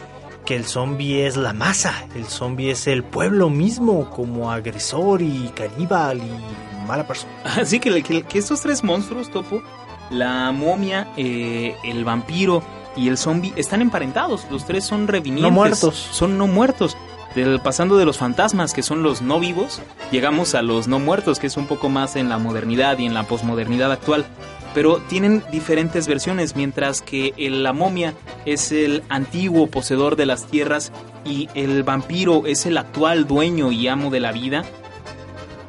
Que 0.44 0.56
el 0.56 0.66
zombie 0.66 1.28
es 1.28 1.36
la 1.36 1.52
masa, 1.54 2.08
el 2.16 2.26
zombie 2.26 2.72
es 2.72 2.88
el 2.88 3.04
pueblo 3.04 3.50
mismo, 3.50 4.10
como 4.10 4.50
agresor 4.52 5.22
y 5.22 5.52
caníbal 5.54 6.20
y 6.20 6.88
mala 6.88 7.06
persona. 7.06 7.34
Así 7.62 7.80
que, 7.80 8.02
que, 8.02 8.24
que 8.24 8.40
estos 8.40 8.62
tres 8.62 8.84
monstruos, 8.84 9.30
Topo, 9.30 9.62
la 10.10 10.52
momia, 10.52 11.10
eh, 11.18 11.76
el 11.84 12.06
vampiro 12.06 12.64
y 12.96 13.10
el 13.10 13.18
zombie, 13.18 13.54
están 13.56 13.82
emparentados. 13.82 14.48
Los 14.50 14.66
tres 14.66 14.86
son 14.86 15.08
revivientes. 15.08 15.44
No 15.44 15.52
muertos. 15.52 15.96
Son 15.96 16.38
no 16.38 16.48
muertos. 16.48 16.98
Del, 17.36 17.60
pasando 17.60 17.98
de 17.98 18.06
los 18.06 18.18
fantasmas, 18.18 18.74
que 18.74 18.82
son 18.82 19.04
los 19.04 19.22
no 19.22 19.40
vivos, 19.40 19.82
llegamos 20.12 20.56
a 20.56 20.62
los 20.64 20.88
no 20.88 20.98
muertos, 21.00 21.40
que 21.40 21.48
es 21.48 21.58
un 21.58 21.68
poco 21.68 21.88
más 21.90 22.16
en 22.16 22.30
la 22.30 22.38
modernidad 22.40 22.98
y 22.98 23.06
en 23.06 23.14
la 23.14 23.24
posmodernidad 23.24 23.92
actual. 23.92 24.26
Pero 24.74 24.98
tienen 25.08 25.44
diferentes 25.52 26.08
versiones, 26.08 26.56
mientras 26.56 27.02
que 27.02 27.34
el- 27.38 27.64
la 27.64 27.74
momia 27.74 28.14
es 28.46 28.72
el 28.72 29.04
antiguo 29.10 29.68
poseedor 29.68 30.16
de 30.16 30.26
las 30.26 30.46
tierras 30.46 30.92
y 31.26 31.50
el 31.54 31.84
vampiro 31.84 32.44
es 32.46 32.66
el 32.66 32.78
actual 32.78 33.28
dueño 33.28 33.72
y 33.72 33.88
amo 33.88 34.10
de 34.10 34.20
la 34.20 34.32
vida. 34.32 34.64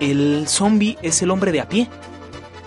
El 0.01 0.47
zombie 0.49 0.97
es 1.03 1.23
el 1.23 1.31
hombre 1.31 1.53
de 1.53 1.61
a 1.61 1.69
pie. 1.69 1.89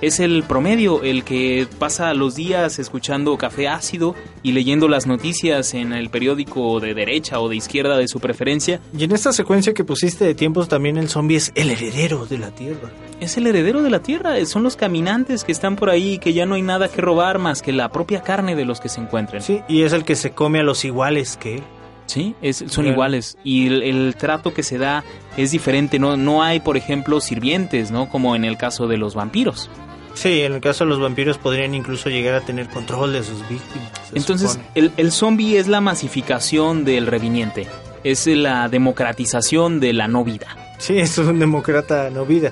Es 0.02 0.20
el 0.20 0.42
promedio, 0.44 1.04
el 1.04 1.24
que 1.24 1.68
pasa 1.78 2.14
los 2.16 2.34
días 2.36 2.80
escuchando 2.80 3.38
café 3.38 3.68
ácido 3.68 4.16
y 4.42 4.52
leyendo 4.54 4.88
las 4.88 5.06
noticias 5.06 5.76
en 5.76 5.94
el 5.94 6.10
periódico 6.10 6.80
de 6.80 6.96
derecha 6.96 7.40
o 7.40 7.48
de 7.50 7.56
izquierda 7.58 7.98
de 7.98 8.08
su 8.08 8.20
preferencia. 8.20 8.80
Y 8.98 9.04
en 9.04 9.12
esta 9.12 9.32
secuencia 9.32 9.74
que 9.76 9.84
pusiste 9.84 10.26
de 10.26 10.34
tiempos, 10.34 10.68
también 10.68 10.98
el 10.98 11.08
zombie 11.08 11.38
es 11.38 11.52
el 11.54 11.70
heredero 11.70 12.26
de 12.26 12.40
la 12.40 12.50
tierra. 12.50 12.90
Es 13.20 13.38
el 13.38 13.46
heredero 13.46 13.84
de 13.84 13.92
la 13.92 14.02
tierra, 14.02 14.40
eh, 14.40 14.48
son 14.48 14.64
los 14.64 14.76
caminantes 14.76 15.44
que 15.44 15.52
están 15.52 15.76
por 15.76 15.92
ahí 15.92 16.18
que 16.18 16.34
ya 16.34 16.48
no 16.48 16.56
hay 16.56 16.64
nada 16.64 16.88
que 16.88 17.00
robar 17.00 17.38
más 17.38 17.62
que 17.62 17.72
la 17.72 17.90
propia 17.92 18.22
carne 18.24 18.56
de 18.56 18.66
los 18.66 18.80
que 18.82 18.90
se 18.90 19.02
encuentren. 19.02 19.44
Sí, 19.44 19.62
y 19.70 19.84
es 19.84 19.94
el 19.94 20.04
que 20.04 20.16
se 20.16 20.32
come 20.32 20.60
a 20.62 20.64
los 20.64 20.84
iguales 20.84 21.38
que 21.38 21.58
él. 21.58 21.64
Sí, 22.08 22.34
es- 22.42 22.64
son 22.68 22.88
iguales 22.88 23.38
y 23.44 23.68
el, 23.68 23.84
el 23.84 24.16
trato 24.18 24.54
que 24.54 24.64
se 24.64 24.78
da 24.80 25.04
es 25.38 25.52
diferente. 25.52 26.00
No, 26.00 26.18
no 26.18 26.42
hay, 26.44 26.60
por 26.60 26.76
ejemplo, 26.76 27.22
sirvientes, 27.22 27.92
¿no? 27.92 28.10
Como 28.10 28.36
en 28.36 28.44
el 28.44 28.58
caso 28.58 28.88
de 28.88 28.98
los 28.98 29.14
vampiros. 29.14 29.70
Sí, 30.14 30.42
en 30.42 30.54
el 30.54 30.62
caso 30.62 30.84
de 30.84 30.90
los 30.90 31.00
vampiros 31.00 31.38
podrían 31.38 31.74
incluso 31.74 32.10
llegar 32.10 32.36
a 32.36 32.42
tener 32.42 32.68
control 32.70 33.14
de 33.14 33.24
sus 33.24 33.48
víctimas. 33.48 33.92
Entonces, 34.14 34.52
supone. 34.52 34.70
el, 34.76 34.92
el 34.98 35.12
zombie 35.12 35.58
es 35.58 35.68
la 35.68 35.82
masificación 35.82 36.86
del 36.86 37.08
reviniente. 37.08 37.68
Es 38.04 38.28
la 38.28 38.68
democratización 38.70 39.80
de 39.80 39.94
la 39.94 40.08
no 40.08 40.24
vida. 40.24 40.48
Sí, 40.78 40.98
es 41.00 41.18
un 41.18 41.40
demócrata 41.40 42.10
no 42.10 42.26
vida. 42.26 42.52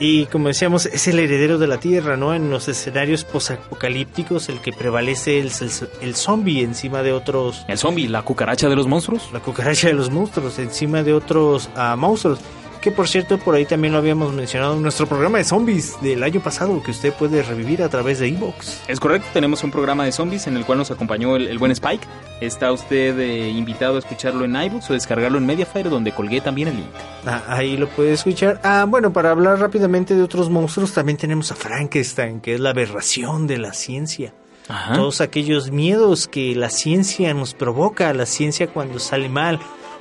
Y 0.00 0.26
como 0.26 0.48
decíamos, 0.48 0.86
es 0.86 1.08
el 1.08 1.18
heredero 1.18 1.58
de 1.58 1.66
la 1.66 1.78
tierra, 1.78 2.16
¿no? 2.16 2.32
En 2.32 2.50
los 2.50 2.68
escenarios 2.68 3.24
posapocalípticos, 3.24 4.48
el 4.48 4.60
que 4.60 4.72
prevalece 4.72 5.40
es 5.40 5.60
el, 5.60 5.70
el 6.00 6.14
zombie 6.14 6.62
encima 6.62 7.02
de 7.02 7.12
otros. 7.12 7.64
El 7.66 7.78
zombie, 7.78 8.08
la 8.08 8.22
cucaracha 8.22 8.68
de 8.68 8.76
los 8.76 8.86
monstruos. 8.86 9.28
La 9.32 9.40
cucaracha 9.40 9.88
de 9.88 9.94
los 9.94 10.10
monstruos, 10.10 10.58
encima 10.60 11.02
de 11.02 11.14
otros 11.14 11.68
ah, 11.74 11.96
monstruos. 11.96 12.38
Que 12.80 12.92
por 12.92 13.08
cierto, 13.08 13.38
por 13.38 13.54
ahí 13.54 13.64
también 13.64 13.92
lo 13.92 13.98
habíamos 13.98 14.32
mencionado 14.32 14.74
en 14.74 14.82
nuestro 14.82 15.06
programa 15.06 15.38
de 15.38 15.44
zombies 15.44 16.00
del 16.00 16.22
año 16.22 16.40
pasado, 16.40 16.82
que 16.82 16.92
usted 16.92 17.12
puede 17.12 17.42
revivir 17.42 17.82
a 17.82 17.88
través 17.88 18.18
de 18.20 18.28
Evox. 18.28 18.82
Es 18.88 19.00
correcto, 19.00 19.28
tenemos 19.32 19.64
un 19.64 19.70
programa 19.70 20.04
de 20.04 20.12
zombies 20.12 20.46
en 20.46 20.56
el 20.56 20.64
cual 20.64 20.78
nos 20.78 20.90
acompañó 20.90 21.36
el, 21.36 21.48
el 21.48 21.58
buen 21.58 21.72
Spike. 21.72 22.06
Está 22.40 22.70
usted 22.70 23.18
eh, 23.18 23.48
invitado 23.50 23.96
a 23.96 23.98
escucharlo 23.98 24.44
en 24.44 24.54
iBooks 24.54 24.90
o 24.90 24.92
descargarlo 24.92 25.38
en 25.38 25.46
Mediafire, 25.46 25.90
donde 25.90 26.12
colgué 26.12 26.40
también 26.40 26.68
el 26.68 26.76
link. 26.76 26.90
Ah, 27.26 27.42
ahí 27.48 27.76
lo 27.76 27.88
puede 27.88 28.12
escuchar. 28.12 28.60
Ah, 28.62 28.86
bueno, 28.88 29.12
para 29.12 29.30
hablar 29.30 29.58
rápidamente 29.58 30.14
de 30.14 30.22
otros 30.22 30.48
monstruos, 30.48 30.92
también 30.92 31.18
tenemos 31.18 31.50
a 31.50 31.56
Frankenstein, 31.56 32.40
que 32.40 32.54
es 32.54 32.60
la 32.60 32.70
aberración 32.70 33.46
de 33.46 33.58
la 33.58 33.72
ciencia. 33.72 34.32
Ajá. 34.68 34.94
Todos 34.94 35.20
aquellos 35.20 35.70
miedos 35.70 36.28
que 36.28 36.54
la 36.54 36.70
ciencia 36.70 37.32
nos 37.34 37.54
provoca, 37.54 38.12
la 38.12 38.26
ciencia 38.26 38.68
cuando 38.68 38.98
sale 38.98 39.28
mal, 39.28 39.58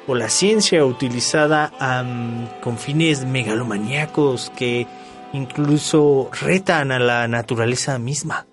o 0.08 0.16
la 0.16 0.30
ciencia 0.30 0.86
utilizada 0.86 1.72
con 2.62 2.78
fines 2.78 3.26
megalomaníacos 3.26 4.52
que 4.56 4.88
incluso 5.34 6.30
retan 6.42 6.92
a 6.92 7.00
la 7.00 7.28
naturaleza 7.28 8.00
misma. 8.00 8.46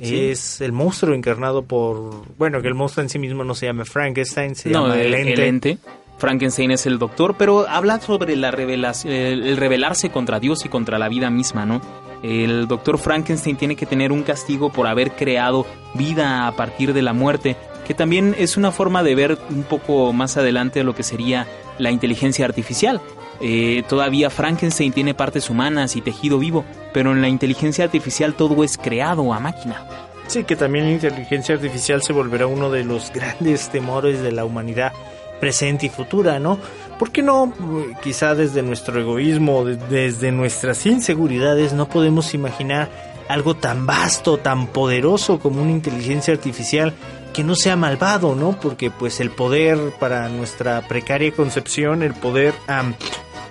Sí. 0.00 0.28
Es 0.28 0.60
el 0.60 0.72
monstruo 0.72 1.14
encarnado 1.14 1.62
por, 1.62 2.24
bueno, 2.36 2.60
que 2.60 2.68
el 2.68 2.74
monstruo 2.74 3.02
en 3.02 3.08
sí 3.08 3.18
mismo 3.18 3.44
no 3.44 3.54
se 3.54 3.66
llama 3.66 3.84
Frankenstein, 3.84 4.54
se 4.54 4.68
no, 4.68 4.82
llama 4.82 5.00
el, 5.00 5.06
el 5.06 5.14
ente. 5.14 5.32
el 5.32 5.40
ente. 5.40 5.78
Frankenstein 6.18 6.70
es 6.70 6.86
el 6.86 6.98
doctor, 6.98 7.36
pero 7.38 7.68
habla 7.68 8.00
sobre 8.00 8.36
la 8.36 8.50
revelación, 8.50 9.12
el, 9.12 9.46
el 9.46 9.56
rebelarse 9.56 10.10
contra 10.10 10.38
Dios 10.38 10.64
y 10.64 10.68
contra 10.68 10.98
la 10.98 11.08
vida 11.08 11.30
misma, 11.30 11.66
¿no? 11.66 11.80
El 12.22 12.66
doctor 12.68 12.98
Frankenstein 12.98 13.56
tiene 13.56 13.76
que 13.76 13.86
tener 13.86 14.12
un 14.12 14.22
castigo 14.22 14.70
por 14.70 14.86
haber 14.86 15.12
creado 15.12 15.66
vida 15.94 16.46
a 16.46 16.52
partir 16.52 16.92
de 16.92 17.02
la 17.02 17.12
muerte, 17.12 17.56
que 17.86 17.94
también 17.94 18.34
es 18.38 18.56
una 18.56 18.72
forma 18.72 19.02
de 19.02 19.14
ver 19.14 19.38
un 19.50 19.62
poco 19.62 20.12
más 20.12 20.36
adelante 20.36 20.82
lo 20.82 20.94
que 20.94 21.02
sería 21.02 21.46
la 21.78 21.90
inteligencia 21.90 22.44
artificial. 22.44 23.00
Eh, 23.40 23.82
todavía 23.88 24.30
Frankenstein 24.30 24.92
tiene 24.92 25.14
partes 25.14 25.50
humanas 25.50 25.94
y 25.94 26.00
tejido 26.00 26.38
vivo, 26.38 26.64
pero 26.92 27.12
en 27.12 27.20
la 27.20 27.28
inteligencia 27.28 27.84
artificial 27.84 28.34
todo 28.34 28.64
es 28.64 28.78
creado 28.78 29.32
a 29.32 29.40
máquina. 29.40 29.84
Sí, 30.26 30.44
que 30.44 30.56
también 30.56 30.86
la 30.86 30.92
inteligencia 30.92 31.54
artificial 31.54 32.02
se 32.02 32.12
volverá 32.12 32.46
uno 32.46 32.70
de 32.70 32.84
los 32.84 33.12
grandes 33.12 33.68
temores 33.68 34.22
de 34.22 34.32
la 34.32 34.44
humanidad 34.44 34.92
presente 35.38 35.86
y 35.86 35.88
futura, 35.88 36.38
¿no? 36.38 36.58
¿Por 36.98 37.10
qué 37.12 37.22
no? 37.22 37.52
Eh, 37.58 37.94
Quizá 38.02 38.34
desde 38.34 38.62
nuestro 38.62 39.00
egoísmo, 39.00 39.64
de- 39.64 39.76
desde 39.76 40.32
nuestras 40.32 40.84
inseguridades, 40.86 41.72
no 41.72 41.88
podemos 41.88 42.32
imaginar 42.34 42.88
algo 43.28 43.54
tan 43.54 43.86
vasto, 43.86 44.38
tan 44.38 44.68
poderoso 44.68 45.38
como 45.38 45.60
una 45.62 45.72
inteligencia 45.72 46.32
artificial 46.34 46.94
que 47.34 47.42
no 47.44 47.54
sea 47.54 47.76
malvado, 47.76 48.34
¿no? 48.34 48.58
Porque 48.58 48.90
pues 48.90 49.20
el 49.20 49.30
poder 49.30 49.78
para 49.98 50.28
nuestra 50.28 50.80
precaria 50.88 51.32
concepción, 51.32 52.02
el 52.02 52.14
poder 52.14 52.54
am, 52.66 52.94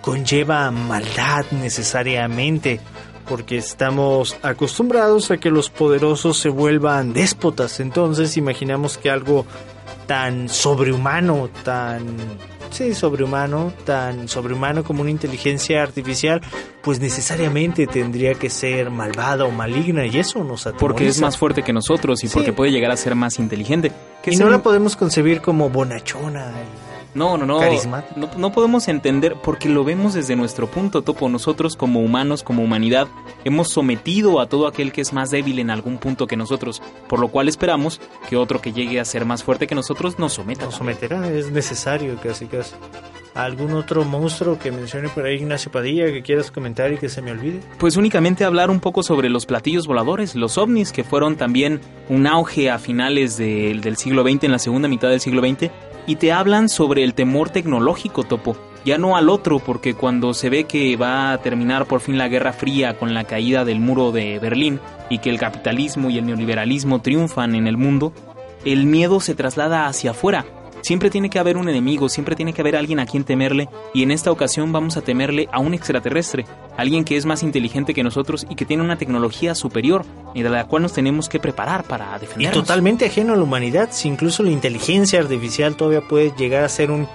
conlleva 0.02 0.72
maldad 0.72 1.46
necesariamente 1.52 2.80
porque 3.28 3.58
estamos 3.58 4.36
acostumbrados 4.44 5.30
a 5.32 5.38
que 5.38 5.50
los 5.52 5.70
poderosos 5.70 6.38
se 6.38 6.50
vuelvan 6.50 7.12
déspotas. 7.14 7.80
Entonces 7.80 8.38
imaginamos 8.38 8.98
que 8.98 9.10
algo 9.10 9.46
tan 10.08 10.48
sobrehumano, 10.48 11.50
tan 11.64 12.06
sí, 12.76 12.94
sobrehumano, 12.94 13.74
tan 13.86 14.28
sobrehumano 14.28 14.84
como 14.84 15.02
una 15.02 15.10
inteligencia 15.12 15.82
artificial, 15.82 16.42
pues 16.82 17.00
necesariamente 17.00 17.88
tendría 17.88 18.34
que 18.36 18.50
ser 18.50 18.90
malvada 18.92 19.46
o 19.46 19.52
maligna 19.52 20.06
y 20.06 20.18
eso 20.20 20.44
nos 20.44 20.62
atemoriza. 20.68 20.80
Porque 20.80 21.08
es 21.08 21.20
más 21.22 21.38
fuerte 21.38 21.64
que 21.64 21.74
nosotros 21.74 22.24
y 22.24 22.28
Sí. 22.28 22.34
porque 22.34 22.54
puede 22.54 22.72
llegar 22.72 22.92
a 22.92 22.98
ser 22.98 23.16
más 23.16 23.40
inteligente. 23.40 23.92
Que 24.22 24.32
y 24.34 24.38
no 24.38 24.46
un- 24.46 24.52
la 24.52 24.62
podemos 24.64 24.96
concebir 24.96 25.42
como 25.42 25.70
bonachona. 25.70 26.52
No, 27.16 27.38
no, 27.38 27.46
no. 27.46 27.60
Carismático. 27.60 28.20
no. 28.20 28.30
No 28.38 28.52
podemos 28.52 28.88
entender 28.88 29.36
porque 29.42 29.70
lo 29.70 29.84
vemos 29.84 30.14
desde 30.14 30.36
nuestro 30.36 30.68
punto 30.68 31.02
topo. 31.02 31.28
Nosotros 31.30 31.76
como 31.76 32.02
humanos, 32.02 32.44
como 32.44 32.62
humanidad, 32.64 33.08
hemos 33.44 33.70
sometido 33.70 34.40
a 34.40 34.48
todo 34.48 34.68
aquel 34.68 34.92
que 34.92 35.02
es 35.02 35.14
más 35.14 35.32
débil 35.32 35.60
en 35.60 35.70
algún 35.70 35.98
punto 35.98 36.28
que 36.28 36.36
nosotros, 36.38 36.82
por 37.08 37.20
lo 37.20 37.30
cual 37.30 37.48
esperamos 37.48 38.00
que 38.30 38.36
otro 38.38 38.62
que 38.62 38.74
llegue 38.74 39.00
a 39.00 39.06
ser 39.06 39.26
más 39.26 39.44
fuerte 39.44 39.66
que 39.66 39.76
nosotros 39.76 40.20
nos 40.20 40.34
someta. 40.34 40.66
Nos 40.66 40.76
someterá, 40.76 41.28
es 41.30 41.50
necesario 41.52 42.18
casi 42.22 42.46
casi. 42.48 42.74
¿Algún 43.34 43.74
otro 43.74 44.06
monstruo 44.06 44.58
que 44.58 44.72
mencione 44.72 45.10
por 45.10 45.26
ahí 45.26 45.36
Ignacio 45.36 45.70
Padilla 45.70 46.06
que 46.06 46.22
quieras 46.22 46.52
comentar 46.52 46.94
y 46.94 46.98
que 46.98 47.10
se 47.10 47.22
me 47.22 47.32
olvide? 47.32 47.60
Pues 47.78 47.98
únicamente 47.98 48.46
hablar 48.46 48.70
un 48.70 48.80
poco 48.80 49.04
sobre 49.04 49.28
los 49.30 49.46
platillos 49.46 49.88
voladores, 49.88 50.36
los 50.36 50.58
ovnis, 50.58 50.94
que 50.94 51.04
fueron 51.04 51.36
también 51.36 51.82
un 52.08 52.28
auge 52.28 52.70
a 52.72 52.80
finales 52.80 53.36
de- 53.36 53.78
del 53.82 53.98
siglo 53.98 54.24
XX, 54.24 54.46
en 54.46 54.52
la 54.54 54.60
segunda 54.60 54.88
mitad 54.88 55.10
del 55.10 55.20
siglo 55.20 55.42
XX, 55.42 55.70
y 56.08 56.18
te 56.18 56.32
hablan 56.32 56.70
sobre 56.70 57.04
el 57.04 57.14
temor 57.14 57.50
tecnológico, 57.50 58.24
Topo. 58.24 58.56
Ya 58.86 59.00
no 59.00 59.18
al 59.18 59.30
otro, 59.30 59.60
porque 59.60 59.96
cuando 59.96 60.36
se 60.36 60.50
ve 60.50 60.66
que 60.66 60.96
va 60.96 61.32
a 61.32 61.40
terminar 61.40 61.88
por 61.88 62.02
fin 62.02 62.20
la 62.20 62.28
Guerra 62.28 62.54
Fría 62.54 62.98
con 62.98 63.16
la 63.16 63.24
caída 63.24 63.66
del 63.66 63.80
muro 63.80 64.12
de 64.12 64.38
Berlín 64.38 64.80
y 65.10 65.18
que 65.18 65.32
el 65.32 65.40
capitalismo 65.40 66.12
y 66.12 66.20
el 66.20 66.28
neoliberalismo 66.28 67.02
triunfan 67.02 67.56
en 67.56 67.66
el 67.66 67.78
mundo, 67.78 68.14
el 68.64 68.86
miedo 68.86 69.20
se 69.20 69.34
traslada 69.34 69.88
hacia 69.88 70.12
afuera. 70.12 70.46
Siempre 70.86 71.10
tiene 71.10 71.32
que 71.32 71.40
haber 71.40 71.58
un 71.58 71.68
enemigo, 71.68 72.10
siempre 72.10 72.36
tiene 72.36 72.54
que 72.54 72.62
haber 72.62 72.76
alguien 72.76 73.00
a 73.00 73.08
quien 73.08 73.24
temerle, 73.24 73.70
y 73.96 74.04
en 74.04 74.12
esta 74.12 74.32
ocasión 74.32 74.72
vamos 74.72 74.98
a 74.98 75.02
temerle 75.02 75.50
a 75.52 75.58
un 75.58 75.74
extraterrestre, 75.74 76.46
alguien 76.78 77.04
que 77.04 77.18
es 77.18 77.26
más 77.26 77.42
inteligente 77.42 77.96
que 77.96 78.04
nosotros 78.04 78.46
y 78.52 78.54
que 78.54 78.66
tiene 78.66 78.84
una 78.84 78.96
tecnología 78.96 79.56
superior, 79.56 80.06
y 80.36 80.44
de 80.44 80.50
la 80.52 80.66
cual 80.66 80.84
nos 80.84 80.94
tenemos 80.94 81.28
que 81.28 81.40
preparar 81.40 81.86
para 81.86 82.16
Y 82.18 82.20
defendernos. 82.20 82.62
totalmente 82.62 83.08
ajeno 83.08 83.34
a 83.34 83.36
la 83.36 83.42
humanidad, 83.42 83.90
si 83.94 84.10
incluso 84.10 84.44
la 84.44 84.52
inteligencia 84.52 85.20
artificial 85.20 85.76
todavía 85.76 86.02
puede 86.02 86.34
llegar 86.38 86.64
a 86.64 86.70
ser 86.70 86.92
un 86.92 87.08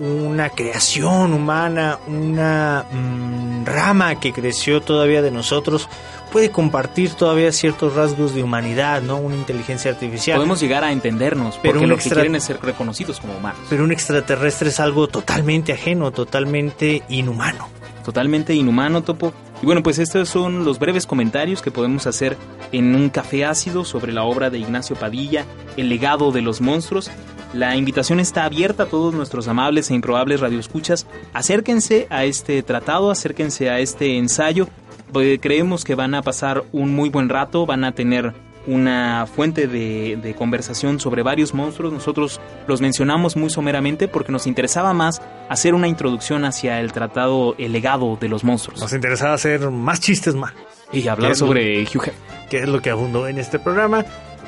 una 0.00 0.50
creación 0.50 1.32
humana, 1.32 1.98
una 2.06 2.84
mm, 2.90 3.64
rama 3.64 4.20
que 4.20 4.32
creció 4.32 4.80
todavía 4.80 5.22
de 5.22 5.32
nosotros, 5.32 5.88
puede 6.32 6.50
compartir 6.50 7.10
todavía 7.14 7.50
ciertos 7.52 7.94
rasgos 7.94 8.34
de 8.34 8.42
humanidad, 8.42 9.02
¿no? 9.02 9.16
Una 9.16 9.36
inteligencia 9.36 9.90
artificial. 9.90 10.36
Podemos 10.36 10.60
llegar 10.60 10.84
a 10.84 10.92
entendernos, 10.92 11.58
Pero 11.62 11.72
porque 11.74 11.84
un 11.84 11.88
lo 11.90 11.94
extra- 11.96 12.10
que 12.16 12.20
quieren 12.20 12.36
es 12.36 12.44
ser 12.44 12.60
reconocidos 12.62 13.20
como 13.20 13.36
humanos. 13.36 13.60
Pero 13.70 13.84
un 13.84 13.92
extraterrestre 13.92 14.68
es 14.68 14.80
algo 14.80 15.08
totalmente 15.08 15.72
ajeno, 15.72 16.10
totalmente 16.12 17.02
inhumano. 17.08 17.68
totalmente 18.04 18.54
inhumano, 18.54 19.02
Topo. 19.02 19.34
Y 19.62 19.66
bueno, 19.66 19.82
pues 19.82 19.98
estos 19.98 20.30
son 20.30 20.64
los 20.64 20.78
breves 20.78 21.04
comentarios 21.06 21.60
que 21.60 21.70
podemos 21.70 22.06
hacer 22.06 22.38
en 22.72 22.94
un 22.94 23.10
café 23.10 23.44
ácido 23.44 23.84
sobre 23.84 24.12
la 24.14 24.24
obra 24.24 24.48
de 24.48 24.58
Ignacio 24.58 24.96
Padilla, 24.96 25.44
El 25.76 25.90
legado 25.90 26.32
de 26.32 26.40
los 26.40 26.62
monstruos. 26.62 27.10
La 27.52 27.76
invitación 27.76 28.18
está 28.18 28.44
abierta 28.44 28.84
a 28.84 28.86
todos 28.86 29.12
nuestros 29.12 29.46
amables 29.46 29.90
e 29.90 29.94
improbables 29.94 30.40
radioescuchas. 30.40 31.06
Acérquense 31.34 32.06
a 32.08 32.24
este 32.24 32.62
tratado, 32.62 33.10
acérquense 33.10 33.68
a 33.68 33.78
este 33.78 34.16
ensayo. 34.16 34.68
Porque 35.12 35.38
creemos 35.40 35.84
que 35.84 35.94
van 35.94 36.14
a 36.14 36.22
pasar 36.22 36.64
un 36.72 36.94
muy 36.94 37.08
buen 37.08 37.28
rato, 37.28 37.66
van 37.66 37.84
a 37.84 37.92
tener 37.92 38.32
una 38.66 39.26
fuente 39.26 39.66
de, 39.66 40.18
de 40.22 40.34
conversación 40.34 41.00
sobre 41.00 41.22
varios 41.22 41.54
monstruos. 41.54 41.92
Nosotros 41.92 42.38
los 42.66 42.80
mencionamos 42.82 43.34
muy 43.36 43.48
someramente 43.48 44.08
porque 44.08 44.30
nos 44.30 44.46
interesaba 44.46 44.92
más 44.92 45.22
hacer 45.48 45.74
una 45.74 45.88
introducción 45.88 46.44
hacia 46.44 46.80
el 46.80 46.92
tratado 46.92 47.54
El 47.56 47.72
legado 47.72 48.18
de 48.20 48.28
los 48.28 48.44
monstruos 48.44 48.80
Nos 48.80 48.92
interesaba 48.92 49.32
hacer 49.34 49.70
más 49.70 50.00
chistes 50.00 50.34
más, 50.34 50.52
y 50.92 51.08
hablar 51.08 51.34
sobre 51.34 51.82
Hugh 51.84 52.08
Hefner. 52.08 52.14
que 52.50 52.58
es 52.58 52.68
lo 52.68 52.82
que 52.82 52.90
abundó 52.90 53.26
en 53.26 53.38
este 53.38 53.58
programa. 53.58 54.04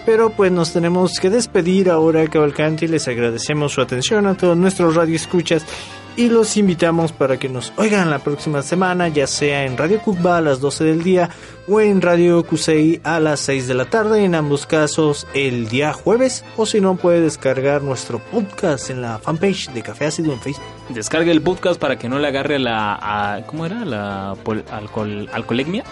Pero 0.07 0.31
pues 0.31 0.51
nos 0.51 0.73
tenemos 0.73 1.19
que 1.21 1.29
despedir 1.29 1.91
ahora, 1.91 2.27
Cavalcanti. 2.27 2.89
Les 2.89 3.07
agradecemos 3.07 3.73
su 3.73 3.81
atención 3.83 4.27
a 4.27 4.35
todos 4.35 4.57
nuestros 4.57 4.97
radioescuchas 4.97 5.65
y 6.17 6.29
los 6.29 6.57
invitamos 6.57 7.13
para 7.13 7.39
que 7.39 7.49
nos 7.49 7.73
oigan 7.77 8.11
la 8.11 8.19
próxima 8.19 8.63
semana, 8.63 9.09
ya 9.09 9.27
sea 9.27 9.65
en 9.65 9.77
Radio 9.77 10.01
Cuba 10.01 10.39
a 10.39 10.41
las 10.41 10.61
12 10.61 10.85
del 10.85 11.03
día 11.03 11.31
o 11.69 11.81
en 11.81 12.01
Radio 12.01 12.45
Cusei 12.45 13.01
a 13.05 13.21
las 13.21 13.41
6 13.41 13.69
de 13.69 13.75
la 13.75 13.85
tarde, 13.85 14.25
en 14.25 14.35
ambos 14.35 14.67
casos 14.67 15.27
el 15.35 15.69
día 15.69 15.93
jueves, 15.93 16.45
o 16.57 16.67
si 16.67 16.81
no 16.81 16.97
puede 16.97 17.21
descargar 17.21 17.83
nuestro 17.83 18.19
podcast 18.19 18.91
en 18.91 19.03
la 19.03 19.19
fanpage 19.19 19.71
de 19.71 19.83
Café 19.83 20.07
Ácido 20.07 20.33
en 20.33 20.41
Facebook. 20.41 20.65
Descargue 20.91 21.31
el 21.31 21.43
podcast 21.43 21.81
para 21.81 21.99
que 21.99 22.09
no 22.09 22.19
le 22.19 22.29
agarre 22.29 22.59
la... 22.59 23.45
¿Cómo 23.47 23.67
era? 23.67 23.85
La 23.85 24.33
alcohol, 24.71 25.29
alcoholemia. 25.33 25.85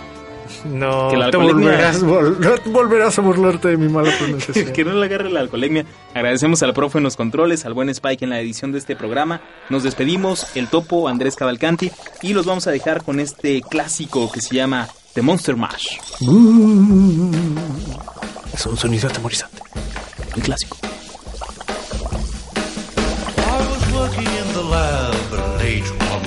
No 0.65 1.09
Que 1.11 1.17
la 1.17 1.31
te 1.31 1.37
volverás, 1.37 2.03
vol- 2.03 2.61
volverás 2.67 3.19
a 3.19 3.23
burlarte 3.23 3.69
de 3.69 3.77
mi 3.77 3.89
mala 3.89 4.11
pronunciación. 4.19 4.73
que 4.73 4.85
no 4.85 4.93
le 4.95 5.07
agarre 5.07 5.31
la 5.31 5.41
alcoholemia. 5.41 5.85
Agradecemos 6.15 6.63
al 6.63 6.75
profe 6.75 6.99
en 6.99 7.05
los 7.05 7.17
controles, 7.17 7.65
al 7.67 7.75
buen 7.75 7.89
Spike 7.89 8.25
en 8.25 8.31
la 8.31 8.41
edición 8.41 8.73
de 8.73 8.79
este 8.79 8.97
programa. 8.97 9.41
Nos 9.71 9.83
despedimos, 9.83 10.47
el 10.57 10.69
topo 10.69 11.09
Andrés 11.09 11.37
Cavalcanti, 11.37 11.91
y 12.23 12.35
los 12.35 12.47
vamos 12.47 12.67
a 12.67 12.71
dejar 12.71 13.03
con 13.05 13.21
este 13.21 13.61
clásico 13.63 14.31
que 14.33 14.41
se 14.41 14.55
llama 14.55 14.89
The 15.15 15.23
Monster 15.23 15.57
Mash. 15.57 15.99
Es 18.55 18.67
un 18.67 18.77
sonido 18.77 19.09
atemorizante. 19.09 19.63
El 20.37 20.43
clásico. 20.43 20.77
I 23.37 23.61
was 23.71 23.93
working 23.93 24.23
in 24.25 24.53
the 24.55 24.63
lab 24.71 25.15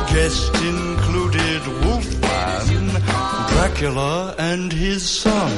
The 0.00 0.14
guests 0.16 0.48
included 0.62 1.62
Wolfman, 1.84 2.88
Dracula, 3.52 4.34
and 4.38 4.72
his 4.72 5.08
son. 5.08 5.52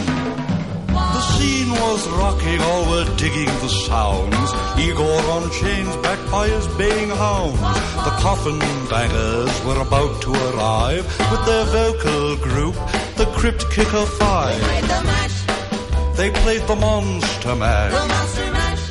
The 0.88 1.20
scene 1.20 1.70
was 1.70 2.08
rocking, 2.08 2.60
all 2.60 2.84
were 2.90 3.04
digging 3.16 3.46
the 3.46 3.68
sounds. 3.68 4.50
Igor 4.78 5.20
on 5.36 5.50
chains, 5.52 5.94
backed 5.96 6.30
by 6.30 6.48
his 6.48 6.66
baying 6.76 7.10
hounds. 7.10 7.60
The 8.06 8.14
coffin 8.24 8.58
bangers 8.90 9.64
were 9.64 9.80
about 9.80 10.20
to 10.22 10.30
arrive 10.50 11.04
with 11.30 11.44
their 11.46 11.64
vocal 11.64 12.36
group, 12.36 12.74
the 13.16 13.26
Crypt 13.36 13.70
Kicker 13.70 14.06
Five. 14.20 14.60
Played 14.60 14.84
the 14.84 15.02
mash, 15.10 16.16
They 16.16 16.30
played 16.30 16.62
the 16.66 16.76
Monster 16.76 17.54
Mash. 17.56 17.92
the 17.92 18.06
monster 18.08 18.50
mash. 18.52 18.84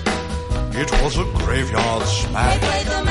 It 0.84 0.92
was 1.04 1.18
a 1.18 1.26
graveyard 1.44 2.04
smash. 2.08 3.11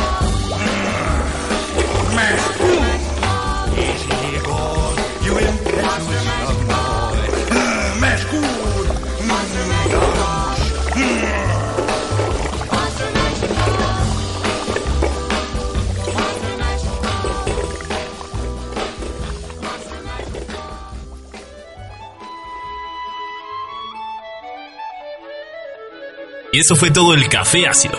Y 26.53 26.59
eso 26.59 26.75
fue 26.75 26.91
todo 26.91 27.13
el 27.13 27.29
café 27.29 27.65
ácido. 27.65 27.97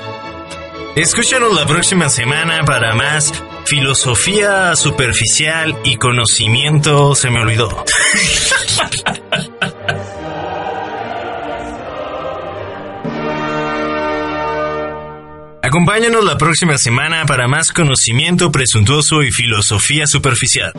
Escúchanos 0.94 1.54
la 1.54 1.66
próxima 1.66 2.10
semana 2.10 2.62
para 2.66 2.94
más 2.94 3.32
filosofía 3.64 4.74
superficial 4.76 5.76
y 5.84 5.96
conocimiento 5.96 7.14
se 7.14 7.30
me 7.30 7.40
olvidó. 7.40 7.84
Acompáñanos 15.62 16.24
la 16.24 16.36
próxima 16.36 16.76
semana 16.76 17.24
para 17.24 17.48
más 17.48 17.72
conocimiento 17.72 18.52
presuntuoso 18.52 19.22
y 19.22 19.32
filosofía 19.32 20.06
superficial. 20.06 20.72